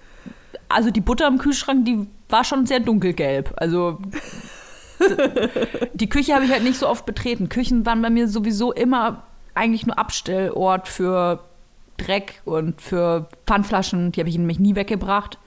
also 0.74 0.90
die 0.90 1.00
Butter 1.00 1.28
im 1.28 1.38
Kühlschrank, 1.38 1.84
die 1.84 2.06
war 2.28 2.44
schon 2.44 2.66
sehr 2.66 2.80
dunkelgelb. 2.80 3.54
Also 3.56 3.98
die 5.94 6.08
Küche 6.08 6.34
habe 6.34 6.44
ich 6.44 6.50
halt 6.50 6.64
nicht 6.64 6.78
so 6.78 6.88
oft 6.88 7.06
betreten. 7.06 7.48
Küchen 7.48 7.87
waren 7.87 8.02
bei 8.02 8.10
mir 8.10 8.28
sowieso 8.28 8.72
immer 8.72 9.22
eigentlich 9.54 9.87
nur 9.87 9.98
Abstellort 9.98 10.88
für 10.88 11.44
Dreck 11.96 12.42
und 12.44 12.80
für 12.80 13.28
Pfandflaschen. 13.46 14.12
Die 14.12 14.20
habe 14.20 14.28
ich 14.28 14.37
nämlich 14.37 14.58
nie 14.58 14.74
weggebracht. 14.74 15.38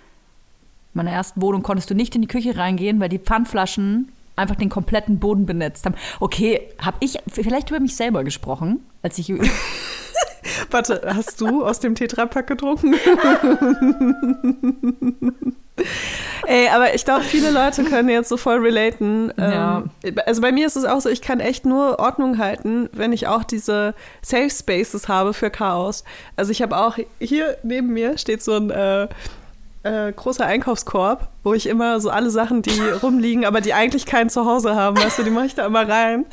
In 0.94 1.00
meiner 1.00 1.12
ersten 1.12 1.42
Wohnung 1.42 1.62
konntest 1.62 1.90
du 1.90 1.94
nicht 1.94 2.16
in 2.16 2.22
die 2.22 2.28
Küche 2.28 2.58
reingehen, 2.58 3.00
weil 3.00 3.10
die 3.10 3.20
Pfandflaschen 3.20 4.12
einfach 4.38 4.56
den 4.56 4.70
kompletten 4.70 5.20
Boden 5.20 5.46
benetzt 5.46 5.86
haben. 5.86 5.96
Okay, 6.20 6.62
habe 6.80 6.98
ich 7.02 7.18
vielleicht 7.28 7.70
über 7.70 7.80
mich 7.80 7.96
selber 7.96 8.24
gesprochen, 8.24 8.80
als 9.02 9.18
ich 9.18 9.34
Warte, 10.72 11.02
hast 11.06 11.42
du 11.42 11.66
aus 11.66 11.80
dem 11.80 11.96
Tetrapack 11.96 12.48
getrunken? 12.48 12.96
Ey, 16.48 16.70
aber 16.70 16.96
ich 16.96 17.06
glaube, 17.06 17.24
viele 17.24 17.52
Leute 17.52 17.84
können 17.84 18.10
jetzt 18.10 18.30
so 18.30 18.38
voll 18.38 18.58
relaten. 18.58 19.32
Ja. 19.38 19.84
Ähm, 20.04 20.16
also 20.26 20.42
bei 20.42 20.52
mir 20.52 20.66
ist 20.66 20.76
es 20.76 20.86
auch 20.86 21.02
so, 21.02 21.10
ich 21.10 21.22
kann 21.22 21.40
echt 21.40 21.66
nur 21.66 22.00
Ordnung 22.00 22.38
halten, 22.38 22.90
wenn 22.94 23.14
ich 23.14 23.28
auch 23.28 23.44
diese 23.44 23.94
Safe 24.22 24.50
Spaces 24.50 25.08
habe 25.08 25.34
für 25.34 25.50
Chaos. 25.50 26.04
Also 26.36 26.52
ich 26.52 26.62
habe 26.62 26.78
auch 26.78 26.98
hier 27.20 27.58
neben 27.64 27.94
mir 27.94 28.18
steht 28.18 28.42
so 28.42 28.54
ein 28.54 28.72
äh, 28.72 29.08
äh, 29.84 30.12
großer 30.12 30.46
Einkaufskorb, 30.46 31.30
wo 31.44 31.54
ich 31.54 31.68
immer 31.68 32.00
so 32.00 32.10
alle 32.10 32.30
Sachen, 32.30 32.62
die 32.62 32.80
rumliegen, 33.04 33.46
aber 33.46 33.62
die 33.62 33.74
eigentlich 33.74 34.06
kein 34.06 34.30
Zuhause 34.30 34.76
haben, 34.76 34.98
weißt 34.98 35.20
du, 35.20 35.24
die 35.24 35.30
mache 35.30 35.46
ich 35.46 35.56
da 35.56 35.66
immer 35.66 35.88
rein, 35.88 36.26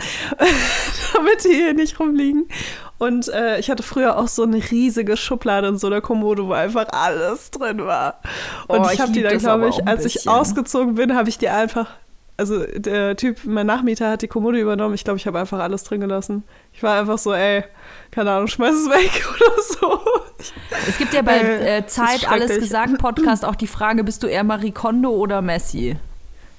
damit 1.14 1.44
die 1.44 1.54
hier 1.54 1.74
nicht 1.74 2.00
rumliegen. 2.00 2.48
Und 2.98 3.28
äh, 3.28 3.58
ich 3.58 3.70
hatte 3.70 3.82
früher 3.82 4.16
auch 4.18 4.28
so 4.28 4.44
eine 4.44 4.56
riesige 4.70 5.16
Schublade 5.16 5.68
in 5.68 5.78
so 5.78 5.88
einer 5.88 6.00
Kommode, 6.00 6.46
wo 6.46 6.52
einfach 6.52 6.86
alles 6.92 7.50
drin 7.50 7.84
war. 7.84 8.20
Und 8.68 8.80
Oh, 8.80 8.84
ich 8.86 8.92
ich 8.94 9.00
habe 9.00 9.12
die 9.12 9.22
dann, 9.22 9.38
glaube 9.38 9.68
ich, 9.68 9.86
als 9.86 10.04
ich 10.04 10.14
bisschen. 10.14 10.32
ausgezogen 10.32 10.94
bin, 10.94 11.14
habe 11.16 11.28
ich 11.28 11.38
die 11.38 11.48
einfach. 11.48 11.88
Also 12.36 12.64
der 12.66 13.14
Typ, 13.16 13.44
mein 13.44 13.66
Nachmieter 13.66 14.10
hat 14.10 14.22
die 14.22 14.28
Kommode 14.28 14.58
übernommen. 14.58 14.94
Ich 14.94 15.04
glaube, 15.04 15.18
ich 15.18 15.26
habe 15.26 15.38
einfach 15.38 15.60
alles 15.60 15.84
drin 15.84 16.00
gelassen. 16.00 16.42
Ich 16.72 16.82
war 16.82 16.98
einfach 17.00 17.18
so, 17.18 17.32
ey, 17.32 17.62
keine 18.10 18.32
Ahnung, 18.32 18.48
schmeiß 18.48 18.74
es 18.74 18.90
weg 18.90 19.24
oder 19.34 19.62
so. 19.62 20.00
Es 20.88 20.98
gibt 20.98 21.14
ja 21.14 21.22
bei 21.22 21.36
Äh, 21.38 21.78
äh, 21.78 21.86
Zeit 21.86 22.28
alles 22.30 22.58
gesagt 22.58 22.98
Podcast 22.98 23.44
auch 23.44 23.54
die 23.54 23.68
Frage, 23.68 24.02
bist 24.02 24.22
du 24.24 24.26
eher 24.26 24.42
Marie 24.44 24.72
Kondo 24.72 25.10
oder 25.10 25.42
Messi? 25.42 25.96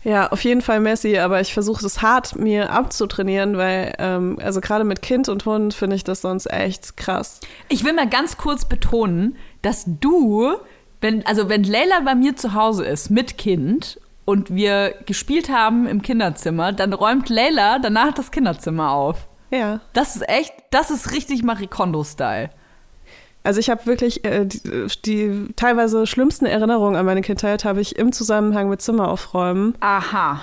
Ja, 0.05 0.27
auf 0.27 0.43
jeden 0.43 0.61
Fall 0.61 0.79
Messi, 0.81 1.17
aber 1.17 1.41
ich 1.41 1.51
versuche 1.51 1.83
es 1.83 2.03
hart 2.03 2.35
mir 2.35 2.69
abzutrainieren, 2.69 3.57
weil, 3.57 3.95
ähm, 3.97 4.37
also 4.41 4.61
gerade 4.61 4.83
mit 4.83 5.01
Kind 5.01 5.29
und 5.29 5.47
Hund 5.47 5.73
finde 5.73 5.95
ich 5.95 6.03
das 6.03 6.21
sonst 6.21 6.45
echt 6.45 6.95
krass. 6.95 7.39
Ich 7.69 7.83
will 7.83 7.93
mal 7.93 8.07
ganz 8.07 8.37
kurz 8.37 8.65
betonen, 8.65 9.35
dass 9.63 9.85
du, 9.87 10.57
wenn, 11.01 11.25
also 11.25 11.49
wenn 11.49 11.63
Leila 11.63 12.01
bei 12.05 12.13
mir 12.13 12.35
zu 12.35 12.53
Hause 12.53 12.85
ist 12.85 13.09
mit 13.09 13.39
Kind 13.39 13.99
und 14.25 14.53
wir 14.53 14.93
gespielt 15.07 15.49
haben 15.49 15.87
im 15.87 16.03
Kinderzimmer, 16.03 16.71
dann 16.71 16.93
räumt 16.93 17.29
Leila 17.29 17.79
danach 17.79 18.13
das 18.13 18.29
Kinderzimmer 18.29 18.91
auf. 18.91 19.27
Ja. 19.49 19.79
Das 19.93 20.15
ist 20.15 20.29
echt, 20.29 20.53
das 20.69 20.91
ist 20.91 21.13
richtig 21.13 21.41
Marie 21.41 21.67
Kondo-Style. 21.67 22.51
Also 23.45 23.59
ich 23.59 23.69
habe 23.69 23.85
wirklich 23.85 24.25
äh, 24.25 24.45
die, 24.45 24.59
die 25.05 25.47
teilweise 25.55 26.07
schlimmsten 26.07 26.45
Erinnerungen 26.45 26.95
an 26.95 27.05
meine 27.05 27.21
Kindheit 27.21 27.63
habe 27.63 27.79
ich 27.79 27.95
im 27.97 28.11
Zusammenhang 28.11 28.69
mit 28.69 28.81
Zimmer 28.81 29.07
aufräumen. 29.09 29.75
Aha. 29.79 30.41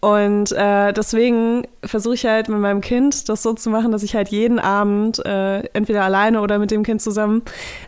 Und 0.00 0.52
äh, 0.52 0.92
deswegen 0.92 1.66
versuche 1.82 2.14
ich 2.14 2.26
halt 2.26 2.48
mit 2.50 2.58
meinem 2.58 2.82
Kind 2.82 3.28
das 3.30 3.42
so 3.42 3.54
zu 3.54 3.70
machen, 3.70 3.90
dass 3.90 4.02
ich 4.02 4.14
halt 4.14 4.28
jeden 4.28 4.58
Abend 4.58 5.24
äh, 5.24 5.60
entweder 5.72 6.02
alleine 6.04 6.42
oder 6.42 6.58
mit 6.58 6.70
dem 6.70 6.82
Kind 6.82 7.00
zusammen 7.00 7.40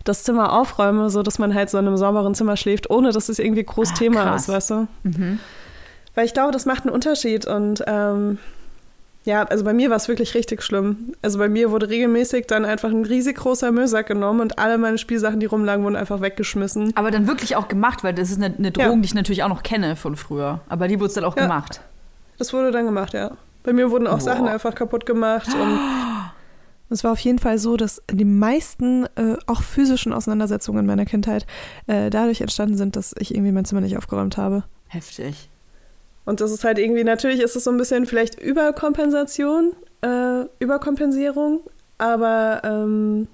das 0.04 0.22
Zimmer 0.24 0.52
aufräume, 0.58 1.10
so 1.10 1.22
dass 1.22 1.38
man 1.38 1.54
halt 1.54 1.68
so 1.68 1.76
in 1.78 1.86
einem 1.86 1.98
sauberen 1.98 2.34
Zimmer 2.34 2.56
schläft, 2.56 2.88
ohne 2.90 3.12
dass 3.12 3.28
es 3.28 3.38
irgendwie 3.38 3.64
groß 3.64 3.90
Ah, 3.90 3.94
Thema 3.94 4.22
krass. 4.24 4.42
ist, 4.42 4.48
weißt 4.48 4.70
du? 4.70 4.88
Mhm. 5.02 5.40
Weil 6.14 6.24
ich 6.24 6.32
glaube, 6.32 6.52
das 6.52 6.64
macht 6.64 6.84
einen 6.84 6.94
Unterschied 6.94 7.46
und 7.46 7.84
ähm, 7.86 8.38
ja, 9.26 9.42
also 9.42 9.64
bei 9.64 9.72
mir 9.74 9.90
war 9.90 9.96
es 9.96 10.08
wirklich 10.08 10.34
richtig 10.34 10.62
schlimm. 10.62 11.12
Also 11.20 11.38
bei 11.38 11.48
mir 11.48 11.70
wurde 11.70 11.88
regelmäßig 11.90 12.46
dann 12.46 12.64
einfach 12.64 12.88
ein 12.90 13.04
riesig 13.04 13.36
großer 13.36 13.72
Müllsack 13.72 14.06
genommen 14.06 14.40
und 14.40 14.58
alle 14.58 14.78
meine 14.78 14.96
Spielsachen, 14.98 15.40
die 15.40 15.46
rumlagen, 15.46 15.84
wurden 15.84 15.96
einfach 15.96 16.20
weggeschmissen. 16.22 16.92
Aber 16.96 17.10
dann 17.10 17.26
wirklich 17.26 17.56
auch 17.56 17.68
gemacht, 17.68 18.04
weil 18.04 18.14
das 18.14 18.30
ist 18.30 18.42
eine, 18.42 18.54
eine 18.56 18.68
Ja. 18.68 18.86
Drohung, 18.86 19.02
die 19.02 19.06
ich 19.06 19.14
natürlich 19.14 19.42
auch 19.42 19.48
noch 19.48 19.62
kenne 19.62 19.96
von 19.96 20.16
früher. 20.16 20.60
Aber 20.68 20.88
die 20.88 20.98
wurde 20.98 21.08
es 21.08 21.14
dann 21.14 21.24
auch 21.24 21.36
Ja. 21.36 21.42
gemacht. 21.42 21.80
Das 22.38 22.52
wurde 22.52 22.70
dann 22.70 22.86
gemacht, 22.86 23.12
ja. 23.12 23.32
Bei 23.64 23.72
mir 23.72 23.90
wurden 23.90 24.06
auch 24.06 24.12
Boah. 24.18 24.20
Sachen 24.20 24.46
einfach 24.48 24.74
kaputt 24.74 25.04
gemacht 25.06 25.48
und 25.54 25.78
Es 26.88 27.02
war 27.02 27.10
auf 27.10 27.18
jeden 27.18 27.40
Fall 27.40 27.58
so, 27.58 27.76
dass 27.76 28.00
die 28.12 28.24
meisten 28.24 29.06
äh, 29.16 29.36
auch 29.48 29.62
physischen 29.62 30.12
Auseinandersetzungen 30.12 30.78
in 30.78 30.86
meiner 30.86 31.04
Kindheit 31.04 31.44
äh, 31.88 32.10
dadurch 32.10 32.40
entstanden 32.42 32.76
sind, 32.76 32.94
dass 32.94 33.12
ich 33.18 33.34
irgendwie 33.34 33.50
mein 33.50 33.64
Zimmer 33.64 33.80
nicht 33.80 33.96
aufgeräumt 33.98 34.36
habe. 34.36 34.62
Heftig. 34.86 35.50
Und 36.26 36.40
das 36.42 36.50
ist 36.50 36.64
halt 36.64 36.78
irgendwie, 36.78 37.04
natürlich 37.04 37.40
ist 37.40 37.56
es 37.56 37.64
so 37.64 37.70
ein 37.70 37.78
bisschen 37.78 38.04
vielleicht 38.04 38.38
Überkompensation, 38.38 39.72
äh, 40.02 40.42
Überkompensierung, 40.58 41.60
aber 41.98 42.60
ähm, 42.64 43.28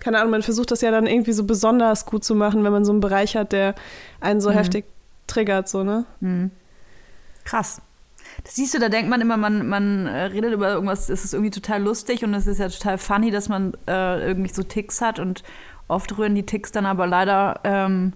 keine 0.00 0.18
Ahnung, 0.18 0.32
man 0.32 0.42
versucht 0.42 0.70
das 0.70 0.80
ja 0.82 0.90
dann 0.90 1.06
irgendwie 1.06 1.32
so 1.32 1.44
besonders 1.44 2.04
gut 2.04 2.24
zu 2.24 2.34
machen, 2.34 2.62
wenn 2.64 2.72
man 2.72 2.84
so 2.84 2.92
einen 2.92 3.00
Bereich 3.00 3.36
hat, 3.36 3.52
der 3.52 3.74
einen 4.20 4.40
so 4.40 4.50
Mhm. 4.50 4.54
heftig 4.54 4.84
triggert, 5.26 5.68
so, 5.68 5.84
ne? 5.84 6.04
Hm. 6.20 6.50
Krass. 7.44 7.80
Das 8.42 8.56
siehst 8.56 8.74
du, 8.74 8.80
da 8.80 8.88
denkt 8.88 9.08
man 9.08 9.20
immer, 9.20 9.36
man, 9.36 9.68
man 9.68 10.06
äh, 10.06 10.24
redet 10.24 10.52
über 10.52 10.72
irgendwas, 10.72 11.08
es 11.08 11.24
ist 11.24 11.34
irgendwie 11.34 11.52
total 11.52 11.82
lustig 11.82 12.24
und 12.24 12.34
es 12.34 12.46
ist 12.48 12.58
ja 12.58 12.68
total 12.68 12.98
funny, 12.98 13.30
dass 13.30 13.48
man 13.48 13.74
äh, 13.86 14.26
irgendwie 14.26 14.52
so 14.52 14.62
Ticks 14.64 15.00
hat 15.00 15.20
und 15.20 15.44
oft 15.86 16.18
rühren 16.18 16.34
die 16.34 16.44
Ticks 16.44 16.72
dann 16.72 16.84
aber 16.84 17.06
leider, 17.06 17.60
ähm, 17.62 18.12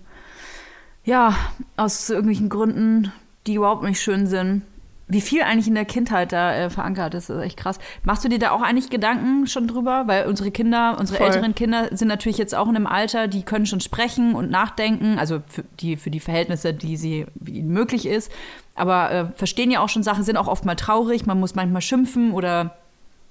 ja, 1.05 1.35
aus 1.77 2.11
irgendwelchen 2.11 2.49
Gründen, 2.49 3.12
die 3.49 3.55
überhaupt 3.55 3.83
nicht 3.83 4.01
schön 4.01 4.27
sind. 4.27 4.63
Wie 5.11 5.23
viel 5.23 5.41
eigentlich 5.41 5.67
in 5.67 5.75
der 5.75 5.87
Kindheit 5.87 6.33
da 6.33 6.55
äh, 6.55 6.69
verankert 6.69 7.15
ist, 7.15 7.31
ist 7.31 7.41
echt 7.41 7.57
krass. 7.57 7.79
Machst 8.05 8.25
du 8.25 8.29
dir 8.29 8.39
da 8.39 8.51
auch 8.51 8.61
eigentlich 8.61 8.91
Gedanken 8.91 9.47
schon 9.47 9.67
drüber? 9.67 10.03
Weil 10.07 10.27
unsere 10.27 10.51
Kinder, 10.51 10.97
unsere 11.01 11.17
Voll. 11.17 11.29
älteren 11.29 11.55
Kinder 11.55 11.89
sind 11.97 12.09
natürlich 12.09 12.37
jetzt 12.37 12.55
auch 12.55 12.69
in 12.69 12.77
einem 12.77 12.87
Alter, 12.87 13.27
die 13.27 13.43
können 13.43 13.65
schon 13.65 13.81
sprechen 13.81 14.35
und 14.35 14.51
nachdenken, 14.51 15.19
also 15.19 15.41
für 15.49 15.65
die, 15.81 15.97
für 15.97 16.11
die 16.11 16.21
Verhältnisse, 16.21 16.75
die 16.75 16.99
sie, 16.99 17.25
wie 17.37 17.53
ihnen 17.53 17.71
möglich 17.71 18.05
ist. 18.05 18.31
Aber 18.75 19.11
äh, 19.11 19.27
verstehen 19.35 19.71
ja 19.71 19.81
auch 19.81 19.89
schon 19.89 20.03
Sachen, 20.03 20.25
sind 20.25 20.37
auch 20.37 20.47
oft 20.47 20.67
mal 20.67 20.75
traurig, 20.75 21.25
man 21.25 21.41
muss 21.41 21.55
manchmal 21.55 21.81
schimpfen 21.81 22.33
oder 22.33 22.77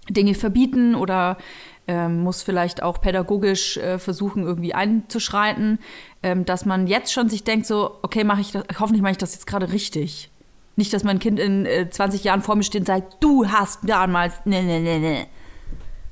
Dinge 0.10 0.34
verbieten 0.34 0.96
oder 0.96 1.38
ähm, 1.88 2.20
muss 2.22 2.44
vielleicht 2.44 2.84
auch 2.84 3.02
pädagogisch 3.02 3.78
äh, 3.78 3.98
versuchen, 3.98 4.44
irgendwie 4.44 4.74
einzuschreiten, 4.74 5.80
dass 6.22 6.66
man 6.66 6.88
jetzt 6.88 7.14
schon 7.14 7.30
sich 7.30 7.44
denkt, 7.44 7.66
so, 7.66 7.98
okay, 8.02 8.24
mache 8.24 8.42
ich 8.42 8.52
das, 8.52 8.64
hoffentlich 8.80 9.02
mache 9.02 9.12
ich 9.12 9.18
das 9.18 9.34
jetzt 9.34 9.48
gerade 9.48 9.72
richtig. 9.72 10.32
Nicht, 10.76 10.94
dass 10.94 11.04
mein 11.04 11.20
Kind 11.20 11.40
in 11.40 11.66
äh, 11.66 11.90
20 11.90 12.24
Jahren 12.24 12.42
vor 12.42 12.56
mir 12.56 12.64
steht 12.64 12.82
und 12.82 12.88
sagt, 12.88 13.24
du 13.24 13.48
hast 13.48 13.80
damals, 13.84 14.34
ne, 14.46 14.62
ne, 14.64 14.80
ne, 14.80 15.00
ne. 15.00 15.28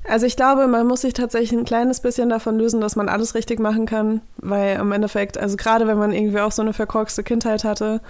Also 0.08 0.26
ich 0.26 0.36
glaube, 0.36 0.68
man 0.68 0.86
muss 0.86 1.00
sich 1.00 1.14
tatsächlich 1.14 1.52
ein 1.58 1.64
kleines 1.64 2.00
bisschen 2.00 2.28
davon 2.28 2.58
lösen, 2.58 2.80
dass 2.80 2.94
man 2.94 3.08
alles 3.08 3.34
richtig 3.34 3.58
machen 3.58 3.86
kann, 3.86 4.20
weil 4.36 4.76
im 4.76 4.92
Endeffekt, 4.92 5.36
also 5.36 5.56
gerade 5.56 5.86
wenn 5.86 5.98
man 5.98 6.12
irgendwie 6.12 6.40
auch 6.40 6.52
so 6.52 6.62
eine 6.62 6.72
verkorkste 6.72 7.24
Kindheit 7.24 7.64
hatte, 7.64 8.00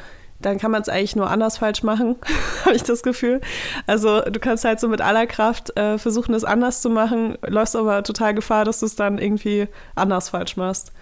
dann 0.40 0.58
kann 0.58 0.70
man 0.70 0.82
es 0.82 0.90
eigentlich 0.90 1.16
nur 1.16 1.30
anders 1.30 1.58
falsch 1.58 1.82
machen, 1.82 2.16
habe 2.64 2.76
ich 2.76 2.82
das 2.82 3.02
Gefühl. 3.02 3.40
Also 3.86 4.20
du 4.20 4.38
kannst 4.38 4.64
halt 4.64 4.80
so 4.80 4.88
mit 4.88 5.00
aller 5.00 5.26
Kraft 5.26 5.76
äh, 5.78 5.96
versuchen, 5.96 6.34
es 6.34 6.44
anders 6.44 6.82
zu 6.82 6.90
machen, 6.90 7.38
läufst 7.46 7.74
aber 7.74 8.02
total 8.02 8.34
Gefahr, 8.34 8.64
dass 8.64 8.80
du 8.80 8.86
es 8.86 8.96
dann 8.96 9.18
irgendwie 9.18 9.68
anders 9.94 10.28
falsch 10.28 10.56
machst. 10.56 10.92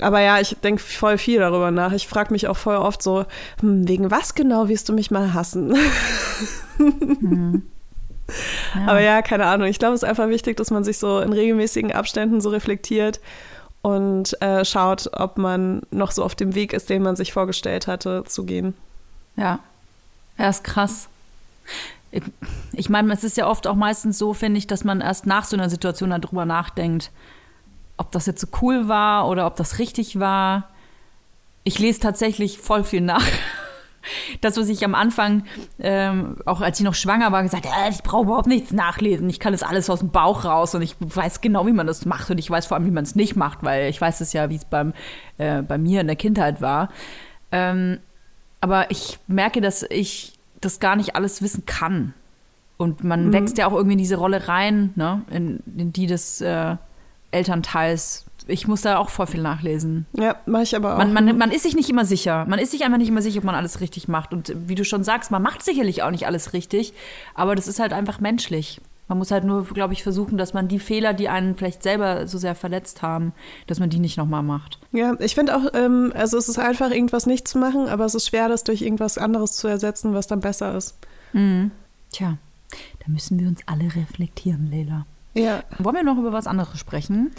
Aber 0.00 0.20
ja, 0.20 0.40
ich 0.40 0.56
denke 0.62 0.82
voll 0.82 1.18
viel 1.18 1.38
darüber 1.38 1.70
nach. 1.70 1.92
Ich 1.92 2.08
frage 2.08 2.32
mich 2.32 2.48
auch 2.48 2.56
voll 2.56 2.76
oft 2.76 3.02
so, 3.02 3.24
hm, 3.60 3.86
wegen 3.86 4.10
was 4.10 4.34
genau 4.34 4.68
wirst 4.68 4.88
du 4.88 4.92
mich 4.92 5.10
mal 5.10 5.34
hassen? 5.34 5.76
Ja. 8.74 8.86
Aber 8.86 9.00
ja, 9.00 9.22
keine 9.22 9.46
Ahnung. 9.46 9.68
Ich 9.68 9.78
glaube, 9.78 9.94
es 9.94 10.02
ist 10.02 10.08
einfach 10.08 10.28
wichtig, 10.28 10.56
dass 10.56 10.70
man 10.70 10.84
sich 10.84 10.98
so 10.98 11.20
in 11.20 11.32
regelmäßigen 11.32 11.92
Abständen 11.92 12.40
so 12.40 12.48
reflektiert 12.48 13.20
und 13.82 14.40
äh, 14.40 14.64
schaut, 14.64 15.10
ob 15.12 15.36
man 15.36 15.82
noch 15.90 16.10
so 16.10 16.24
auf 16.24 16.34
dem 16.34 16.54
Weg 16.54 16.72
ist, 16.72 16.88
den 16.88 17.02
man 17.02 17.16
sich 17.16 17.32
vorgestellt 17.32 17.86
hatte, 17.86 18.24
zu 18.24 18.44
gehen. 18.44 18.74
Ja. 19.36 19.58
Ja, 20.38 20.48
ist 20.48 20.64
krass. 20.64 21.08
Ich, 22.10 22.22
ich 22.72 22.88
meine, 22.88 23.12
es 23.12 23.24
ist 23.24 23.36
ja 23.36 23.46
oft 23.46 23.66
auch 23.66 23.74
meistens 23.74 24.18
so, 24.18 24.32
finde 24.32 24.58
ich, 24.58 24.66
dass 24.66 24.84
man 24.84 25.00
erst 25.00 25.26
nach 25.26 25.44
so 25.44 25.56
einer 25.56 25.68
Situation 25.68 26.10
darüber 26.10 26.46
nachdenkt, 26.46 27.10
ob 27.96 28.10
das 28.12 28.26
jetzt 28.26 28.40
so 28.40 28.46
cool 28.62 28.88
war 28.88 29.28
oder 29.28 29.46
ob 29.46 29.56
das 29.56 29.78
richtig 29.78 30.18
war. 30.20 30.70
Ich 31.62 31.78
lese 31.78 32.00
tatsächlich 32.00 32.58
voll 32.58 32.84
viel 32.84 33.00
nach. 33.00 33.24
Das, 34.42 34.58
was 34.58 34.68
ich 34.68 34.84
am 34.84 34.94
Anfang, 34.94 35.44
ähm, 35.78 36.36
auch 36.44 36.60
als 36.60 36.78
ich 36.78 36.84
noch 36.84 36.92
schwanger 36.92 37.32
war, 37.32 37.42
gesagt 37.42 37.64
habe, 37.64 37.86
äh, 37.86 37.90
ich 37.90 38.02
brauche 38.02 38.24
überhaupt 38.24 38.46
nichts 38.46 38.70
nachlesen. 38.70 39.30
Ich 39.30 39.40
kann 39.40 39.52
das 39.52 39.62
alles 39.62 39.88
aus 39.88 40.00
dem 40.00 40.10
Bauch 40.10 40.44
raus 40.44 40.74
und 40.74 40.82
ich 40.82 40.94
weiß 41.00 41.40
genau, 41.40 41.66
wie 41.66 41.72
man 41.72 41.86
das 41.86 42.04
macht 42.04 42.30
und 42.30 42.36
ich 42.36 42.50
weiß 42.50 42.66
vor 42.66 42.76
allem, 42.76 42.84
wie 42.84 42.90
man 42.90 43.04
es 43.04 43.14
nicht 43.14 43.34
macht, 43.34 43.60
weil 43.62 43.88
ich 43.88 43.98
weiß 43.98 44.20
es 44.20 44.34
ja, 44.34 44.50
wie 44.50 44.56
es 44.56 44.66
beim, 44.66 44.92
äh, 45.38 45.62
bei 45.62 45.78
mir 45.78 46.02
in 46.02 46.06
der 46.06 46.16
Kindheit 46.16 46.60
war. 46.60 46.90
Ähm, 47.50 47.98
aber 48.60 48.90
ich 48.90 49.18
merke, 49.26 49.62
dass 49.62 49.82
ich 49.88 50.34
das 50.60 50.80
gar 50.80 50.96
nicht 50.96 51.16
alles 51.16 51.40
wissen 51.40 51.64
kann. 51.64 52.12
Und 52.76 53.04
man 53.04 53.28
Mhm. 53.28 53.32
wächst 53.32 53.56
ja 53.56 53.66
auch 53.68 53.72
irgendwie 53.72 53.92
in 53.92 53.98
diese 53.98 54.16
Rolle 54.16 54.48
rein, 54.48 54.92
ne? 54.96 55.22
in, 55.30 55.60
in 55.78 55.94
die 55.94 56.06
des 56.06 56.42
äh, 56.42 56.76
Elternteils. 57.34 58.24
Ich 58.46 58.68
muss 58.68 58.82
da 58.82 58.98
auch 58.98 59.08
voll 59.08 59.26
viel 59.26 59.40
nachlesen. 59.42 60.06
Ja, 60.12 60.36
mache 60.44 60.64
ich 60.64 60.76
aber 60.76 60.94
auch. 60.94 60.98
Man, 60.98 61.12
man, 61.12 61.38
man 61.38 61.50
ist 61.50 61.62
sich 61.62 61.74
nicht 61.74 61.88
immer 61.88 62.04
sicher. 62.04 62.44
Man 62.46 62.58
ist 62.58 62.72
sich 62.72 62.84
einfach 62.84 62.98
nicht 62.98 63.08
immer 63.08 63.22
sicher, 63.22 63.38
ob 63.38 63.44
man 63.44 63.54
alles 63.54 63.80
richtig 63.80 64.06
macht. 64.06 64.32
Und 64.32 64.54
wie 64.68 64.74
du 64.74 64.84
schon 64.84 65.02
sagst, 65.02 65.30
man 65.30 65.42
macht 65.42 65.62
sicherlich 65.62 66.02
auch 66.02 66.10
nicht 66.10 66.26
alles 66.26 66.52
richtig. 66.52 66.92
Aber 67.34 67.54
das 67.54 67.68
ist 67.68 67.80
halt 67.80 67.92
einfach 67.94 68.20
menschlich. 68.20 68.80
Man 69.08 69.18
muss 69.18 69.30
halt 69.30 69.44
nur, 69.44 69.64
glaube 69.64 69.92
ich, 69.92 70.02
versuchen, 70.02 70.38
dass 70.38 70.54
man 70.54 70.68
die 70.68 70.78
Fehler, 70.78 71.12
die 71.12 71.28
einen 71.28 71.56
vielleicht 71.56 71.82
selber 71.82 72.26
so 72.26 72.38
sehr 72.38 72.54
verletzt 72.54 73.02
haben, 73.02 73.32
dass 73.66 73.78
man 73.78 73.90
die 73.90 73.98
nicht 73.98 74.16
nochmal 74.16 74.42
macht. 74.42 74.78
ja, 74.92 75.14
ich 75.20 75.34
finde 75.34 75.56
auch, 75.56 75.74
ähm, 75.74 76.12
also 76.14 76.38
es 76.38 76.48
ist 76.48 76.58
einfach, 76.58 76.90
irgendwas 76.90 77.26
nicht 77.26 77.46
zu 77.46 77.58
machen, 77.58 77.88
aber 77.88 78.06
es 78.06 78.14
ist 78.14 78.28
schwer, 78.28 78.48
das 78.48 78.64
durch 78.64 78.80
irgendwas 78.80 79.18
anderes 79.18 79.52
zu 79.52 79.68
ersetzen, 79.68 80.14
was 80.14 80.26
dann 80.26 80.40
besser 80.40 80.74
ist. 80.74 80.96
Mhm. 81.34 81.70
Tja, 82.12 82.38
da 82.70 83.12
müssen 83.12 83.38
wir 83.38 83.48
uns 83.48 83.60
alle 83.66 83.94
reflektieren, 83.94 84.70
Leila. 84.70 85.04
Ja. 85.34 85.62
Wollen 85.78 85.96
wir 85.96 86.04
noch 86.04 86.18
über 86.18 86.32
was 86.32 86.46
anderes 86.46 86.78
sprechen? 86.78 87.32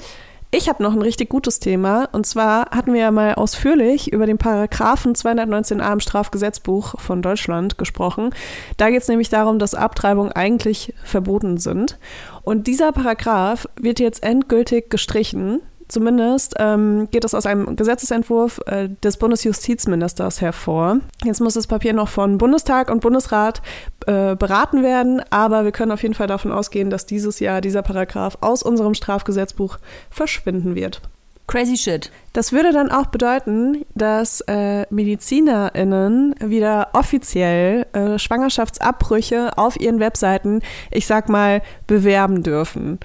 Ich 0.51 0.69
habe 0.69 0.81
noch 0.81 0.93
ein 0.93 1.01
richtig 1.01 1.29
gutes 1.29 1.59
Thema. 1.59 2.07
Und 2.11 2.25
zwar 2.25 2.69
hatten 2.71 2.93
wir 2.93 3.01
ja 3.01 3.11
mal 3.11 3.33
ausführlich 3.35 4.13
über 4.13 4.25
den 4.25 4.37
Paragraphen 4.37 5.13
219a 5.13 5.91
im 5.91 5.99
Strafgesetzbuch 5.99 6.99
von 6.99 7.21
Deutschland 7.21 7.77
gesprochen. 7.77 8.29
Da 8.77 8.89
geht 8.89 9.01
es 9.01 9.09
nämlich 9.09 9.27
darum, 9.27 9.59
dass 9.59 9.75
Abtreibungen 9.75 10.31
eigentlich 10.31 10.93
verboten 11.03 11.57
sind. 11.57 11.99
Und 12.43 12.67
dieser 12.67 12.93
Paragraph 12.93 13.67
wird 13.75 13.99
jetzt 13.99 14.23
endgültig 14.23 14.89
gestrichen. 14.89 15.61
Zumindest 15.87 16.55
ähm, 16.57 17.07
geht 17.11 17.25
es 17.25 17.35
aus 17.35 17.45
einem 17.45 17.75
Gesetzesentwurf 17.75 18.59
äh, 18.65 18.89
des 19.03 19.17
Bundesjustizministers 19.17 20.41
hervor. 20.41 20.99
Jetzt 21.23 21.41
muss 21.41 21.53
das 21.53 21.67
Papier 21.67 21.93
noch 21.93 22.09
von 22.09 22.37
Bundestag 22.37 22.89
und 22.89 23.01
Bundesrat 23.01 23.61
äh, 24.07 24.35
beraten 24.35 24.81
werden, 24.81 25.21
aber 25.29 25.63
wir 25.63 25.71
können 25.71 25.91
auf 25.91 26.01
jeden 26.01 26.15
Fall 26.15 26.27
davon 26.27 26.51
ausgehen, 26.51 26.89
dass 26.89 27.05
dieses 27.05 27.39
Jahr 27.39 27.61
dieser 27.61 27.83
Paragraph 27.83 28.37
aus 28.41 28.63
unserem 28.63 28.95
Strafgesetzbuch 28.95 29.77
verschwinden 30.09 30.75
wird. 30.75 31.01
Crazy 31.47 31.77
shit. 31.77 32.11
Das 32.33 32.51
würde 32.51 32.73
dann 32.73 32.91
auch 32.91 33.05
bedeuten, 33.05 33.85
dass 33.93 34.41
äh, 34.41 34.87
MedizinerInnen 34.89 36.33
wieder 36.39 36.89
offiziell 36.93 37.85
äh, 37.93 38.17
Schwangerschaftsabbrüche 38.17 39.55
auf 39.57 39.79
ihren 39.79 39.99
Webseiten, 39.99 40.61
ich 40.89 41.05
sag 41.05 41.29
mal, 41.29 41.61
bewerben 41.85 42.41
dürfen. 42.41 42.99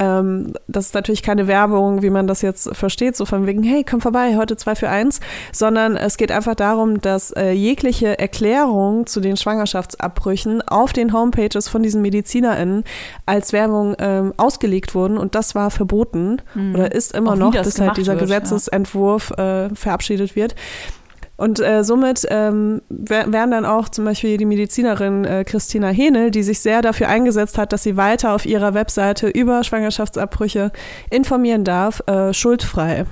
Ähm, 0.00 0.54
das 0.66 0.86
ist 0.86 0.94
natürlich 0.94 1.22
keine 1.22 1.46
Werbung, 1.46 2.02
wie 2.02 2.10
man 2.10 2.26
das 2.26 2.42
jetzt 2.42 2.74
versteht, 2.74 3.16
so 3.16 3.26
von 3.26 3.46
wegen, 3.46 3.62
hey, 3.62 3.84
komm 3.88 4.00
vorbei, 4.00 4.36
heute 4.36 4.56
zwei 4.56 4.74
für 4.74 4.88
eins, 4.88 5.20
sondern 5.52 5.96
es 5.96 6.16
geht 6.16 6.32
einfach 6.32 6.54
darum, 6.54 7.00
dass 7.00 7.30
äh, 7.32 7.50
jegliche 7.52 8.18
Erklärung 8.18 9.06
zu 9.06 9.20
den 9.20 9.36
Schwangerschaftsabbrüchen 9.36 10.62
auf 10.62 10.92
den 10.94 11.12
Homepages 11.12 11.68
von 11.68 11.82
diesen 11.82 12.00
MedizinerInnen 12.00 12.84
als 13.26 13.52
Werbung 13.52 13.94
ähm, 13.98 14.32
ausgelegt 14.38 14.94
wurden 14.94 15.18
und 15.18 15.34
das 15.34 15.54
war 15.54 15.70
verboten 15.70 16.40
oder 16.74 16.92
ist 16.92 17.14
immer 17.14 17.32
Auch 17.32 17.36
noch, 17.36 17.52
bis 17.52 17.78
halt 17.80 17.96
dieser 17.96 18.14
wird, 18.14 18.30
ja. 18.30 18.38
Gesetzesentwurf 18.38 19.30
äh, 19.32 19.68
verabschiedet 19.74 20.34
wird. 20.34 20.54
Und 21.40 21.58
äh, 21.58 21.84
somit 21.84 22.26
ähm, 22.28 22.82
wären 22.90 23.50
dann 23.50 23.64
auch 23.64 23.88
zum 23.88 24.04
Beispiel 24.04 24.36
die 24.36 24.44
Medizinerin 24.44 25.24
äh, 25.24 25.42
Christina 25.42 25.88
Henel, 25.88 26.30
die 26.30 26.42
sich 26.42 26.60
sehr 26.60 26.82
dafür 26.82 27.08
eingesetzt 27.08 27.56
hat, 27.56 27.72
dass 27.72 27.82
sie 27.82 27.96
weiter 27.96 28.34
auf 28.34 28.44
ihrer 28.44 28.74
Webseite 28.74 29.26
über 29.28 29.64
Schwangerschaftsabbrüche 29.64 30.70
informieren 31.08 31.64
darf, 31.64 32.02
äh, 32.06 32.34
schuldfrei. 32.34 33.06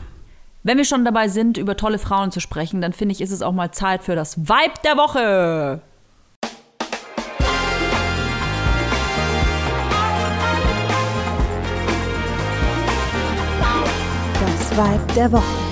Wenn 0.63 0.77
wir 0.77 0.85
schon 0.85 1.07
dabei 1.07 1.29
sind, 1.29 1.57
über 1.57 1.75
tolle 1.79 1.99
Frauen 1.99 2.31
zu 2.31 2.41
sprechen, 2.41 2.83
dann 2.83 2.93
finde 2.93 3.15
ich, 3.15 3.23
ist 3.23 3.31
es 3.31 3.41
auch 3.41 3.53
mal 3.53 3.73
Zeit 3.73 4.03
für 4.03 4.15
das 4.15 4.37
Vibe 4.37 4.75
der 4.85 4.99
Woche. 4.99 5.81
Das 14.39 14.77
Vibe 14.77 15.15
der 15.17 15.33
Woche. 15.33 15.68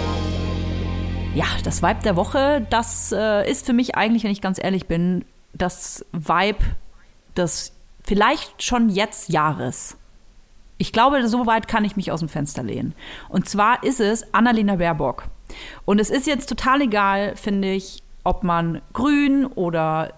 Ja, 1.36 1.44
das 1.64 1.82
Vibe 1.82 2.00
der 2.02 2.16
Woche, 2.16 2.66
das 2.70 3.12
äh, 3.12 3.46
ist 3.46 3.66
für 3.66 3.74
mich 3.74 3.94
eigentlich, 3.94 4.24
wenn 4.24 4.30
ich 4.30 4.40
ganz 4.40 4.58
ehrlich 4.58 4.86
bin, 4.86 5.26
das 5.52 6.02
Vibe 6.12 6.64
des 7.36 7.74
vielleicht 8.02 8.62
schon 8.62 8.88
jetzt 8.88 9.28
Jahres. 9.28 9.98
Ich 10.78 10.94
glaube, 10.94 11.28
so 11.28 11.44
weit 11.44 11.68
kann 11.68 11.84
ich 11.84 11.94
mich 11.94 12.10
aus 12.10 12.20
dem 12.20 12.30
Fenster 12.30 12.62
lehnen. 12.62 12.94
Und 13.28 13.50
zwar 13.50 13.84
ist 13.84 14.00
es 14.00 14.32
Annalena 14.32 14.76
Baerbock. 14.76 15.24
Und 15.84 15.98
es 15.98 16.08
ist 16.08 16.26
jetzt 16.26 16.48
total 16.48 16.80
egal, 16.80 17.36
finde 17.36 17.70
ich, 17.70 18.02
ob 18.24 18.42
man 18.42 18.80
grün 18.94 19.44
oder 19.44 20.14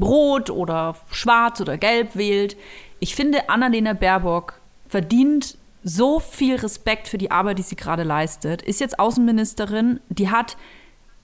rot 0.00 0.48
oder 0.48 0.96
schwarz 1.10 1.60
oder 1.60 1.76
gelb 1.76 2.16
wählt. 2.16 2.56
Ich 3.00 3.14
finde, 3.14 3.50
Annalena 3.50 3.92
Baerbock 3.92 4.62
verdient 4.88 5.58
so 5.88 6.18
viel 6.18 6.56
Respekt 6.56 7.06
für 7.06 7.16
die 7.16 7.30
Arbeit, 7.30 7.60
die 7.60 7.62
sie 7.62 7.76
gerade 7.76 8.02
leistet. 8.02 8.60
Ist 8.62 8.80
jetzt 8.80 8.98
Außenministerin, 8.98 10.00
die 10.08 10.30
hat 10.30 10.56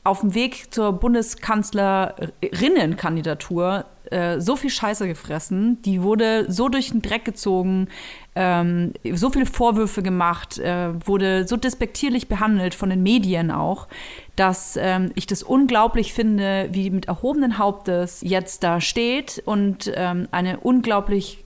auf 0.05 0.21
dem 0.21 0.35
Weg 0.35 0.73
zur 0.73 0.93
Bundeskanzlerinnenkandidatur 0.93 3.87
äh, 4.11 4.41
so 4.41 4.55
viel 4.55 4.71
Scheiße 4.71 5.09
gefressen. 5.09 5.83
Die 5.83 6.03
wurde 6.03 6.51
so 6.51 6.69
durch 6.69 6.91
den 6.91 7.03
Dreck 7.03 7.25
gezogen, 7.25 7.89
ähm, 8.37 8.93
so 9.13 9.31
viele 9.31 9.47
Vorwürfe 9.47 10.03
gemacht, 10.03 10.59
äh, 10.59 10.91
wurde 11.07 11.49
so 11.49 11.57
despektierlich 11.57 12.29
behandelt 12.29 12.75
von 12.75 12.91
den 12.91 13.03
Medien 13.03 13.51
auch, 13.51 13.89
dass 14.37 14.79
ähm, 14.81 15.11
ich 15.17 15.27
das 15.27 15.43
unglaublich 15.43 16.13
finde, 16.13 16.69
wie 16.71 16.91
mit 16.91 17.07
erhobenen 17.07 17.59
Hauptes 17.59 18.21
jetzt 18.23 18.63
da 18.63 18.81
steht 18.81 19.43
und 19.45 19.91
ähm, 19.95 20.29
eine 20.31 20.61
unglaublich 20.61 21.43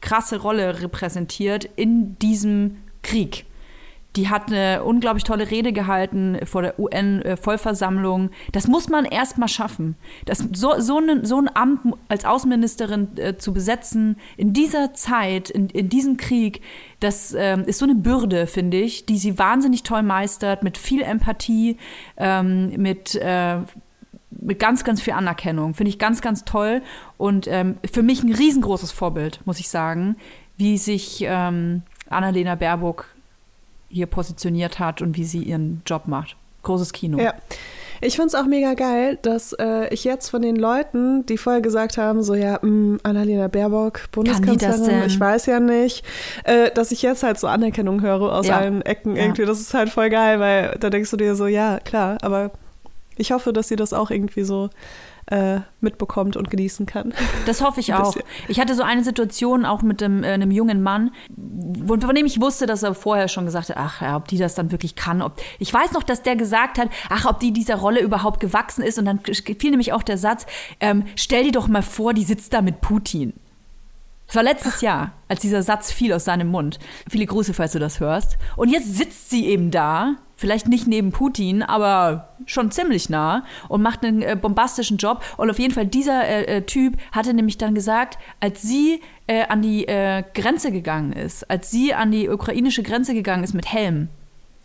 krasse 0.00 0.40
Rolle 0.40 0.82
repräsentiert 0.82 1.68
in 1.76 2.18
diesem 2.18 2.78
Krieg. 3.02 3.46
Die 4.16 4.28
hat 4.28 4.48
eine 4.48 4.82
unglaublich 4.82 5.22
tolle 5.22 5.52
Rede 5.52 5.72
gehalten 5.72 6.38
vor 6.44 6.62
der 6.62 6.80
UN-Vollversammlung. 6.80 8.30
Das 8.50 8.66
muss 8.66 8.88
man 8.88 9.04
erst 9.04 9.38
mal 9.38 9.46
schaffen. 9.46 9.94
Das, 10.24 10.38
so, 10.52 10.80
so, 10.80 10.98
ein, 10.98 11.24
so 11.24 11.36
ein 11.36 11.48
Amt 11.54 11.94
als 12.08 12.24
Außenministerin 12.24 13.16
äh, 13.16 13.36
zu 13.36 13.52
besetzen 13.52 14.16
in 14.36 14.52
dieser 14.52 14.94
Zeit, 14.94 15.48
in, 15.48 15.68
in 15.68 15.88
diesem 15.88 16.16
Krieg, 16.16 16.60
das 16.98 17.34
ähm, 17.38 17.64
ist 17.66 17.78
so 17.78 17.84
eine 17.84 17.94
Bürde, 17.94 18.48
finde 18.48 18.78
ich, 18.78 19.06
die 19.06 19.16
sie 19.16 19.38
wahnsinnig 19.38 19.84
toll 19.84 20.02
meistert, 20.02 20.64
mit 20.64 20.76
viel 20.76 21.02
Empathie, 21.02 21.76
ähm, 22.16 22.70
mit 22.76 23.14
äh, 23.14 23.58
mit 24.40 24.58
ganz, 24.58 24.84
ganz 24.84 25.00
viel 25.00 25.12
Anerkennung. 25.12 25.74
Finde 25.74 25.90
ich 25.90 25.98
ganz, 25.98 26.20
ganz 26.20 26.44
toll. 26.44 26.82
Und 27.18 27.46
ähm, 27.48 27.76
für 27.92 28.02
mich 28.02 28.22
ein 28.22 28.34
riesengroßes 28.34 28.92
Vorbild, 28.92 29.40
muss 29.44 29.60
ich 29.60 29.68
sagen, 29.68 30.16
wie 30.56 30.78
sich 30.78 31.22
ähm, 31.26 31.82
Annalena 32.08 32.54
Baerbock 32.54 33.06
hier 33.88 34.06
positioniert 34.06 34.78
hat 34.78 35.02
und 35.02 35.16
wie 35.16 35.24
sie 35.24 35.42
ihren 35.42 35.82
Job 35.86 36.06
macht. 36.06 36.36
Großes 36.62 36.92
Kino. 36.92 37.18
Ja. 37.18 37.34
Ich 38.02 38.16
finde 38.16 38.28
es 38.28 38.34
auch 38.34 38.46
mega 38.46 38.72
geil, 38.74 39.18
dass 39.20 39.52
äh, 39.52 39.92
ich 39.92 40.04
jetzt 40.04 40.30
von 40.30 40.40
den 40.40 40.56
Leuten, 40.56 41.26
die 41.26 41.36
vorher 41.36 41.60
gesagt 41.60 41.98
haben, 41.98 42.22
so 42.22 42.34
ja, 42.34 42.54
mh, 42.54 42.60
hm, 42.62 43.00
Annalena 43.02 43.48
Baerbock, 43.48 44.10
Bundeskanzlerin, 44.10 45.04
ich 45.06 45.20
weiß 45.20 45.46
ja 45.46 45.60
nicht, 45.60 46.04
äh, 46.44 46.70
dass 46.70 46.92
ich 46.92 47.02
jetzt 47.02 47.22
halt 47.22 47.38
so 47.38 47.46
Anerkennung 47.46 48.00
höre 48.00 48.32
aus 48.32 48.46
ja. 48.46 48.56
allen 48.56 48.80
Ecken 48.82 49.16
ja. 49.16 49.22
irgendwie. 49.22 49.44
Das 49.44 49.60
ist 49.60 49.74
halt 49.74 49.90
voll 49.90 50.08
geil, 50.08 50.40
weil 50.40 50.76
da 50.80 50.88
denkst 50.88 51.10
du 51.10 51.18
dir 51.18 51.34
so, 51.34 51.46
ja, 51.46 51.78
klar, 51.80 52.16
aber 52.22 52.52
ich 53.20 53.32
hoffe, 53.32 53.52
dass 53.52 53.68
sie 53.68 53.76
das 53.76 53.92
auch 53.92 54.10
irgendwie 54.10 54.42
so 54.42 54.70
äh, 55.26 55.60
mitbekommt 55.80 56.36
und 56.36 56.50
genießen 56.50 56.86
kann. 56.86 57.14
Das 57.46 57.62
hoffe 57.62 57.80
ich 57.80 57.94
auch. 57.94 58.16
Ich 58.48 58.58
hatte 58.58 58.74
so 58.74 58.82
eine 58.82 59.04
Situation 59.04 59.64
auch 59.64 59.82
mit 59.82 60.00
dem, 60.00 60.24
äh, 60.24 60.28
einem 60.28 60.50
jungen 60.50 60.82
Mann, 60.82 61.12
von, 61.86 62.00
von 62.00 62.14
dem 62.14 62.26
ich 62.26 62.40
wusste, 62.40 62.66
dass 62.66 62.82
er 62.82 62.94
vorher 62.94 63.28
schon 63.28 63.44
gesagt 63.44 63.68
hat, 63.68 63.76
ach 63.78 64.02
ja, 64.02 64.16
ob 64.16 64.28
die 64.28 64.38
das 64.38 64.54
dann 64.54 64.72
wirklich 64.72 64.96
kann. 64.96 65.22
Ob, 65.22 65.40
ich 65.58 65.72
weiß 65.72 65.92
noch, 65.92 66.02
dass 66.02 66.22
der 66.22 66.36
gesagt 66.36 66.78
hat, 66.78 66.88
ach, 67.08 67.26
ob 67.26 67.38
die 67.38 67.52
dieser 67.52 67.76
Rolle 67.76 68.00
überhaupt 68.00 68.40
gewachsen 68.40 68.82
ist. 68.82 68.98
Und 68.98 69.04
dann 69.04 69.20
fiel 69.20 69.70
nämlich 69.70 69.92
auch 69.92 70.02
der 70.02 70.18
Satz, 70.18 70.46
ähm, 70.80 71.04
stell 71.16 71.44
dir 71.44 71.52
doch 71.52 71.68
mal 71.68 71.82
vor, 71.82 72.14
die 72.14 72.24
sitzt 72.24 72.52
da 72.52 72.62
mit 72.62 72.80
Putin. 72.80 73.34
Das 74.30 74.36
war 74.36 74.44
letztes 74.44 74.80
Jahr, 74.80 75.10
als 75.26 75.40
dieser 75.40 75.64
Satz 75.64 75.90
fiel 75.90 76.12
aus 76.12 76.24
seinem 76.24 76.46
Mund. 76.46 76.78
Viele 77.10 77.26
Grüße, 77.26 77.52
falls 77.52 77.72
du 77.72 77.80
das 77.80 77.98
hörst. 77.98 78.38
Und 78.54 78.68
jetzt 78.68 78.96
sitzt 78.96 79.28
sie 79.28 79.48
eben 79.48 79.72
da, 79.72 80.18
vielleicht 80.36 80.68
nicht 80.68 80.86
neben 80.86 81.10
Putin, 81.10 81.64
aber 81.64 82.36
schon 82.46 82.70
ziemlich 82.70 83.10
nah 83.10 83.44
und 83.68 83.82
macht 83.82 84.04
einen 84.04 84.22
äh, 84.22 84.38
bombastischen 84.40 84.98
Job. 84.98 85.24
Und 85.36 85.50
auf 85.50 85.58
jeden 85.58 85.74
Fall, 85.74 85.86
dieser 85.86 86.28
äh, 86.28 86.58
äh 86.58 86.62
Typ 86.62 86.96
hatte 87.10 87.34
nämlich 87.34 87.58
dann 87.58 87.74
gesagt, 87.74 88.18
als 88.38 88.62
sie 88.62 89.00
äh, 89.26 89.46
an 89.48 89.62
die 89.62 89.88
äh, 89.88 90.22
Grenze 90.32 90.70
gegangen 90.70 91.12
ist, 91.12 91.50
als 91.50 91.72
sie 91.72 91.92
an 91.92 92.12
die 92.12 92.28
ukrainische 92.28 92.84
Grenze 92.84 93.14
gegangen 93.14 93.42
ist 93.42 93.54
mit 93.54 93.72
Helm, 93.72 94.10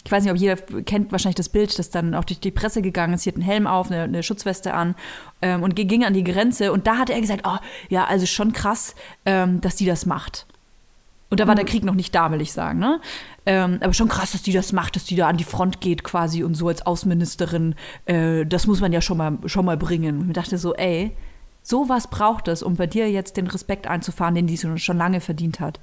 ich 0.06 0.12
weiß 0.12 0.24
nicht, 0.24 0.32
ob 0.32 0.38
jeder 0.38 0.56
kennt 0.84 1.12
wahrscheinlich 1.12 1.36
das 1.36 1.50
Bild, 1.50 1.78
das 1.80 1.90
dann 1.90 2.14
auch 2.14 2.24
durch 2.24 2.40
die 2.40 2.52
Presse 2.52 2.84
gegangen 2.84 3.16
ist. 3.16 3.24
Sie 3.24 3.30
hat 3.30 3.36
einen 3.36 3.44
Helm 3.44 3.66
auf, 3.66 3.90
eine, 3.90 4.04
eine 4.04 4.22
Schutzweste 4.22 4.76
an 4.76 4.94
ähm, 5.42 5.64
und 5.64 5.76
ging 5.76 6.06
an 6.06 6.14
die 6.14 6.24
Grenze. 6.24 6.72
Und 6.72 6.86
da 6.86 6.98
hat 6.98 7.10
er 7.10 7.20
gesagt, 7.20 7.42
oh, 7.46 7.58
ja, 7.90 8.06
also 8.06 8.28
schon 8.28 8.54
krass, 8.54 8.94
ähm, 9.26 9.62
dass 9.62 9.76
die 9.76 9.88
das 9.88 10.06
macht. 10.06 10.46
Und 11.32 11.40
da 11.40 11.48
war 11.48 11.56
der 11.56 11.66
mhm. 11.66 11.70
Krieg 11.70 11.84
noch 11.84 11.96
nicht 11.96 12.14
da, 12.14 12.32
will 12.32 12.40
ich 12.40 12.54
sagen. 12.54 12.78
Ne? 12.78 13.02
Ähm, 13.48 13.80
aber 13.82 13.94
schon 13.94 14.08
krass, 14.08 14.34
dass 14.34 14.44
die 14.44 14.54
das 14.54 14.74
macht, 14.74 14.96
dass 14.96 15.06
die 15.06 15.16
da 15.16 15.28
an 15.28 15.38
die 15.38 15.44
Front 15.44 15.82
geht 15.82 16.04
quasi 16.04 16.44
und 16.44 16.54
so 16.54 16.68
als 16.68 16.86
Außenministerin. 16.86 17.74
Äh, 18.06 18.46
das 18.46 18.68
muss 18.68 18.82
man 18.82 18.94
ja 18.94 19.02
schon 19.02 19.18
mal, 19.18 19.40
schon 19.48 19.66
mal 19.66 19.76
bringen. 19.76 20.20
Und 20.20 20.28
ich 20.28 20.34
dachte 20.34 20.60
so, 20.60 20.76
ey, 20.76 21.18
sowas 21.64 22.12
braucht 22.12 22.48
es, 22.48 22.62
um 22.62 22.76
bei 22.76 22.86
dir 22.86 23.10
jetzt 23.10 23.38
den 23.38 23.48
Respekt 23.48 23.88
einzufahren, 23.88 24.36
den 24.36 24.46
die 24.46 24.58
schon 24.58 24.98
lange 24.98 25.20
verdient 25.20 25.60
hat. 25.60 25.80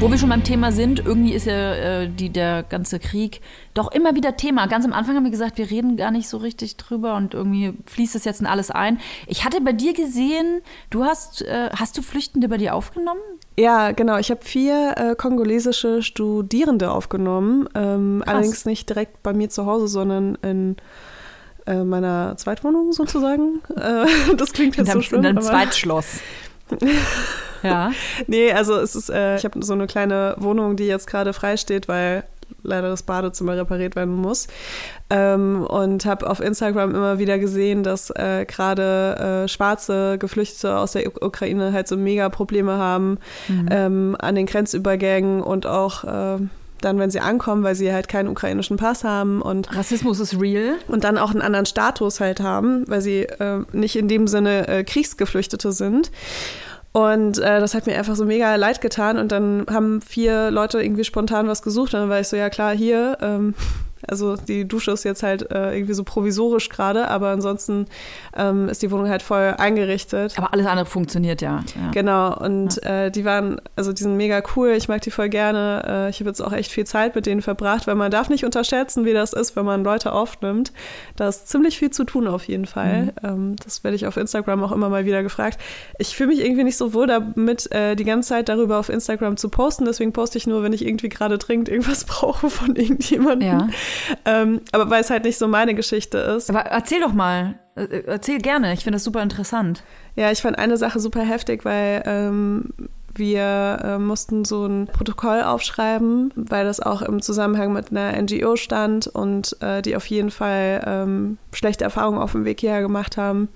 Wo 0.00 0.10
wir 0.10 0.16
schon 0.16 0.30
beim 0.30 0.44
Thema 0.44 0.72
sind, 0.72 1.04
irgendwie 1.04 1.34
ist 1.34 1.44
ja 1.44 1.74
äh, 1.74 2.08
die, 2.08 2.30
der 2.30 2.62
ganze 2.62 2.98
Krieg 2.98 3.42
doch 3.74 3.92
immer 3.92 4.14
wieder 4.14 4.34
Thema. 4.34 4.66
Ganz 4.66 4.86
am 4.86 4.94
Anfang 4.94 5.14
haben 5.14 5.24
wir 5.24 5.30
gesagt, 5.30 5.58
wir 5.58 5.70
reden 5.70 5.98
gar 5.98 6.10
nicht 6.10 6.26
so 6.26 6.38
richtig 6.38 6.78
drüber 6.78 7.16
und 7.16 7.34
irgendwie 7.34 7.74
fließt 7.84 8.14
es 8.14 8.24
jetzt 8.24 8.40
in 8.40 8.46
alles 8.46 8.70
ein. 8.70 8.98
Ich 9.26 9.44
hatte 9.44 9.60
bei 9.60 9.74
dir 9.74 9.92
gesehen, 9.92 10.62
du 10.88 11.04
hast, 11.04 11.42
äh, 11.42 11.68
hast 11.76 11.98
du 11.98 12.02
Flüchtende 12.02 12.48
bei 12.48 12.56
dir 12.56 12.74
aufgenommen? 12.74 13.20
Ja, 13.58 13.92
genau. 13.92 14.16
Ich 14.16 14.30
habe 14.30 14.42
vier 14.42 14.94
äh, 14.96 15.14
kongolesische 15.16 16.02
Studierende 16.02 16.92
aufgenommen. 16.92 17.68
Ähm, 17.74 18.24
allerdings 18.24 18.64
nicht 18.64 18.88
direkt 18.88 19.22
bei 19.22 19.34
mir 19.34 19.50
zu 19.50 19.66
Hause, 19.66 19.86
sondern 19.86 20.38
in 20.40 20.76
äh, 21.66 21.84
meiner 21.84 22.38
Zweitwohnung 22.38 22.94
sozusagen. 22.94 23.60
Äh, 23.76 24.06
das 24.38 24.54
klingt 24.54 24.78
jetzt 24.78 24.88
in 24.88 24.94
so 24.94 25.02
schlimm. 25.02 25.18
In 25.18 25.34
deinem 25.34 25.42
Zweitschloss. 25.42 26.20
Ja. 27.62 27.92
nee, 28.26 28.52
also 28.52 28.76
es 28.76 28.94
ist, 28.94 29.10
äh, 29.10 29.36
ich 29.36 29.44
habe 29.44 29.62
so 29.62 29.72
eine 29.72 29.86
kleine 29.86 30.34
Wohnung, 30.38 30.76
die 30.76 30.86
jetzt 30.86 31.06
gerade 31.06 31.32
frei 31.32 31.56
steht, 31.56 31.88
weil 31.88 32.24
leider 32.62 32.88
das 32.88 33.02
Badezimmer 33.02 33.56
repariert 33.56 33.96
werden 33.96 34.14
muss. 34.14 34.48
Ähm, 35.08 35.66
und 35.68 36.04
habe 36.04 36.28
auf 36.28 36.40
Instagram 36.40 36.94
immer 36.94 37.18
wieder 37.18 37.38
gesehen, 37.38 37.82
dass 37.82 38.10
äh, 38.10 38.44
gerade 38.46 39.44
äh, 39.44 39.48
schwarze 39.48 40.18
Geflüchtete 40.18 40.76
aus 40.76 40.92
der 40.92 41.06
Ukraine 41.22 41.72
halt 41.72 41.88
so 41.88 41.96
mega 41.96 42.28
Probleme 42.28 42.78
haben 42.78 43.18
mhm. 43.48 43.68
ähm, 43.70 44.16
an 44.18 44.34
den 44.34 44.46
Grenzübergängen 44.46 45.42
und 45.42 45.66
auch 45.66 46.04
äh, 46.04 46.38
dann, 46.80 46.98
wenn 46.98 47.10
sie 47.10 47.20
ankommen, 47.20 47.62
weil 47.62 47.74
sie 47.74 47.92
halt 47.92 48.08
keinen 48.08 48.28
ukrainischen 48.28 48.76
Pass 48.76 49.04
haben 49.04 49.42
und 49.42 49.74
Rassismus 49.76 50.18
ist 50.20 50.40
real 50.40 50.76
und 50.88 51.04
dann 51.04 51.18
auch 51.18 51.30
einen 51.30 51.42
anderen 51.42 51.66
Status 51.66 52.20
halt 52.20 52.40
haben, 52.40 52.88
weil 52.88 53.02
sie 53.02 53.22
äh, 53.24 53.64
nicht 53.72 53.96
in 53.96 54.08
dem 54.08 54.26
Sinne 54.26 54.68
äh, 54.68 54.84
Kriegsgeflüchtete 54.84 55.72
sind. 55.72 56.10
Und 56.92 57.38
äh, 57.38 57.60
das 57.60 57.74
hat 57.74 57.86
mir 57.86 57.96
einfach 57.96 58.16
so 58.16 58.24
mega 58.24 58.54
leid 58.56 58.80
getan. 58.80 59.18
Und 59.18 59.30
dann 59.32 59.66
haben 59.70 60.00
vier 60.00 60.50
Leute 60.50 60.82
irgendwie 60.82 61.04
spontan 61.04 61.46
was 61.46 61.62
gesucht. 61.62 61.94
Und 61.94 62.00
dann 62.00 62.08
war 62.08 62.20
ich 62.20 62.28
so, 62.28 62.36
ja 62.36 62.50
klar, 62.50 62.74
hier, 62.74 63.18
ähm, 63.20 63.54
Also 64.06 64.36
die 64.36 64.66
Dusche 64.66 64.92
ist 64.92 65.04
jetzt 65.04 65.22
halt 65.22 65.50
äh, 65.50 65.74
irgendwie 65.76 65.94
so 65.94 66.04
provisorisch 66.04 66.68
gerade, 66.68 67.08
aber 67.08 67.28
ansonsten 67.28 67.86
ähm, 68.36 68.68
ist 68.68 68.82
die 68.82 68.90
Wohnung 68.90 69.08
halt 69.08 69.22
voll 69.22 69.54
eingerichtet. 69.58 70.38
Aber 70.38 70.52
alles 70.52 70.66
andere 70.66 70.86
funktioniert 70.86 71.42
ja. 71.42 71.62
ja. 71.74 71.90
Genau, 71.92 72.36
und 72.36 72.80
ja. 72.82 73.06
äh, 73.06 73.10
die 73.10 73.24
waren, 73.24 73.60
also 73.76 73.92
die 73.92 74.02
sind 74.02 74.16
mega 74.16 74.42
cool, 74.56 74.70
ich 74.70 74.88
mag 74.88 75.02
die 75.02 75.10
voll 75.10 75.28
gerne. 75.28 75.82
Äh, 75.86 76.10
ich 76.10 76.20
habe 76.20 76.30
jetzt 76.30 76.40
auch 76.40 76.52
echt 76.52 76.70
viel 76.70 76.84
Zeit 76.84 77.14
mit 77.14 77.26
denen 77.26 77.42
verbracht, 77.42 77.86
weil 77.86 77.94
man 77.94 78.10
darf 78.10 78.30
nicht 78.30 78.44
unterschätzen, 78.44 79.04
wie 79.04 79.12
das 79.12 79.32
ist, 79.32 79.56
wenn 79.56 79.64
man 79.64 79.84
Leute 79.84 80.12
aufnimmt. 80.12 80.72
Da 81.16 81.28
ist 81.28 81.48
ziemlich 81.48 81.78
viel 81.78 81.90
zu 81.90 82.04
tun 82.04 82.26
auf 82.26 82.44
jeden 82.44 82.66
Fall. 82.66 83.02
Mhm. 83.02 83.12
Ähm, 83.22 83.56
das 83.62 83.84
werde 83.84 83.96
ich 83.96 84.06
auf 84.06 84.16
Instagram 84.16 84.62
auch 84.62 84.72
immer 84.72 84.88
mal 84.88 85.04
wieder 85.04 85.22
gefragt. 85.22 85.58
Ich 85.98 86.16
fühle 86.16 86.30
mich 86.30 86.40
irgendwie 86.40 86.64
nicht 86.64 86.76
so 86.76 86.94
wohl 86.94 87.06
damit, 87.06 87.70
äh, 87.72 87.96
die 87.96 88.04
ganze 88.04 88.30
Zeit 88.30 88.48
darüber 88.48 88.78
auf 88.78 88.88
Instagram 88.88 89.36
zu 89.36 89.48
posten, 89.48 89.84
deswegen 89.84 90.12
poste 90.12 90.38
ich 90.38 90.46
nur, 90.46 90.62
wenn 90.62 90.72
ich 90.72 90.86
irgendwie 90.86 91.08
gerade 91.08 91.38
dringend 91.38 91.68
irgendwas 91.68 92.04
brauche 92.06 92.50
von 92.50 92.76
irgendjemandem. 92.76 93.48
Ja. 93.48 93.68
Ähm, 94.24 94.60
aber 94.72 94.90
weil 94.90 95.00
es 95.00 95.10
halt 95.10 95.24
nicht 95.24 95.38
so 95.38 95.48
meine 95.48 95.74
Geschichte 95.74 96.18
ist. 96.18 96.50
Aber 96.50 96.60
erzähl 96.60 97.00
doch 97.00 97.12
mal. 97.12 97.54
Äh, 97.74 98.02
erzähl 98.06 98.38
gerne. 98.38 98.72
Ich 98.72 98.84
finde 98.84 98.96
das 98.96 99.04
super 99.04 99.22
interessant. 99.22 99.82
Ja, 100.16 100.30
ich 100.30 100.40
fand 100.40 100.58
eine 100.58 100.76
Sache 100.76 101.00
super 101.00 101.22
heftig, 101.22 101.64
weil 101.64 102.02
ähm, 102.06 102.70
wir 103.14 103.78
äh, 103.82 103.98
mussten 103.98 104.44
so 104.44 104.66
ein 104.66 104.86
Protokoll 104.86 105.42
aufschreiben, 105.42 106.32
weil 106.36 106.64
das 106.64 106.80
auch 106.80 107.02
im 107.02 107.22
Zusammenhang 107.22 107.72
mit 107.72 107.90
einer 107.90 108.20
NGO 108.20 108.56
stand 108.56 109.06
und 109.06 109.56
äh, 109.60 109.82
die 109.82 109.96
auf 109.96 110.06
jeden 110.06 110.30
Fall 110.30 110.82
ähm, 110.86 111.38
schlechte 111.52 111.84
Erfahrungen 111.84 112.18
auf 112.18 112.32
dem 112.32 112.44
Weg 112.44 112.60
hierher 112.60 112.82
gemacht 112.82 113.16
haben. 113.16 113.48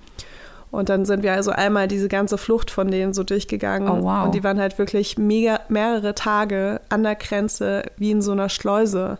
Und 0.71 0.89
dann 0.89 1.05
sind 1.05 1.23
wir 1.23 1.31
also 1.31 1.51
einmal 1.51 1.87
diese 1.87 2.09
ganze 2.09 2.37
Flucht 2.37 2.69
von 2.69 2.91
denen 2.91 3.13
so 3.13 3.23
durchgegangen. 3.23 3.87
Oh, 3.87 4.03
wow. 4.03 4.25
Und 4.25 4.35
die 4.35 4.43
waren 4.43 4.59
halt 4.59 4.77
wirklich 4.77 5.17
mega, 5.17 5.61
mehrere 5.69 6.15
Tage 6.15 6.81
an 6.89 7.03
der 7.03 7.15
Grenze 7.15 7.83
wie 7.97 8.11
in 8.11 8.21
so 8.21 8.33
einer 8.33 8.49
Schleuse 8.49 9.17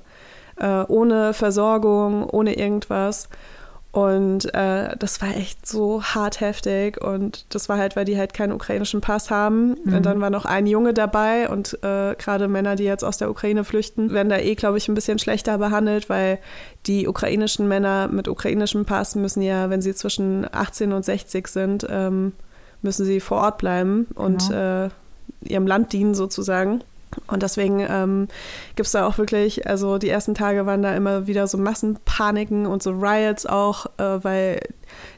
äh, 0.58 0.84
ohne 0.88 1.34
Versorgung, 1.34 2.30
ohne 2.30 2.58
irgendwas. 2.58 3.30
Und 3.95 4.53
äh, 4.53 4.97
das 4.97 5.22
war 5.22 5.38
echt 5.38 5.66
so 5.66 6.03
hart 6.03 6.41
heftig. 6.41 7.01
Und 7.01 7.45
das 7.56 7.70
war 7.70 7.78
halt, 7.78 7.95
weil 7.95 8.03
die 8.03 8.18
halt 8.18 8.34
keinen 8.34 8.51
ukrainischen 8.51 8.99
Pass 8.99 9.32
haben. 9.32 9.78
Mhm. 9.86 9.93
Und 9.93 10.06
dann 10.06 10.20
war 10.20 10.30
noch 10.30 10.43
ein 10.43 10.68
Junge 10.68 10.93
dabei. 10.93 11.47
Und 11.47 11.76
äh, 11.82 12.14
gerade 12.16 12.49
Männer, 12.49 12.76
die 12.76 12.84
jetzt 12.84 13.06
aus 13.06 13.18
der 13.18 13.30
Ukraine 13.30 13.64
flüchten, 13.64 14.12
werden 14.12 14.28
da 14.28 14.38
eh, 14.38 14.56
glaube 14.56 14.78
ich, 14.78 14.89
ein 14.89 14.95
bisschen 14.95 15.18
schlechter 15.18 15.58
behandelt, 15.60 16.10
weil 16.10 16.39
die 16.88 17.08
ukrainischen 17.08 17.70
Männer 17.70 18.10
mit 18.10 18.28
ukrainischem 18.28 18.84
Pass 18.84 19.16
müssen 19.16 19.41
ja, 19.41 19.70
wenn 19.70 19.82
sie 19.82 19.95
zwischen 19.95 20.45
18 20.51 20.91
und 20.91 21.06
60 21.06 21.47
sind, 21.47 21.88
ähm, 21.89 22.34
müssen 22.82 23.06
sie 23.06 23.22
vor 23.22 23.38
Ort 23.43 23.60
bleiben 23.60 24.08
und 24.16 24.49
genau. 24.49 24.88
äh, 24.88 24.89
ihrem 25.41 25.68
Land 25.68 25.93
dienen 25.93 26.16
sozusagen. 26.16 26.82
Und 27.28 27.43
deswegen 27.43 27.80
ähm, 27.80 28.28
gibt 28.76 28.88
es 28.88 28.91
da 28.91 29.07
auch 29.07 29.18
wirklich, 29.18 29.68
also 29.68 29.97
die 29.97 30.09
ersten 30.09 30.36
Tage 30.36 30.66
waren 30.66 30.82
da 30.82 30.95
immer 30.95 31.28
wieder 31.28 31.47
so 31.47 31.57
Massenpaniken 31.57 32.66
und 32.66 32.84
so 32.84 32.91
Riots 32.91 33.45
auch, 33.45 33.88
äh, 33.97 34.24
weil 34.24 34.59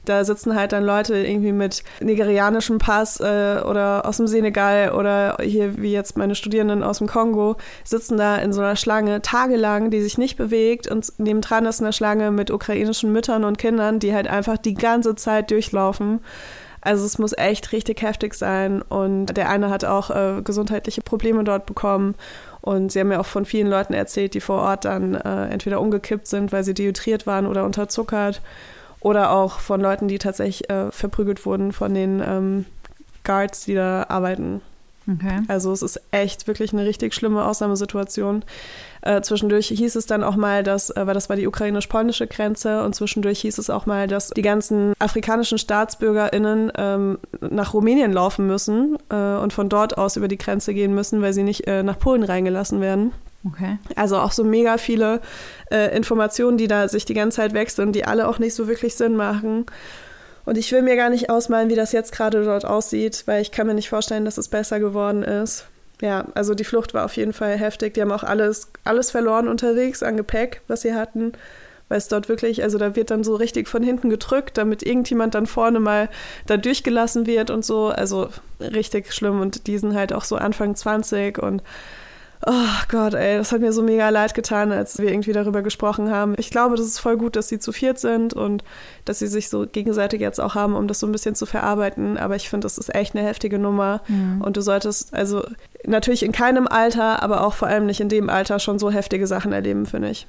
da 0.05 0.23
sitzen 0.23 0.55
halt 0.55 0.71
dann 0.71 0.85
Leute 0.85 1.17
irgendwie 1.17 1.51
mit 1.51 1.83
nigerianischem 1.99 2.77
Pass 2.77 3.19
äh, 3.19 3.61
oder 3.65 4.05
aus 4.05 4.17
dem 4.17 4.27
Senegal 4.27 4.91
oder 4.91 5.37
hier 5.41 5.81
wie 5.81 5.91
jetzt 5.91 6.17
meine 6.17 6.35
Studierenden 6.35 6.83
aus 6.83 6.99
dem 6.99 7.07
Kongo, 7.07 7.57
sitzen 7.83 8.17
da 8.17 8.37
in 8.37 8.53
so 8.53 8.61
einer 8.61 8.75
Schlange 8.75 9.21
tagelang, 9.21 9.91
die 9.91 10.01
sich 10.01 10.17
nicht 10.17 10.37
bewegt 10.37 10.87
und 10.89 11.11
nebendran 11.17 11.65
ist 11.65 11.81
eine 11.81 11.93
Schlange 11.93 12.31
mit 12.31 12.51
ukrainischen 12.51 13.11
Müttern 13.11 13.43
und 13.43 13.57
Kindern, 13.57 13.99
die 13.99 14.13
halt 14.13 14.27
einfach 14.27 14.57
die 14.57 14.75
ganze 14.75 15.15
Zeit 15.15 15.51
durchlaufen. 15.51 16.21
Also 16.87 17.05
es 17.05 17.19
muss 17.19 17.33
echt 17.37 17.73
richtig 17.73 18.01
heftig 18.01 18.33
sein. 18.33 18.81
Und 18.81 19.27
der 19.35 19.49
eine 19.49 19.69
hat 19.69 19.83
auch 19.83 20.09
äh, 20.09 20.41
gesundheitliche 20.41 21.01
Probleme 21.01 21.43
dort 21.43 21.65
bekommen. 21.65 22.15
Und 22.61 22.93
sie 22.93 23.01
haben 23.01 23.09
mir 23.09 23.19
auch 23.19 23.25
von 23.25 23.43
vielen 23.43 23.67
Leuten 23.67 23.93
erzählt, 23.93 24.33
die 24.33 24.39
vor 24.39 24.61
Ort 24.61 24.85
dann 24.85 25.15
äh, 25.15 25.47
entweder 25.47 25.81
umgekippt 25.81 26.27
sind, 26.27 26.53
weil 26.53 26.63
sie 26.63 26.73
dehydriert 26.73 27.27
waren 27.27 27.45
oder 27.45 27.65
unterzuckert. 27.65 28.41
Oder 29.01 29.31
auch 29.31 29.59
von 29.59 29.81
Leuten, 29.81 30.07
die 30.07 30.17
tatsächlich 30.17 30.69
äh, 30.69 30.89
verprügelt 30.91 31.45
wurden 31.45 31.73
von 31.73 31.93
den 31.93 32.23
ähm, 32.25 32.65
Guards, 33.25 33.65
die 33.65 33.75
da 33.75 34.05
arbeiten. 34.07 34.61
Okay. 35.09 35.41
Also 35.49 35.73
es 35.73 35.81
ist 35.81 36.01
echt 36.11 36.47
wirklich 36.47 36.71
eine 36.71 36.85
richtig 36.85 37.13
schlimme 37.13 37.45
Ausnahmesituation. 37.45 38.43
Äh, 39.01 39.21
zwischendurch 39.21 39.67
hieß 39.67 39.95
es 39.95 40.05
dann 40.05 40.23
auch 40.23 40.35
mal, 40.35 40.63
dass, 40.63 40.89
äh, 40.89 41.05
weil 41.05 41.13
das 41.13 41.29
war 41.29 41.35
die 41.35 41.47
ukrainisch-polnische 41.47 42.27
Grenze, 42.27 42.83
und 42.83 42.95
zwischendurch 42.95 43.41
hieß 43.41 43.57
es 43.57 43.69
auch 43.69 43.85
mal, 43.85 44.07
dass 44.07 44.29
die 44.29 44.41
ganzen 44.41 44.93
afrikanischen 44.99 45.57
StaatsbürgerInnen 45.57 46.71
ähm, 46.77 47.19
nach 47.41 47.73
Rumänien 47.73 48.13
laufen 48.13 48.47
müssen 48.47 48.97
äh, 49.09 49.15
und 49.15 49.53
von 49.53 49.69
dort 49.69 49.97
aus 49.97 50.15
über 50.15 50.27
die 50.27 50.37
Grenze 50.37 50.73
gehen 50.73 50.93
müssen, 50.93 51.21
weil 51.21 51.33
sie 51.33 51.43
nicht 51.43 51.67
äh, 51.67 51.83
nach 51.83 51.99
Polen 51.99 52.23
reingelassen 52.23 52.81
werden. 52.81 53.11
Okay. 53.45 53.77
Also 53.95 54.17
auch 54.17 54.31
so 54.31 54.43
mega 54.43 54.77
viele 54.77 55.21
äh, 55.71 55.95
Informationen, 55.95 56.57
die 56.57 56.67
da 56.67 56.87
sich 56.87 57.05
die 57.05 57.13
ganze 57.13 57.37
Zeit 57.37 57.53
wechseln, 57.53 57.93
die 57.93 58.05
alle 58.05 58.27
auch 58.27 58.39
nicht 58.39 58.55
so 58.55 58.67
wirklich 58.67 58.95
Sinn 58.95 59.15
machen. 59.15 59.65
Und 60.45 60.57
ich 60.57 60.71
will 60.71 60.81
mir 60.81 60.95
gar 60.95 61.09
nicht 61.09 61.29
ausmalen, 61.29 61.69
wie 61.69 61.75
das 61.75 61.91
jetzt 61.91 62.13
gerade 62.13 62.43
dort 62.43 62.65
aussieht, 62.65 63.23
weil 63.25 63.41
ich 63.41 63.51
kann 63.51 63.67
mir 63.67 63.73
nicht 63.73 63.89
vorstellen, 63.89 64.25
dass 64.25 64.37
es 64.37 64.47
besser 64.47 64.79
geworden 64.79 65.23
ist. 65.23 65.65
Ja, 66.01 66.25
also 66.35 66.53
die 66.53 66.63
Flucht 66.63 66.93
war 66.93 67.05
auf 67.05 67.17
jeden 67.17 67.33
Fall 67.33 67.57
heftig. 67.57 67.95
Die 67.95 68.01
haben 68.01 68.11
auch 68.11 68.23
alles, 68.23 68.71
alles 68.83 69.11
verloren 69.11 69.47
unterwegs 69.47 70.03
an 70.03 70.17
Gepäck, 70.17 70.61
was 70.67 70.81
sie 70.81 70.93
hatten. 70.93 71.33
Weil 71.89 71.97
es 71.97 72.09
dort 72.09 72.27
wirklich, 72.27 72.63
also 72.63 72.77
da 72.77 72.95
wird 72.95 73.11
dann 73.11 73.23
so 73.23 73.35
richtig 73.35 73.67
von 73.67 73.81
hinten 73.81 74.09
gedrückt, 74.09 74.57
damit 74.57 74.83
irgendjemand 74.83 75.35
dann 75.35 75.47
vorne 75.47 75.79
mal 75.79 76.09
da 76.45 76.57
durchgelassen 76.57 77.25
wird 77.25 77.49
und 77.49 77.63
so. 77.63 77.87
Also 77.87 78.29
richtig 78.59 79.13
schlimm. 79.13 79.39
Und 79.39 79.67
die 79.67 79.77
sind 79.77 79.95
halt 79.95 80.13
auch 80.13 80.23
so 80.23 80.35
Anfang 80.35 80.75
20 80.75 81.39
und 81.39 81.63
Oh 82.45 82.51
Gott, 82.89 83.15
ey, 83.15 83.37
das 83.37 83.51
hat 83.51 83.61
mir 83.61 83.73
so 83.73 83.81
mega 83.81 84.09
leid 84.09 84.35
getan, 84.35 84.71
als 84.71 84.99
wir 84.99 85.09
irgendwie 85.09 85.33
darüber 85.33 85.63
gesprochen 85.63 86.11
haben. 86.11 86.35
Ich 86.37 86.51
glaube, 86.51 86.75
das 86.75 86.85
ist 86.85 86.99
voll 86.99 87.17
gut, 87.17 87.35
dass 87.35 87.49
sie 87.49 87.57
zu 87.57 87.71
viert 87.71 87.97
sind 87.97 88.33
und 88.33 88.63
dass 89.05 89.19
sie 89.19 89.27
sich 89.27 89.49
so 89.49 89.65
gegenseitig 89.65 90.21
jetzt 90.21 90.39
auch 90.39 90.53
haben, 90.53 90.75
um 90.75 90.87
das 90.87 90.99
so 90.99 91.07
ein 91.07 91.11
bisschen 91.11 91.33
zu 91.33 91.47
verarbeiten. 91.47 92.17
Aber 92.17 92.35
ich 92.35 92.49
finde, 92.49 92.65
das 92.65 92.77
ist 92.77 92.93
echt 92.93 93.15
eine 93.15 93.25
heftige 93.25 93.57
Nummer. 93.57 94.01
Mhm. 94.07 94.41
Und 94.41 94.55
du 94.55 94.61
solltest 94.61 95.13
also 95.15 95.43
natürlich 95.85 96.21
in 96.21 96.31
keinem 96.31 96.67
Alter, 96.67 97.23
aber 97.23 97.43
auch 97.43 97.53
vor 97.53 97.69
allem 97.69 97.87
nicht 97.87 98.01
in 98.01 98.09
dem 98.09 98.29
Alter 98.29 98.59
schon 98.59 98.77
so 98.77 98.91
heftige 98.91 99.25
Sachen 99.25 99.51
erleben, 99.51 99.87
finde 99.87 100.11
ich. 100.11 100.27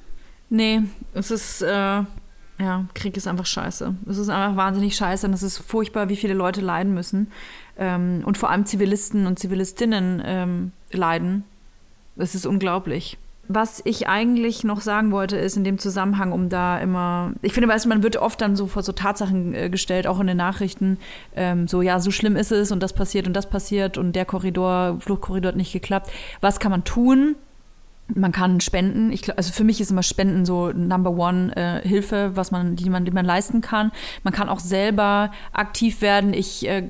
Nee, 0.49 0.81
es 1.13 1.29
ist, 1.29 1.61
äh, 1.61 1.67
ja, 1.67 2.85
Krieg 2.95 3.17
ist 3.17 3.27
einfach 3.27 3.45
scheiße. 3.45 3.93
Es 4.09 4.17
ist 4.17 4.29
einfach 4.29 4.57
wahnsinnig 4.57 4.95
scheiße 4.95 5.27
und 5.27 5.33
es 5.33 5.43
ist 5.43 5.59
furchtbar, 5.59 6.09
wie 6.09 6.15
viele 6.15 6.33
Leute 6.33 6.61
leiden 6.61 6.95
müssen. 6.95 7.31
Ähm, 7.77 8.23
und 8.25 8.39
vor 8.39 8.49
allem 8.49 8.65
Zivilisten 8.65 9.27
und 9.27 9.37
Zivilistinnen 9.37 10.23
ähm, 10.25 10.71
leiden 10.91 11.43
es 12.15 12.35
ist 12.35 12.45
unglaublich. 12.45 13.17
Was 13.51 13.81
ich 13.83 14.07
eigentlich 14.07 14.63
noch 14.63 14.79
sagen 14.79 15.11
wollte, 15.11 15.35
ist 15.35 15.57
in 15.57 15.63
dem 15.63 15.79
Zusammenhang, 15.79 16.33
um 16.33 16.49
da 16.49 16.77
immer, 16.79 17.33
ich 17.41 17.53
finde, 17.53 17.67
weißt 17.67 17.85
du, 17.85 17.89
man 17.89 18.03
wird 18.03 18.17
oft 18.17 18.39
dann 18.41 18.55
so 18.55 18.67
vor 18.67 18.83
so 18.83 18.91
Tatsachen 18.91 19.55
äh, 19.55 19.69
gestellt, 19.71 20.05
auch 20.05 20.19
in 20.19 20.27
den 20.27 20.37
Nachrichten, 20.37 20.99
ähm, 21.35 21.67
so, 21.67 21.81
ja, 21.81 21.99
so 21.99 22.11
schlimm 22.11 22.35
ist 22.35 22.51
es 22.51 22.71
und 22.71 22.83
das 22.83 22.93
passiert 22.93 23.25
und 23.25 23.33
das 23.33 23.49
passiert 23.49 23.97
und 23.97 24.15
der 24.15 24.25
Korridor, 24.25 24.97
Fluchtkorridor 24.99 25.49
hat 25.49 25.55
nicht 25.55 25.73
geklappt. 25.73 26.11
Was 26.41 26.59
kann 26.59 26.69
man 26.69 26.83
tun? 26.83 27.35
Man 28.15 28.31
kann 28.31 28.59
spenden. 28.61 29.11
Ich, 29.11 29.35
also 29.37 29.51
für 29.53 29.63
mich 29.63 29.81
ist 29.81 29.91
immer 29.91 30.03
Spenden 30.03 30.45
so 30.45 30.71
Number 30.71 31.11
One 31.11 31.55
äh, 31.55 31.87
Hilfe, 31.87 32.31
was 32.35 32.51
man, 32.51 32.75
die 32.75 32.89
man, 32.89 33.05
die 33.05 33.11
man 33.11 33.25
leisten 33.25 33.61
kann. 33.61 33.91
Man 34.23 34.33
kann 34.33 34.49
auch 34.49 34.59
selber 34.59 35.31
aktiv 35.53 36.01
werden. 36.01 36.33
Ich 36.33 36.67
äh, 36.67 36.89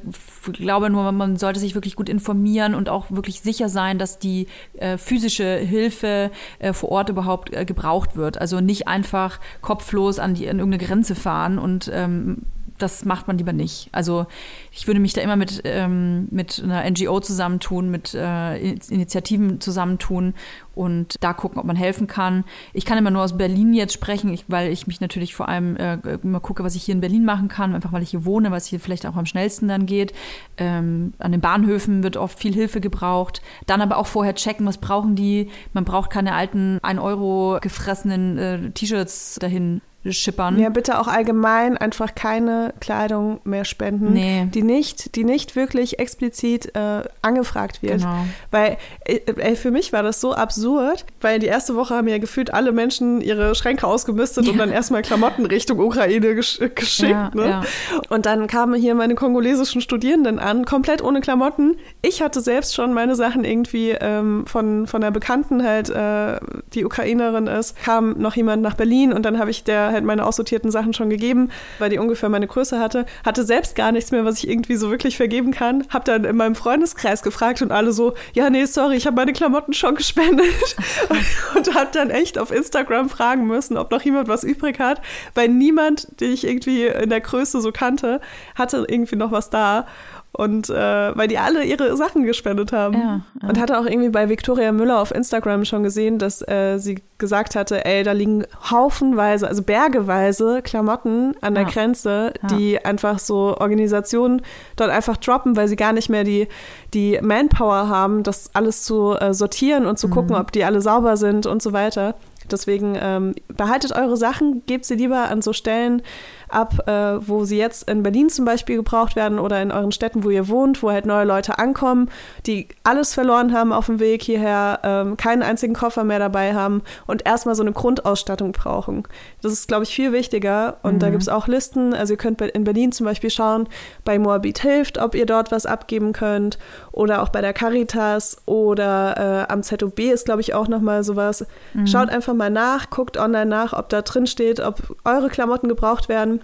glaube 0.54 0.90
nur, 0.90 1.12
man 1.12 1.38
sollte 1.38 1.60
sich 1.60 1.76
wirklich 1.76 1.96
gut 1.96 2.10
informieren 2.10 2.76
und 2.76 2.90
auch 2.90 3.12
wirklich 3.12 3.42
sicher 3.42 3.70
sein, 3.70 4.00
dass 4.00 4.20
die 4.20 4.48
äh, 4.78 4.98
physische 4.98 5.58
Hilfe 5.58 6.32
äh, 6.60 6.74
vor 6.74 6.90
Ort 6.90 7.10
überhaupt 7.10 7.54
äh, 7.54 7.66
gebraucht 7.66 8.16
wird. 8.16 8.40
Also 8.40 8.60
nicht 8.60 8.88
einfach 8.88 9.40
kopflos 9.62 10.20
an, 10.20 10.34
die, 10.34 10.50
an 10.50 10.60
irgendeine 10.60 10.86
Grenze 10.86 11.16
fahren 11.16 11.60
und 11.60 11.90
ähm, 11.94 12.44
das 12.80 13.06
macht 13.06 13.28
man 13.28 13.38
lieber 13.38 13.54
nicht. 13.54 13.90
Also 13.92 14.26
ich 14.72 14.88
würde 14.88 15.00
mich 15.00 15.14
da 15.14 15.22
immer 15.22 15.36
mit, 15.36 15.62
ähm, 15.66 16.28
mit 16.32 16.62
einer 16.64 16.90
NGO 16.90 17.20
zusammentun, 17.20 17.92
mit 17.92 18.14
äh, 18.14 18.58
Initiativen 18.58 19.62
zusammentun 19.62 20.34
und 20.76 21.16
da 21.20 21.34
gucken, 21.34 21.60
ob 21.60 21.66
man 21.66 21.76
helfen 21.76 22.08
kann. 22.08 22.46
Ich 22.74 22.86
kann 22.86 22.98
immer 22.98 23.12
nur 23.12 23.24
aus 23.24 23.38
Berlin 23.38 23.74
jetzt 23.74 23.94
sprechen, 23.94 24.32
ich, 24.32 24.46
weil 24.48 24.72
ich 24.72 24.88
mich 24.88 25.02
natürlich 25.02 25.36
vor 25.36 25.50
allem 25.50 25.76
äh, 25.76 25.98
immer 26.24 26.40
gucke, 26.40 26.64
was 26.64 26.76
ich 26.76 26.84
hier 26.84 26.96
in 26.96 27.02
Berlin 27.02 27.26
machen 27.26 27.50
kann, 27.50 27.76
einfach 27.76 27.92
weil 27.92 28.02
ich 28.02 28.12
hier 28.12 28.24
wohne, 28.24 28.52
was 28.52 28.66
hier 28.66 28.80
vielleicht 28.80 29.06
auch 29.06 29.18
am 29.18 29.26
schnellsten 29.26 29.68
dann 29.68 29.86
geht. 29.86 30.14
Ähm, 30.58 31.14
an 31.20 31.34
den 31.34 31.42
Bahnhöfen 31.42 32.02
wird 32.04 32.16
oft 32.16 32.40
viel 32.40 32.54
Hilfe 32.54 32.80
gebraucht. 32.80 33.42
Dann 33.66 33.82
aber 33.82 33.98
auch 33.98 34.08
vorher 34.08 34.36
checken, 34.36 34.66
was 34.66 34.78
brauchen 34.78 35.16
die. 35.16 35.50
Man 35.74 35.84
braucht 35.84 36.10
keine 36.10 36.34
alten 36.34 36.80
1 36.82 37.00
Euro 37.02 37.60
gefressenen 37.62 38.38
äh, 38.38 38.72
T-Shirts 38.72 39.38
dahin 39.42 39.82
schippern. 40.14 40.60
Ja, 40.60 40.70
bitte 40.70 40.99
auch 40.99 41.07
allgemein 41.07 41.78
einfach 41.78 42.16
keine 42.16 42.74
Kleidung 42.80 43.39
mehr 43.43 43.66
spenden, 43.66 44.14
Nee. 44.14 44.47
die 44.53 44.64
nicht, 44.64 45.16
die 45.16 45.24
nicht 45.24 45.55
wirklich 45.55 45.99
explizit 45.99 46.76
äh, 46.76 47.03
angefragt 47.22 47.82
wird. 47.82 47.99
Genau. 47.99 48.26
Weil 48.51 48.78
äh, 49.05 49.20
ey, 49.38 49.55
für 49.55 49.72
mich 49.72 49.93
war 49.93 50.03
das 50.03 50.22
so 50.22 50.34
absurd, 50.34 51.05
weil 51.22 51.39
die 51.39 51.47
erste 51.47 51.76
Woche 51.76 51.95
haben 51.95 52.07
ja 52.07 52.18
gefühlt 52.18 52.53
alle 52.53 52.72
Menschen 52.72 53.22
ihre 53.22 53.55
Schränke 53.55 53.88
ausgemistet 53.88 54.47
und 54.47 54.57
dann 54.57 54.72
erstmal 54.72 55.01
Klamotten 55.01 55.45
Richtung 55.45 55.80
Ukraine 55.80 56.36
gesch 56.36 56.60
äh, 56.60 56.70
geschickt. 56.70 57.12
Ja, 57.12 57.32
ne? 57.34 57.49
ja. 57.49 57.62
Und 58.10 58.26
dann 58.26 58.47
kamen 58.47 58.80
hier 58.80 58.95
meine 58.95 59.16
kongolesischen 59.16 59.82
Studierenden 59.82 60.39
an, 60.39 60.66
komplett 60.66 61.03
ohne 61.03 61.22
Klamotten. 61.22 61.78
Ich 62.01 62.22
hatte 62.22 62.41
selbst 62.41 62.76
schon 62.76 62.93
meine 62.93 63.16
Sachen 63.16 63.43
irgendwie 63.43 63.91
ähm, 63.91 64.45
von, 64.45 64.88
von 64.88 65.03
einer 65.03 65.12
Bekannten 65.12 65.64
halt, 65.64 65.89
äh, 65.89 66.39
die 66.74 66.86
Ukrainerin 66.86 67.47
ist, 67.47 67.76
kam 67.84 68.14
noch 68.18 68.36
jemand 68.36 68.62
nach 68.62 68.76
Berlin 68.76 69.14
und 69.14 69.24
dann 69.24 69.39
habe 69.39 69.49
ich 69.51 69.64
der 69.64 69.91
halt 69.91 69.99
meine 70.06 70.26
aussortierten 70.26 70.72
Sachen 70.72 70.93
schon 70.93 71.10
gegeben, 71.10 71.50
weil 71.80 71.89
die 71.89 71.97
ungefähr 71.97 72.30
meine 72.30 72.47
Größe 72.47 72.80
hatte. 72.80 73.06
Hatte 73.26 73.43
selbst 73.43 73.76
gar 73.76 73.91
nichts 73.91 74.12
mehr, 74.12 74.26
was 74.26 74.39
ich 74.39 74.50
irgendwie 74.50 74.76
so 74.76 74.89
wirklich 74.91 75.18
vergeben 75.18 75.52
kann. 75.52 75.86
Hab 75.89 76.06
dann 76.06 76.26
in 76.26 76.36
meinem 76.36 76.56
Freundeskreis 76.56 77.24
gefragt 77.24 77.62
und 77.62 77.72
alle 77.72 77.91
so, 77.91 78.14
ja, 78.34 78.50
nee, 78.50 78.66
sorry, 78.66 78.95
ich 78.95 79.06
habe 79.06 79.16
meine 79.16 79.34
Klamotten 79.34 79.74
schon 79.74 79.95
gespendet. 79.95 80.76
und 81.56 81.76
hab 81.76 81.91
dann 81.91 82.10
echt 82.10 82.38
auf 82.38 82.52
Instagram 82.52 83.10
fragen 83.10 83.47
müssen, 83.47 83.78
ob 83.78 83.91
noch 83.91 84.02
jemand 84.02 84.28
was 84.28 84.43
übrig 84.43 84.80
hat, 84.80 85.02
weil 85.36 85.50
niemand, 85.50 86.20
den 86.20 86.32
ich 86.32 86.45
irgendwie 86.45 86.88
in 86.88 87.10
der 87.10 87.22
Größe 87.22 87.62
so 87.62 87.72
kannte, 87.72 88.22
hatte 88.56 88.86
irgendwie 88.88 89.16
noch 89.16 89.32
was 89.32 89.50
da. 89.50 89.88
Und 90.32 90.70
äh, 90.70 91.18
weil 91.18 91.28
die 91.28 91.40
alle 91.40 91.64
ihre 91.64 91.98
Sachen 91.98 92.24
gespendet 92.24 92.72
haben. 92.72 92.94
Ja, 92.94 93.22
ja. 93.42 93.50
Und 93.50 93.60
hatte 93.60 93.78
auch 93.80 93.86
irgendwie 93.86 94.10
bei 94.10 94.30
Victoria 94.30 94.72
Müller 94.72 95.02
auf 95.02 95.14
Instagram 95.14 95.66
schon 95.66 95.84
gesehen, 95.84 96.20
dass 96.20 96.48
äh, 96.48 96.78
sie 96.78 97.02
gesagt 97.18 97.56
hatte, 97.56 97.84
ey, 97.84 98.04
da 98.04 98.12
liegen 98.14 98.46
haufenweise, 98.70 99.48
also 99.48 99.64
bergeweise 99.64 100.62
Klamotten 100.62 101.36
an 101.42 101.56
der 101.56 101.64
Ja. 101.64 101.70
Grenze, 101.70 102.34
die 102.52 102.84
einfach 102.86 103.20
so 103.20 103.58
Organisationen 103.58 104.42
dort 104.76 104.92
einfach 104.92 105.18
droppen, 105.18 105.58
weil 105.58 105.68
sie 105.68 105.76
gar 105.76 105.94
nicht 105.94 106.10
mehr 106.10 106.24
die, 106.24 106.48
die 106.94 107.20
Manpower 107.22 107.90
haben, 107.90 108.24
das 108.24 108.52
alles 108.54 108.84
zu 108.84 109.16
äh, 109.20 109.34
sortieren 109.34 109.86
und 109.86 109.98
zu 110.00 110.10
gucken, 110.10 110.36
ob 110.36 110.52
die 110.52 110.64
alle 110.64 110.80
sauber 110.82 111.18
sind 111.18 111.48
und 111.48 111.62
so 111.62 111.74
weiter. 111.74 112.16
Deswegen 112.52 112.98
ähm, 113.00 113.36
behaltet 113.48 113.92
eure 113.92 114.18
Sachen, 114.18 114.64
gebt 114.66 114.86
sie 114.86 114.96
lieber 114.96 115.30
an 115.30 115.42
so 115.42 115.54
Stellen 115.54 116.02
ab, 116.50 116.88
äh, 116.88 117.28
wo 117.28 117.45
sie 117.45 117.58
jetzt 117.58 117.89
in 117.89 118.04
Berlin 118.04 118.30
zum 118.30 118.45
Beispiel 118.45 118.78
gebraucht 118.78 119.16
werden 119.16 119.39
oder 119.39 119.62
in 119.62 119.72
euren 119.72 119.91
Städten, 119.91 120.24
wo 120.24 120.30
ihr 120.30 120.47
wohnt, 120.47 120.82
wo 120.84 120.91
halt 120.91 121.06
neue 121.06 121.26
Leute 121.26 121.60
ankommen, 121.60 122.10
die 122.45 122.68
alles 122.84 123.14
verloren 123.14 123.54
haben 123.54 123.72
auf 123.74 123.88
dem 123.88 124.00
Weg 124.00 124.24
hierher, 124.24 124.80
ähm, 124.84 125.18
keinen 125.18 125.43
einzigen 125.43 125.74
Koffer 125.74 126.04
mehr 126.04 126.20
dabei 126.20 126.54
haben 126.54 126.82
und 127.08 127.26
erstmal 127.26 127.56
so 127.56 127.64
eine 127.64 127.72
Grundausstattung 127.72 128.52
brauchen. 128.52 129.04
Das 129.41 129.52
ist, 129.52 129.68
glaube 129.68 129.84
ich, 129.84 129.93
viel 129.93 130.12
wichtiger. 130.12 130.78
Und 130.84 131.02
da 131.02 131.10
gibt 131.10 131.22
es 131.22 131.30
auch 131.30 131.47
Listen. 131.47 131.93
Also 131.93 132.14
ihr 132.14 132.18
könnt 132.18 132.41
in 132.41 132.64
Berlin 132.64 132.91
zum 132.91 133.06
Beispiel 133.06 133.30
schauen, 133.30 133.68
bei 134.04 134.18
Moabit 134.20 134.60
hilft, 134.60 134.97
ob 134.97 135.16
ihr 135.16 135.26
dort 135.26 135.52
was 135.52 135.66
abgeben 135.66 136.14
könnt 136.14 136.58
oder 136.92 137.22
auch 137.22 137.30
bei 137.30 137.42
der 137.42 137.54
Caritas 137.54 138.38
oder 138.46 139.46
äh, 139.48 139.52
am 139.52 139.64
ZOB 139.64 140.00
ist, 140.00 140.26
glaube 140.26 140.42
ich, 140.42 140.54
auch 140.54 140.68
nochmal 140.68 141.04
sowas. 141.04 141.46
Schaut 141.86 142.10
einfach 142.10 142.34
mal 142.34 142.50
nach, 142.50 142.90
guckt 142.90 143.18
online 143.18 143.46
nach, 143.46 143.74
ob 143.74 143.90
da 143.90 144.02
drin 144.02 144.28
steht, 144.28 144.60
ob 144.60 144.96
eure 145.06 145.30
Klamotten 145.30 145.68
gebraucht 145.68 146.10
werden. 146.10 146.42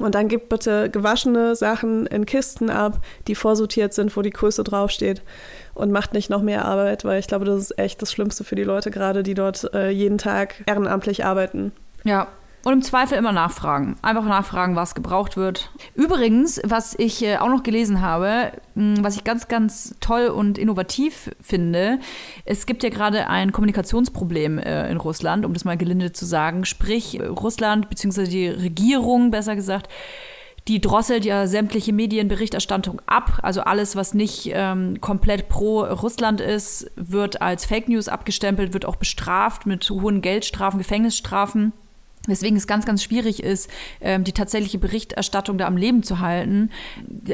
Und 0.00 0.14
dann 0.14 0.28
gebt 0.28 0.48
bitte 0.48 0.88
gewaschene 0.88 1.54
Sachen 1.54 2.06
in 2.06 2.24
Kisten 2.24 2.70
ab, 2.70 3.00
die 3.26 3.34
vorsortiert 3.34 3.92
sind, 3.92 4.16
wo 4.16 4.22
die 4.22 4.30
Größe 4.30 4.64
draufsteht. 4.64 5.22
Und 5.74 5.90
macht 5.90 6.14
nicht 6.14 6.30
noch 6.30 6.42
mehr 6.42 6.64
Arbeit, 6.64 7.04
weil 7.04 7.18
ich 7.18 7.26
glaube, 7.26 7.44
das 7.44 7.60
ist 7.60 7.78
echt 7.78 8.00
das 8.00 8.12
Schlimmste 8.12 8.44
für 8.44 8.54
die 8.54 8.64
Leute 8.64 8.90
gerade, 8.90 9.22
die 9.22 9.34
dort 9.34 9.72
äh, 9.74 9.90
jeden 9.90 10.18
Tag 10.18 10.62
ehrenamtlich 10.66 11.24
arbeiten. 11.24 11.72
Ja. 12.04 12.28
Und 12.64 12.72
im 12.72 12.82
Zweifel 12.82 13.18
immer 13.18 13.32
nachfragen. 13.32 13.96
Einfach 14.02 14.24
nachfragen, 14.24 14.76
was 14.76 14.94
gebraucht 14.94 15.36
wird. 15.36 15.70
Übrigens, 15.94 16.60
was 16.64 16.94
ich 16.96 17.22
äh, 17.24 17.38
auch 17.38 17.48
noch 17.48 17.64
gelesen 17.64 18.00
habe, 18.00 18.52
mh, 18.76 19.02
was 19.02 19.16
ich 19.16 19.24
ganz, 19.24 19.48
ganz 19.48 19.96
toll 20.00 20.28
und 20.28 20.58
innovativ 20.58 21.30
finde, 21.40 21.98
es 22.44 22.66
gibt 22.66 22.84
ja 22.84 22.90
gerade 22.90 23.28
ein 23.28 23.50
Kommunikationsproblem 23.50 24.58
äh, 24.58 24.88
in 24.90 24.96
Russland, 24.96 25.44
um 25.44 25.54
das 25.54 25.64
mal 25.64 25.76
gelinde 25.76 26.12
zu 26.12 26.24
sagen. 26.24 26.64
Sprich, 26.64 27.20
Russland 27.20 27.88
bzw. 27.88 28.26
die 28.26 28.48
Regierung, 28.48 29.32
besser 29.32 29.56
gesagt, 29.56 29.88
die 30.68 30.80
drosselt 30.80 31.24
ja 31.24 31.48
sämtliche 31.48 31.92
Medienberichterstattung 31.92 33.02
ab. 33.06 33.40
Also 33.42 33.62
alles, 33.62 33.96
was 33.96 34.14
nicht 34.14 34.50
ähm, 34.52 35.00
komplett 35.00 35.48
pro 35.48 35.80
Russland 35.80 36.40
ist, 36.40 36.90
wird 36.94 37.42
als 37.42 37.64
Fake 37.64 37.88
News 37.88 38.08
abgestempelt, 38.08 38.72
wird 38.72 38.84
auch 38.84 38.96
bestraft 38.96 39.66
mit 39.66 39.88
hohen 39.90 40.22
Geldstrafen, 40.22 40.78
Gefängnisstrafen. 40.78 41.72
Weswegen 42.26 42.56
es 42.56 42.66
ganz, 42.66 42.86
ganz 42.86 43.02
schwierig 43.02 43.42
ist, 43.42 43.68
ähm, 44.00 44.24
die 44.24 44.32
tatsächliche 44.32 44.78
Berichterstattung 44.78 45.58
da 45.58 45.66
am 45.66 45.76
Leben 45.76 46.02
zu 46.02 46.20
halten, 46.20 46.70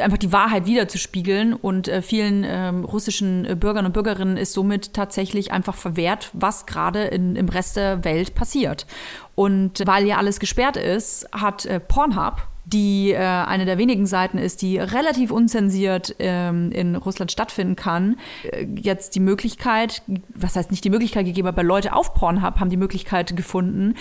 einfach 0.01 0.18
die 0.18 0.32
Wahrheit 0.32 0.66
wiederzuspiegeln. 0.66 1.53
Und 1.53 1.89
äh, 1.89 2.01
vielen 2.01 2.45
ähm, 2.47 2.84
russischen 2.84 3.45
äh, 3.45 3.55
Bürgern 3.55 3.86
und 3.86 3.93
Bürgerinnen 3.93 4.36
ist 4.36 4.55
somit 4.55 4.95
tatsächlich 4.95 5.53
einfach 5.53 5.74
verwehrt, 5.74 6.30
was 6.32 6.66
gerade 6.66 7.05
im 7.05 7.49
Rest 7.49 7.76
der 7.76 8.05
Welt 8.05 8.34
passiert. 8.34 8.86
Und 9.34 9.86
weil 9.86 10.07
ja 10.07 10.16
alles 10.16 10.41
gesperrt 10.41 10.76
ist, 10.76 11.28
hat 11.32 11.66
äh, 11.66 11.80
Pornhub 11.80 12.49
die 12.72 13.12
äh, 13.12 13.18
eine 13.18 13.64
der 13.64 13.78
wenigen 13.78 14.06
Seiten 14.06 14.36
ist, 14.38 14.62
die 14.62 14.78
relativ 14.78 15.30
unzensiert 15.30 16.14
ähm, 16.18 16.70
in 16.70 16.96
Russland 16.96 17.32
stattfinden 17.32 17.76
kann, 17.76 18.16
äh, 18.50 18.66
jetzt 18.80 19.14
die 19.14 19.20
Möglichkeit, 19.20 20.02
was 20.34 20.56
heißt 20.56 20.70
nicht 20.70 20.84
die 20.84 20.90
Möglichkeit 20.90 21.24
gegeben, 21.24 21.48
aber 21.48 21.62
Leute 21.62 21.94
auf 21.94 22.14
Pornhub 22.14 22.60
haben 22.60 22.70
die 22.70 22.76
Möglichkeit 22.76 23.36
gefunden, 23.36 23.94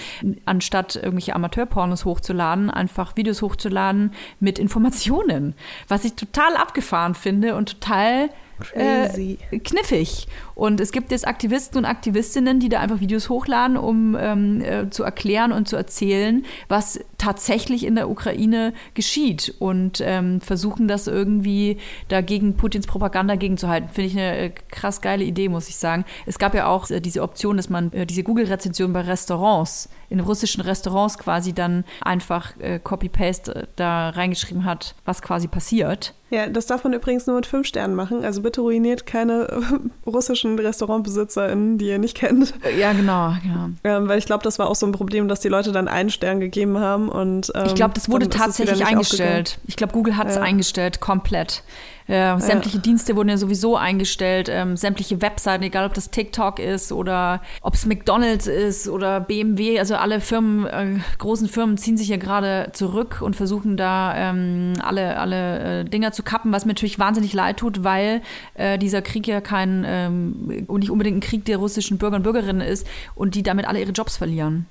anstatt 0.46 0.96
irgendwelche 0.96 1.36
Amateurpornos 1.36 2.04
hochzuladen, 2.06 2.70
einfach 2.70 3.16
Videos 3.16 3.42
hochzuladen 3.42 4.12
mit 4.40 4.60
Informationen, 4.60 5.56
was 5.88 6.04
ich 6.04 6.14
total 6.14 6.56
abgefahren 6.58 7.16
finde 7.16 7.56
und 7.56 7.80
total. 7.80 8.30
Äh, 8.74 9.38
kniffig. 9.60 10.28
Und 10.56 10.82
es 10.82 10.92
gibt 10.92 11.12
jetzt 11.12 11.28
Aktivisten 11.28 11.78
und 11.78 11.86
Aktivistinnen, 11.86 12.60
die 12.60 12.70
da 12.70 12.80
einfach 12.80 13.00
Videos 13.00 13.30
hochladen, 13.30 13.78
um 13.78 14.18
ähm, 14.20 14.62
äh, 14.62 14.90
zu 14.90 15.04
erklären 15.04 15.52
und 15.52 15.68
zu 15.68 15.76
erzählen, 15.76 16.44
was 16.68 17.00
tatsächlich 17.18 17.86
in 17.86 17.96
der 17.96 18.10
Ukraine 18.10 18.74
geschieht 18.94 19.54
und 19.60 20.02
ähm, 20.04 20.42
versuchen 20.42 20.88
das 20.88 21.08
irgendwie 21.08 21.78
dagegen 22.08 22.56
Putins 22.56 22.88
Propaganda 22.88 23.36
gegenzuhalten. 23.36 23.90
Finde 23.90 24.10
ich 24.10 24.18
eine 24.18 24.38
äh, 24.38 24.52
krass 24.70 25.02
geile 25.02 25.24
Idee, 25.24 25.50
muss 25.50 25.70
ich 25.70 25.78
sagen. 25.78 26.06
Es 26.26 26.40
gab 26.40 26.56
ja 26.56 26.68
auch 26.68 26.90
äh, 26.90 27.00
diese 27.00 27.22
Option, 27.22 27.58
dass 27.58 27.70
man 27.70 27.92
äh, 27.94 28.06
diese 28.06 28.24
Google-Rezension 28.24 28.94
bei 28.94 29.02
Restaurants, 29.02 29.90
in 30.10 30.20
russischen 30.20 30.62
Restaurants 30.62 31.18
quasi 31.18 31.54
dann 31.54 31.84
einfach 32.02 32.58
äh, 32.60 32.80
Copy-Paste 32.80 33.56
äh, 33.56 33.68
da 33.76 34.10
reingeschrieben 34.10 34.64
hat, 34.66 34.96
was 35.06 35.22
quasi 35.22 35.48
passiert. 35.48 36.14
Ja, 36.30 36.48
das 36.48 36.66
darf 36.66 36.84
man 36.84 36.92
übrigens 36.94 37.26
nur 37.28 37.38
mit 37.38 37.46
fünf 37.46 37.68
Sternen 37.68 37.96
machen. 37.96 38.26
Also 38.26 38.42
bitte 38.42 38.62
ruiniert 38.62 39.06
keine 39.06 39.48
äh, 39.48 40.10
russischen 40.10 40.58
RestaurantbesitzerInnen, 40.60 41.78
die 41.78 41.88
ihr 41.88 42.00
nicht 42.00 42.18
kennt. 42.18 42.54
Ja, 42.78 42.92
genau, 42.94 43.34
genau. 43.42 43.70
Ähm, 43.84 44.08
weil 44.08 44.18
ich 44.20 44.26
glaube, 44.26 44.44
das 44.44 44.60
war 44.60 44.70
auch 44.70 44.76
so 44.76 44.86
ein 44.86 44.92
Problem, 44.92 45.28
dass 45.28 45.40
die 45.40 45.48
Leute 45.50 45.72
dann 45.72 45.88
einen 45.88 46.10
Stern 46.10 46.40
gegeben 46.40 46.80
haben. 46.80 47.10
Und, 47.10 47.52
ähm, 47.56 47.66
Ich 47.68 47.76
glaube, 47.76 47.94
das 47.94 48.10
wurde 48.10 48.30
tatsächlich 48.30 48.86
eingestellt. 48.86 49.60
Ich 49.68 49.76
glaube, 49.78 49.94
Google 49.94 50.18
hat 50.18 50.28
es 50.28 50.36
Ja. 50.36 50.42
eingestellt, 50.42 51.00
komplett. 51.00 51.64
Äh, 52.08 52.40
sämtliche 52.40 52.80
Dienste 52.80 53.16
wurden 53.16 53.30
ja 53.30 53.38
sowieso 53.38 53.76
eingestellt, 53.76 54.48
ähm, 54.50 54.78
sämtliche 54.78 55.22
Webseiten, 55.22 55.64
egal 55.64 55.86
ob 55.86 55.94
das 55.94 56.10
TikTok 56.10 56.60
ist 56.60 56.92
oder 56.92 57.42
ob 57.62 57.74
es 57.74 57.86
McDonalds 57.86 58.48
ist 58.48 58.88
oder 58.88 59.20
BMW, 59.20 59.78
also 59.80 59.96
alle 59.96 60.22
Firmen, 60.22 60.66
äh, 60.66 61.00
großen 61.18 61.50
Firmen 61.50 61.78
ziehen 61.78 61.98
sich 61.98 62.08
ja 62.08 62.18
gerade 62.18 62.70
zurück 62.72 63.22
und 63.22 63.36
versuchen 63.36 63.76
da 63.76 64.16
ähm, 64.16 64.74
alle, 64.82 65.18
alle 65.18 65.82
äh, 65.82 65.86
Dinger 65.86 66.14
zu 66.14 66.24
kappen, 66.24 66.54
was 66.54 66.66
mir 66.66 66.72
natürlich 66.72 66.98
wahnsinnig 66.98 67.34
leid 67.34 67.58
tut, 67.58 67.84
weil 67.84 68.22
äh, 68.54 68.78
dieser 68.78 69.02
Krieg 69.02 69.28
ja 69.28 69.42
kein 69.42 69.84
ähm, 69.86 70.66
und 70.68 70.80
nicht 70.80 70.92
unbedingt 70.92 71.18
ein 71.18 71.22
Krieg 71.22 71.44
der 71.46 71.58
russischen 71.58 71.98
Bürger 71.98 72.16
und 72.16 72.24
Bürgerinnen 72.24 72.62
ist 72.62 72.88
und 73.16 73.36
die 73.36 73.44
damit 73.44 73.68
alle 73.68 73.82
ihre 73.82 73.92
Jobs 73.92 74.16
verlieren. 74.16 74.66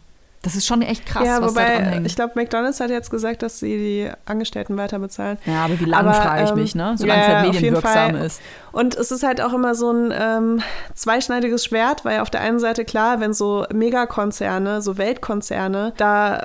Das 0.46 0.54
ist 0.54 0.64
schon 0.66 0.80
echt 0.80 1.04
krass, 1.04 1.26
ja, 1.26 1.42
was 1.42 1.54
da 1.54 1.60
dran 1.64 1.72
wobei, 1.74 1.84
hängt. 1.90 2.06
ich 2.06 2.14
glaube, 2.14 2.32
McDonalds 2.36 2.78
hat 2.78 2.90
jetzt 2.90 3.10
gesagt, 3.10 3.42
dass 3.42 3.58
sie 3.58 3.76
die 3.76 4.10
Angestellten 4.26 4.76
weiter 4.76 4.98
bezahlen. 5.00 5.38
Ja, 5.44 5.64
aber 5.64 5.78
wie 5.80 5.84
lange 5.86 6.14
frage 6.14 6.44
ich 6.44 6.50
ähm, 6.50 6.56
mich, 6.56 6.74
ne? 6.76 6.94
Solange 6.96 7.20
es 7.20 7.26
ja, 7.28 7.34
halt 7.34 7.48
auf 7.48 7.54
jeden 7.54 7.74
medienwirksam 7.74 8.14
ist. 8.14 8.40
Und 8.70 8.94
es 8.94 9.10
ist 9.10 9.24
halt 9.24 9.40
auch 9.40 9.52
immer 9.52 9.74
so 9.74 9.90
ein 9.90 10.14
ähm, 10.16 10.62
zweischneidiges 10.94 11.64
Schwert, 11.64 12.04
weil 12.04 12.20
auf 12.20 12.30
der 12.30 12.42
einen 12.42 12.60
Seite 12.60 12.84
klar, 12.84 13.18
wenn 13.20 13.34
so 13.34 13.66
Megakonzerne, 13.72 14.82
so 14.82 14.96
Weltkonzerne 14.98 15.92
da 15.96 16.36
äh, 16.38 16.42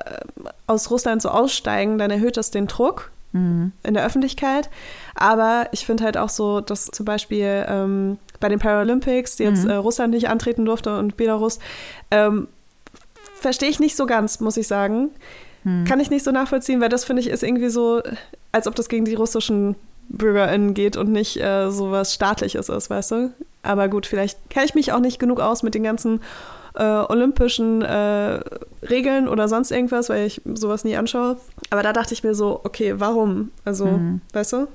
aus 0.67 0.89
Russland 0.89 1.21
so 1.21 1.29
aussteigen, 1.29 1.97
dann 1.97 2.09
erhöht 2.11 2.37
das 2.37 2.51
den 2.51 2.67
Druck 2.67 3.11
Mhm. 3.33 3.71
in 3.83 3.93
der 3.93 4.05
Öffentlichkeit. 4.05 4.69
Aber 5.15 5.67
ich 5.71 5.85
finde 5.85 6.03
halt 6.03 6.17
auch 6.17 6.27
so, 6.27 6.59
dass 6.59 6.87
zum 6.87 7.05
Beispiel 7.05 7.65
ähm, 7.69 8.17
bei 8.41 8.49
den 8.49 8.59
Paralympics, 8.59 9.37
die 9.37 9.45
Mhm. 9.45 9.49
jetzt 9.55 9.65
äh, 9.67 9.73
Russland 9.75 10.13
nicht 10.13 10.27
antreten 10.27 10.65
durfte 10.65 10.97
und 10.97 11.15
Belarus, 11.15 11.59
ähm, 12.11 12.49
verstehe 13.41 13.69
ich 13.69 13.79
nicht 13.79 13.95
so 13.97 14.05
ganz, 14.05 14.39
muss 14.39 14.57
ich 14.57 14.67
sagen. 14.67 15.09
Mhm. 15.63 15.83
Kann 15.85 15.99
ich 15.99 16.09
nicht 16.09 16.23
so 16.23 16.31
nachvollziehen, 16.31 16.79
weil 16.81 16.89
das 16.89 17.03
finde 17.05 17.21
ich 17.21 17.29
ist 17.29 17.43
irgendwie 17.43 17.69
so, 17.69 18.01
als 18.51 18.67
ob 18.67 18.75
das 18.75 18.87
gegen 18.89 19.05
die 19.05 19.15
russischen 19.15 19.75
BürgerInnen 20.09 20.73
geht 20.73 20.97
und 20.97 21.11
nicht 21.11 21.37
äh, 21.41 21.69
so 21.71 21.91
was 21.91 22.13
Staatliches 22.13 22.69
ist, 22.69 22.89
weißt 22.89 23.11
du? 23.11 23.33
Aber 23.63 23.87
gut, 23.89 24.05
vielleicht 24.05 24.37
kenne 24.49 24.65
ich 24.65 24.75
mich 24.75 24.91
auch 24.93 24.99
nicht 24.99 25.19
genug 25.19 25.39
aus 25.39 25.63
mit 25.63 25.73
den 25.75 25.83
ganzen 25.83 26.21
äh, 26.75 26.83
olympischen 26.83 27.81
äh, 27.81 28.39
Regeln 28.89 29.27
oder 29.27 29.47
sonst 29.47 29.71
irgendwas, 29.71 30.09
weil 30.09 30.25
ich 30.25 30.41
sowas 30.53 30.83
nie 30.83 30.95
anschaue. 30.97 31.37
Aber 31.69 31.83
da 31.83 31.93
dachte 31.93 32.13
ich 32.13 32.23
mir 32.23 32.33
so, 32.35 32.59
okay, 32.63 32.95
warum? 32.97 33.51
Also, 33.65 33.85
Mhm. 33.85 34.21
weißt 34.33 34.53
du? 34.53 34.67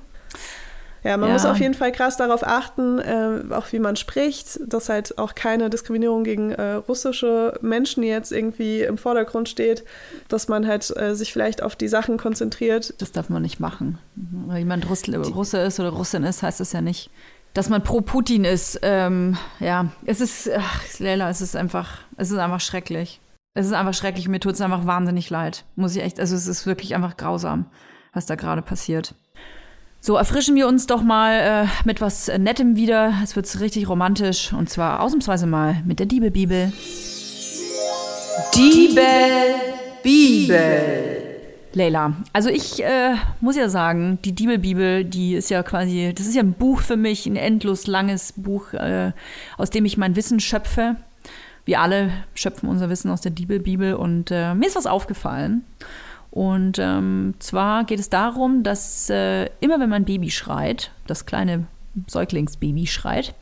Ja, 1.07 1.15
man 1.15 1.29
Ja. 1.29 1.33
muss 1.33 1.45
auf 1.45 1.57
jeden 1.59 1.73
Fall 1.73 1.93
krass 1.93 2.17
darauf 2.17 2.45
achten, 2.45 2.99
äh, 2.99 3.43
auch 3.53 3.71
wie 3.71 3.79
man 3.79 3.95
spricht, 3.95 4.59
dass 4.65 4.89
halt 4.89 5.17
auch 5.17 5.35
keine 5.35 5.69
Diskriminierung 5.69 6.25
gegen 6.25 6.51
äh, 6.51 6.73
russische 6.73 7.57
Menschen 7.61 8.03
jetzt 8.03 8.33
irgendwie 8.33 8.81
im 8.81 8.97
Vordergrund 8.97 9.47
steht, 9.47 9.85
dass 10.27 10.49
man 10.49 10.67
halt 10.67 10.91
äh, 10.97 11.15
sich 11.15 11.31
vielleicht 11.31 11.63
auf 11.63 11.77
die 11.77 11.87
Sachen 11.87 12.17
konzentriert. 12.17 12.93
Das 12.97 13.13
darf 13.13 13.29
man 13.29 13.41
nicht 13.41 13.61
machen. 13.61 13.99
Weil 14.15 14.59
jemand 14.59 14.89
Russ 14.89 15.03
Russe 15.07 15.59
ist 15.59 15.79
oder 15.79 15.89
Russin 15.89 16.23
ist, 16.25 16.43
heißt 16.43 16.59
das 16.59 16.73
ja 16.73 16.81
nicht, 16.81 17.09
dass 17.53 17.69
man 17.69 17.81
pro 17.83 18.01
Putin 18.01 18.43
ist. 18.43 18.79
Ähm, 18.81 19.37
ja, 19.61 19.85
es 20.05 20.19
ist, 20.19 20.49
ach, 20.57 20.83
Leila, 20.99 21.29
es 21.29 21.39
ist 21.39 21.55
einfach, 21.55 21.99
es 22.17 22.31
ist 22.31 22.37
einfach 22.37 22.59
schrecklich. 22.59 23.21
Es 23.53 23.65
ist 23.65 23.71
einfach 23.73 23.93
schrecklich. 23.93 24.27
Mir 24.27 24.41
tut 24.41 24.55
es 24.55 24.61
einfach 24.61 24.85
wahnsinnig 24.85 25.29
leid. 25.29 25.63
Muss 25.77 25.95
ich 25.95 26.03
echt, 26.03 26.19
also 26.19 26.35
es 26.35 26.47
ist 26.47 26.65
wirklich 26.67 26.95
einfach 26.95 27.15
grausam, 27.15 27.65
was 28.13 28.25
da 28.25 28.35
gerade 28.35 28.61
passiert. 28.61 29.15
So, 30.07 30.15
erfrischen 30.15 30.55
wir 30.55 30.67
uns 30.69 30.87
doch 30.87 31.01
mal 31.01 31.33
äh, 31.33 31.67
mit 31.83 31.99
was 31.99 32.29
Nettem 32.29 32.77
wieder. 32.77 33.15
Es 33.25 33.35
wird 33.35 33.59
richtig 33.59 33.89
romantisch. 33.89 34.53
Und 34.53 34.69
zwar 34.69 35.01
ausnahmsweise 35.01 35.47
mal 35.47 35.81
mit 35.83 35.99
der 35.99 36.05
Diebelbibel. 36.05 36.71
Diebelbibel. 38.55 40.55
Leila, 41.73 42.13
also 42.31 42.47
ich 42.47 42.81
äh, 42.81 43.15
muss 43.41 43.57
ja 43.57 43.67
sagen, 43.67 44.17
die 44.23 44.31
Diebelbibel, 44.31 45.03
die 45.03 45.33
ist 45.33 45.49
ja 45.49 45.61
quasi, 45.61 46.13
das 46.15 46.25
ist 46.25 46.35
ja 46.35 46.41
ein 46.41 46.53
Buch 46.53 46.79
für 46.79 46.95
mich, 46.95 47.25
ein 47.25 47.35
endlos 47.35 47.85
langes 47.85 48.33
Buch, 48.37 48.71
äh, 48.71 49.11
aus 49.57 49.71
dem 49.71 49.83
ich 49.83 49.97
mein 49.97 50.15
Wissen 50.15 50.39
schöpfe. 50.39 50.95
Wir 51.65 51.81
alle 51.81 52.11
schöpfen 52.33 52.69
unser 52.69 52.89
Wissen 52.89 53.11
aus 53.11 53.19
der 53.19 53.31
Diebelbibel 53.31 53.95
und 53.95 54.31
äh, 54.31 54.55
mir 54.55 54.67
ist 54.67 54.77
was 54.77 54.87
aufgefallen. 54.87 55.65
Und 56.37 56.77
ähm, 56.77 57.33
zwar 57.39 57.83
geht 57.83 57.99
es 57.99 58.11
darum, 58.11 58.61
dass 58.61 59.09
äh, 59.09 59.49
immer 59.59 59.79
wenn 59.79 59.89
mein 59.89 60.05
Baby 60.05 60.29
schreit, 60.29 60.91
das 61.07 61.25
kleine 61.25 61.65
Säuglingsbaby 62.05 62.85
schreit, 62.85 63.33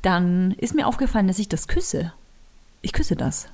dann 0.00 0.52
ist 0.52 0.72
mir 0.72 0.86
aufgefallen, 0.86 1.26
dass 1.26 1.40
ich 1.40 1.48
das 1.48 1.66
küsse. 1.66 2.12
Ich 2.82 2.92
küsse 2.92 3.16
das. 3.16 3.48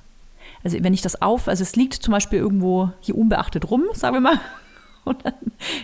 Also 0.63 0.77
wenn 0.83 0.93
ich 0.93 1.01
das 1.01 1.23
auf, 1.23 1.47
also 1.47 1.63
es 1.63 1.75
liegt 1.75 1.95
zum 1.95 2.11
Beispiel 2.11 2.37
irgendwo 2.37 2.91
hier 2.99 3.17
unbeachtet 3.17 3.71
rum, 3.71 3.81
sagen 3.93 4.17
wir 4.17 4.21
mal, 4.21 4.39
und 5.05 5.25
dann 5.25 5.33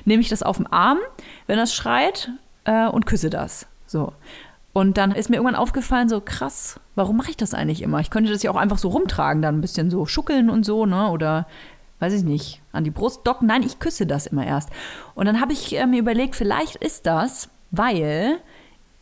nehme 0.05 0.21
ich 0.21 0.29
das 0.29 0.43
auf 0.43 0.57
den 0.57 0.67
Arm, 0.67 0.99
wenn 1.47 1.57
das 1.57 1.73
schreit, 1.73 2.29
äh, 2.65 2.85
und 2.85 3.07
küsse 3.07 3.31
das. 3.31 3.65
So. 3.87 4.13
Und 4.71 4.99
dann 4.99 5.13
ist 5.13 5.31
mir 5.31 5.37
irgendwann 5.37 5.55
aufgefallen, 5.55 6.09
so 6.09 6.21
krass, 6.21 6.79
warum 6.93 7.17
mache 7.17 7.31
ich 7.31 7.37
das 7.37 7.55
eigentlich 7.55 7.81
immer? 7.81 8.01
Ich 8.01 8.11
könnte 8.11 8.31
das 8.31 8.43
ja 8.43 8.51
auch 8.51 8.55
einfach 8.55 8.77
so 8.77 8.89
rumtragen, 8.89 9.41
dann 9.41 9.57
ein 9.57 9.61
bisschen 9.61 9.89
so 9.89 10.05
schuckeln 10.05 10.51
und 10.51 10.63
so, 10.63 10.85
ne? 10.85 11.09
Oder 11.09 11.47
weiß 11.99 12.13
ich 12.13 12.23
nicht, 12.23 12.61
an 12.71 12.83
die 12.83 12.91
Brust 12.91 13.25
docken. 13.25 13.47
Nein, 13.47 13.63
ich 13.63 13.79
küsse 13.79 14.05
das 14.05 14.27
immer 14.27 14.45
erst. 14.45 14.69
Und 15.15 15.25
dann 15.25 15.41
habe 15.41 15.53
ich 15.53 15.75
äh, 15.75 15.85
mir 15.85 15.99
überlegt, 15.99 16.35
vielleicht 16.35 16.75
ist 16.77 17.05
das, 17.05 17.49
weil, 17.71 18.37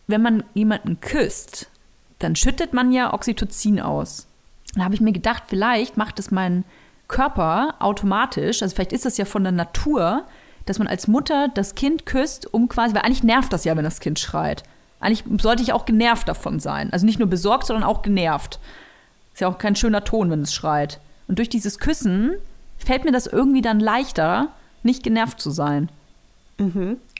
wenn 0.07 0.21
man 0.21 0.43
jemanden 0.53 0.99
küsst, 0.99 1.69
dann 2.19 2.35
schüttet 2.35 2.73
man 2.73 2.91
ja 2.91 3.13
Oxytocin 3.13 3.79
aus. 3.79 4.27
Dann 4.73 4.83
habe 4.83 4.95
ich 4.95 5.01
mir 5.01 5.13
gedacht, 5.13 5.43
vielleicht 5.47 5.97
macht 5.97 6.19
es 6.19 6.31
mein 6.31 6.63
Körper 7.07 7.75
automatisch, 7.79 8.61
also 8.61 8.75
vielleicht 8.75 8.91
ist 8.91 9.05
das 9.05 9.17
ja 9.17 9.25
von 9.25 9.43
der 9.43 9.53
Natur, 9.53 10.25
dass 10.65 10.79
man 10.79 10.87
als 10.87 11.07
Mutter 11.07 11.47
das 11.47 11.75
Kind 11.75 12.05
küsst, 12.05 12.53
um 12.53 12.67
quasi, 12.67 12.93
weil 12.93 13.03
eigentlich 13.03 13.23
nervt 13.23 13.53
das 13.53 13.63
ja, 13.63 13.77
wenn 13.77 13.85
das 13.85 14.01
Kind 14.01 14.19
schreit. 14.19 14.63
Eigentlich 14.99 15.23
sollte 15.41 15.63
ich 15.63 15.73
auch 15.73 15.85
genervt 15.85 16.27
davon 16.27 16.59
sein. 16.59 16.91
Also 16.91 17.05
nicht 17.05 17.19
nur 17.19 17.29
besorgt, 17.29 17.67
sondern 17.67 17.83
auch 17.83 18.01
genervt. 18.01 18.59
Ist 19.33 19.41
ja 19.41 19.47
auch 19.47 19.59
kein 19.59 19.75
schöner 19.75 20.03
Ton, 20.03 20.29
wenn 20.29 20.41
es 20.41 20.53
schreit. 20.53 20.99
Und 21.27 21.39
durch 21.39 21.49
dieses 21.49 21.79
Küssen 21.79 22.33
fällt 22.87 23.05
mir 23.05 23.11
das 23.11 23.27
irgendwie 23.27 23.61
dann 23.61 23.79
leichter, 23.79 24.47
nicht 24.81 25.03
genervt 25.03 25.39
zu 25.39 25.51
sein. 25.51 25.89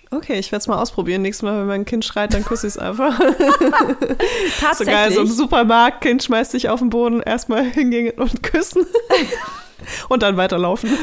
Okay, 0.10 0.40
ich 0.40 0.52
werde 0.52 0.62
es 0.62 0.68
mal 0.68 0.82
ausprobieren. 0.82 1.22
Nächstes 1.22 1.44
Mal, 1.44 1.60
wenn 1.60 1.68
mein 1.68 1.84
Kind 1.86 2.06
schreit, 2.06 2.34
dann 2.34 2.46
küsse 2.46 2.68
ich 2.68 2.76
es 2.76 2.80
einfach. 2.80 3.20
Tatsächlich. 3.20 4.16
So 4.78 4.86
geil, 4.86 5.12
so 5.12 5.22
im 5.22 5.28
Supermarkt, 5.28 6.02
Kind 6.02 6.24
schmeißt 6.24 6.52
sich 6.52 6.70
auf 6.70 6.80
den 6.80 6.90
Boden, 6.90 7.22
erstmal 7.22 7.66
hingehen 7.66 8.18
und 8.18 8.42
küssen. 8.44 8.86
und 10.10 10.24
dann 10.24 10.38
weiterlaufen. 10.38 10.90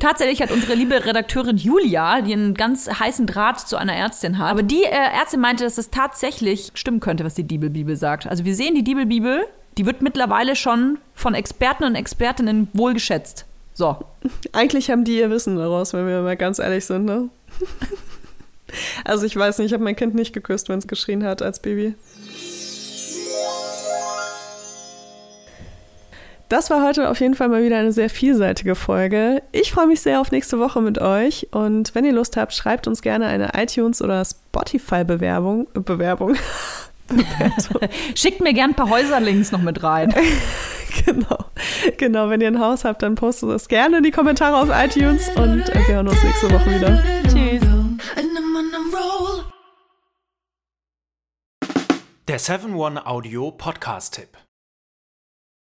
Tatsächlich 0.00 0.42
hat 0.42 0.50
unsere 0.50 0.74
liebe 0.74 1.04
Redakteurin 1.04 1.56
Julia, 1.56 2.20
die 2.22 2.32
einen 2.32 2.54
ganz 2.54 2.88
heißen 2.88 3.26
Draht 3.26 3.60
zu 3.60 3.76
einer 3.76 3.94
Ärztin 3.94 4.38
hat, 4.38 4.50
aber 4.50 4.62
die 4.62 4.82
äh, 4.82 4.90
Ärztin 4.90 5.40
meinte, 5.40 5.64
dass 5.64 5.78
es 5.78 5.90
tatsächlich 5.90 6.70
stimmen 6.74 7.00
könnte, 7.00 7.24
was 7.24 7.34
die 7.34 7.44
Diebelbibel 7.44 7.96
sagt. 7.96 8.26
Also 8.26 8.44
wir 8.44 8.54
sehen 8.54 8.74
die 8.74 8.84
Diebelbibel, 8.84 9.46
die 9.78 9.86
wird 9.86 10.02
mittlerweile 10.02 10.56
schon 10.56 10.98
von 11.14 11.34
Experten 11.34 11.84
und 11.84 11.94
Expertinnen 11.94 12.68
wohlgeschätzt. 12.72 13.46
So. 13.74 13.96
Eigentlich 14.52 14.90
haben 14.90 15.04
die 15.04 15.18
ihr 15.18 15.30
Wissen 15.30 15.56
daraus, 15.56 15.92
wenn 15.92 16.06
wir 16.06 16.22
mal 16.22 16.36
ganz 16.36 16.58
ehrlich 16.58 16.84
sind, 16.84 17.04
ne? 17.04 17.28
Also 19.04 19.26
ich 19.26 19.36
weiß 19.36 19.58
nicht, 19.58 19.66
ich 19.66 19.72
habe 19.74 19.84
mein 19.84 19.96
Kind 19.96 20.14
nicht 20.14 20.32
geküsst, 20.32 20.70
wenn 20.70 20.78
es 20.78 20.86
geschrien 20.86 21.24
hat 21.24 21.42
als 21.42 21.60
Baby. 21.60 21.94
Das 26.48 26.68
war 26.68 26.82
heute 26.82 27.08
auf 27.08 27.18
jeden 27.18 27.34
Fall 27.34 27.48
mal 27.48 27.62
wieder 27.64 27.78
eine 27.78 27.92
sehr 27.92 28.10
vielseitige 28.10 28.74
Folge. 28.74 29.42
Ich 29.52 29.72
freue 29.72 29.86
mich 29.86 30.02
sehr 30.02 30.20
auf 30.20 30.30
nächste 30.32 30.58
Woche 30.58 30.82
mit 30.82 30.98
euch 30.98 31.48
und 31.50 31.94
wenn 31.94 32.04
ihr 32.04 32.12
Lust 32.12 32.36
habt, 32.36 32.52
schreibt 32.52 32.86
uns 32.86 33.00
gerne 33.00 33.26
eine 33.26 33.52
iTunes 33.54 34.02
oder 34.02 34.22
Spotify-Bewerbung. 34.22 35.66
äh, 35.74 35.80
Bewerbung. 35.80 36.36
Schickt 38.14 38.40
mir 38.40 38.52
gern 38.52 38.70
ein 38.70 38.76
paar 38.76 38.88
Häuserlinks 38.88 39.52
noch 39.52 39.62
mit 39.62 39.82
rein. 39.82 40.14
genau. 41.04 41.38
Genau, 41.98 42.30
wenn 42.30 42.40
ihr 42.40 42.48
ein 42.48 42.60
Haus 42.60 42.84
habt, 42.84 43.02
dann 43.02 43.14
postet 43.14 43.50
das 43.50 43.68
gerne 43.68 43.98
in 43.98 44.02
die 44.02 44.10
Kommentare 44.10 44.56
auf 44.56 44.68
iTunes 44.72 45.28
und 45.36 45.66
wir 45.66 45.94
hören 45.94 46.08
uns 46.08 46.22
nächste 46.22 46.50
Woche 46.50 46.70
wieder. 46.74 47.02
Tschüss. 47.28 47.62
Der 52.28 52.40
7-One 52.40 53.04
Audio 53.06 53.50
Podcast-Tipp. 53.50 54.38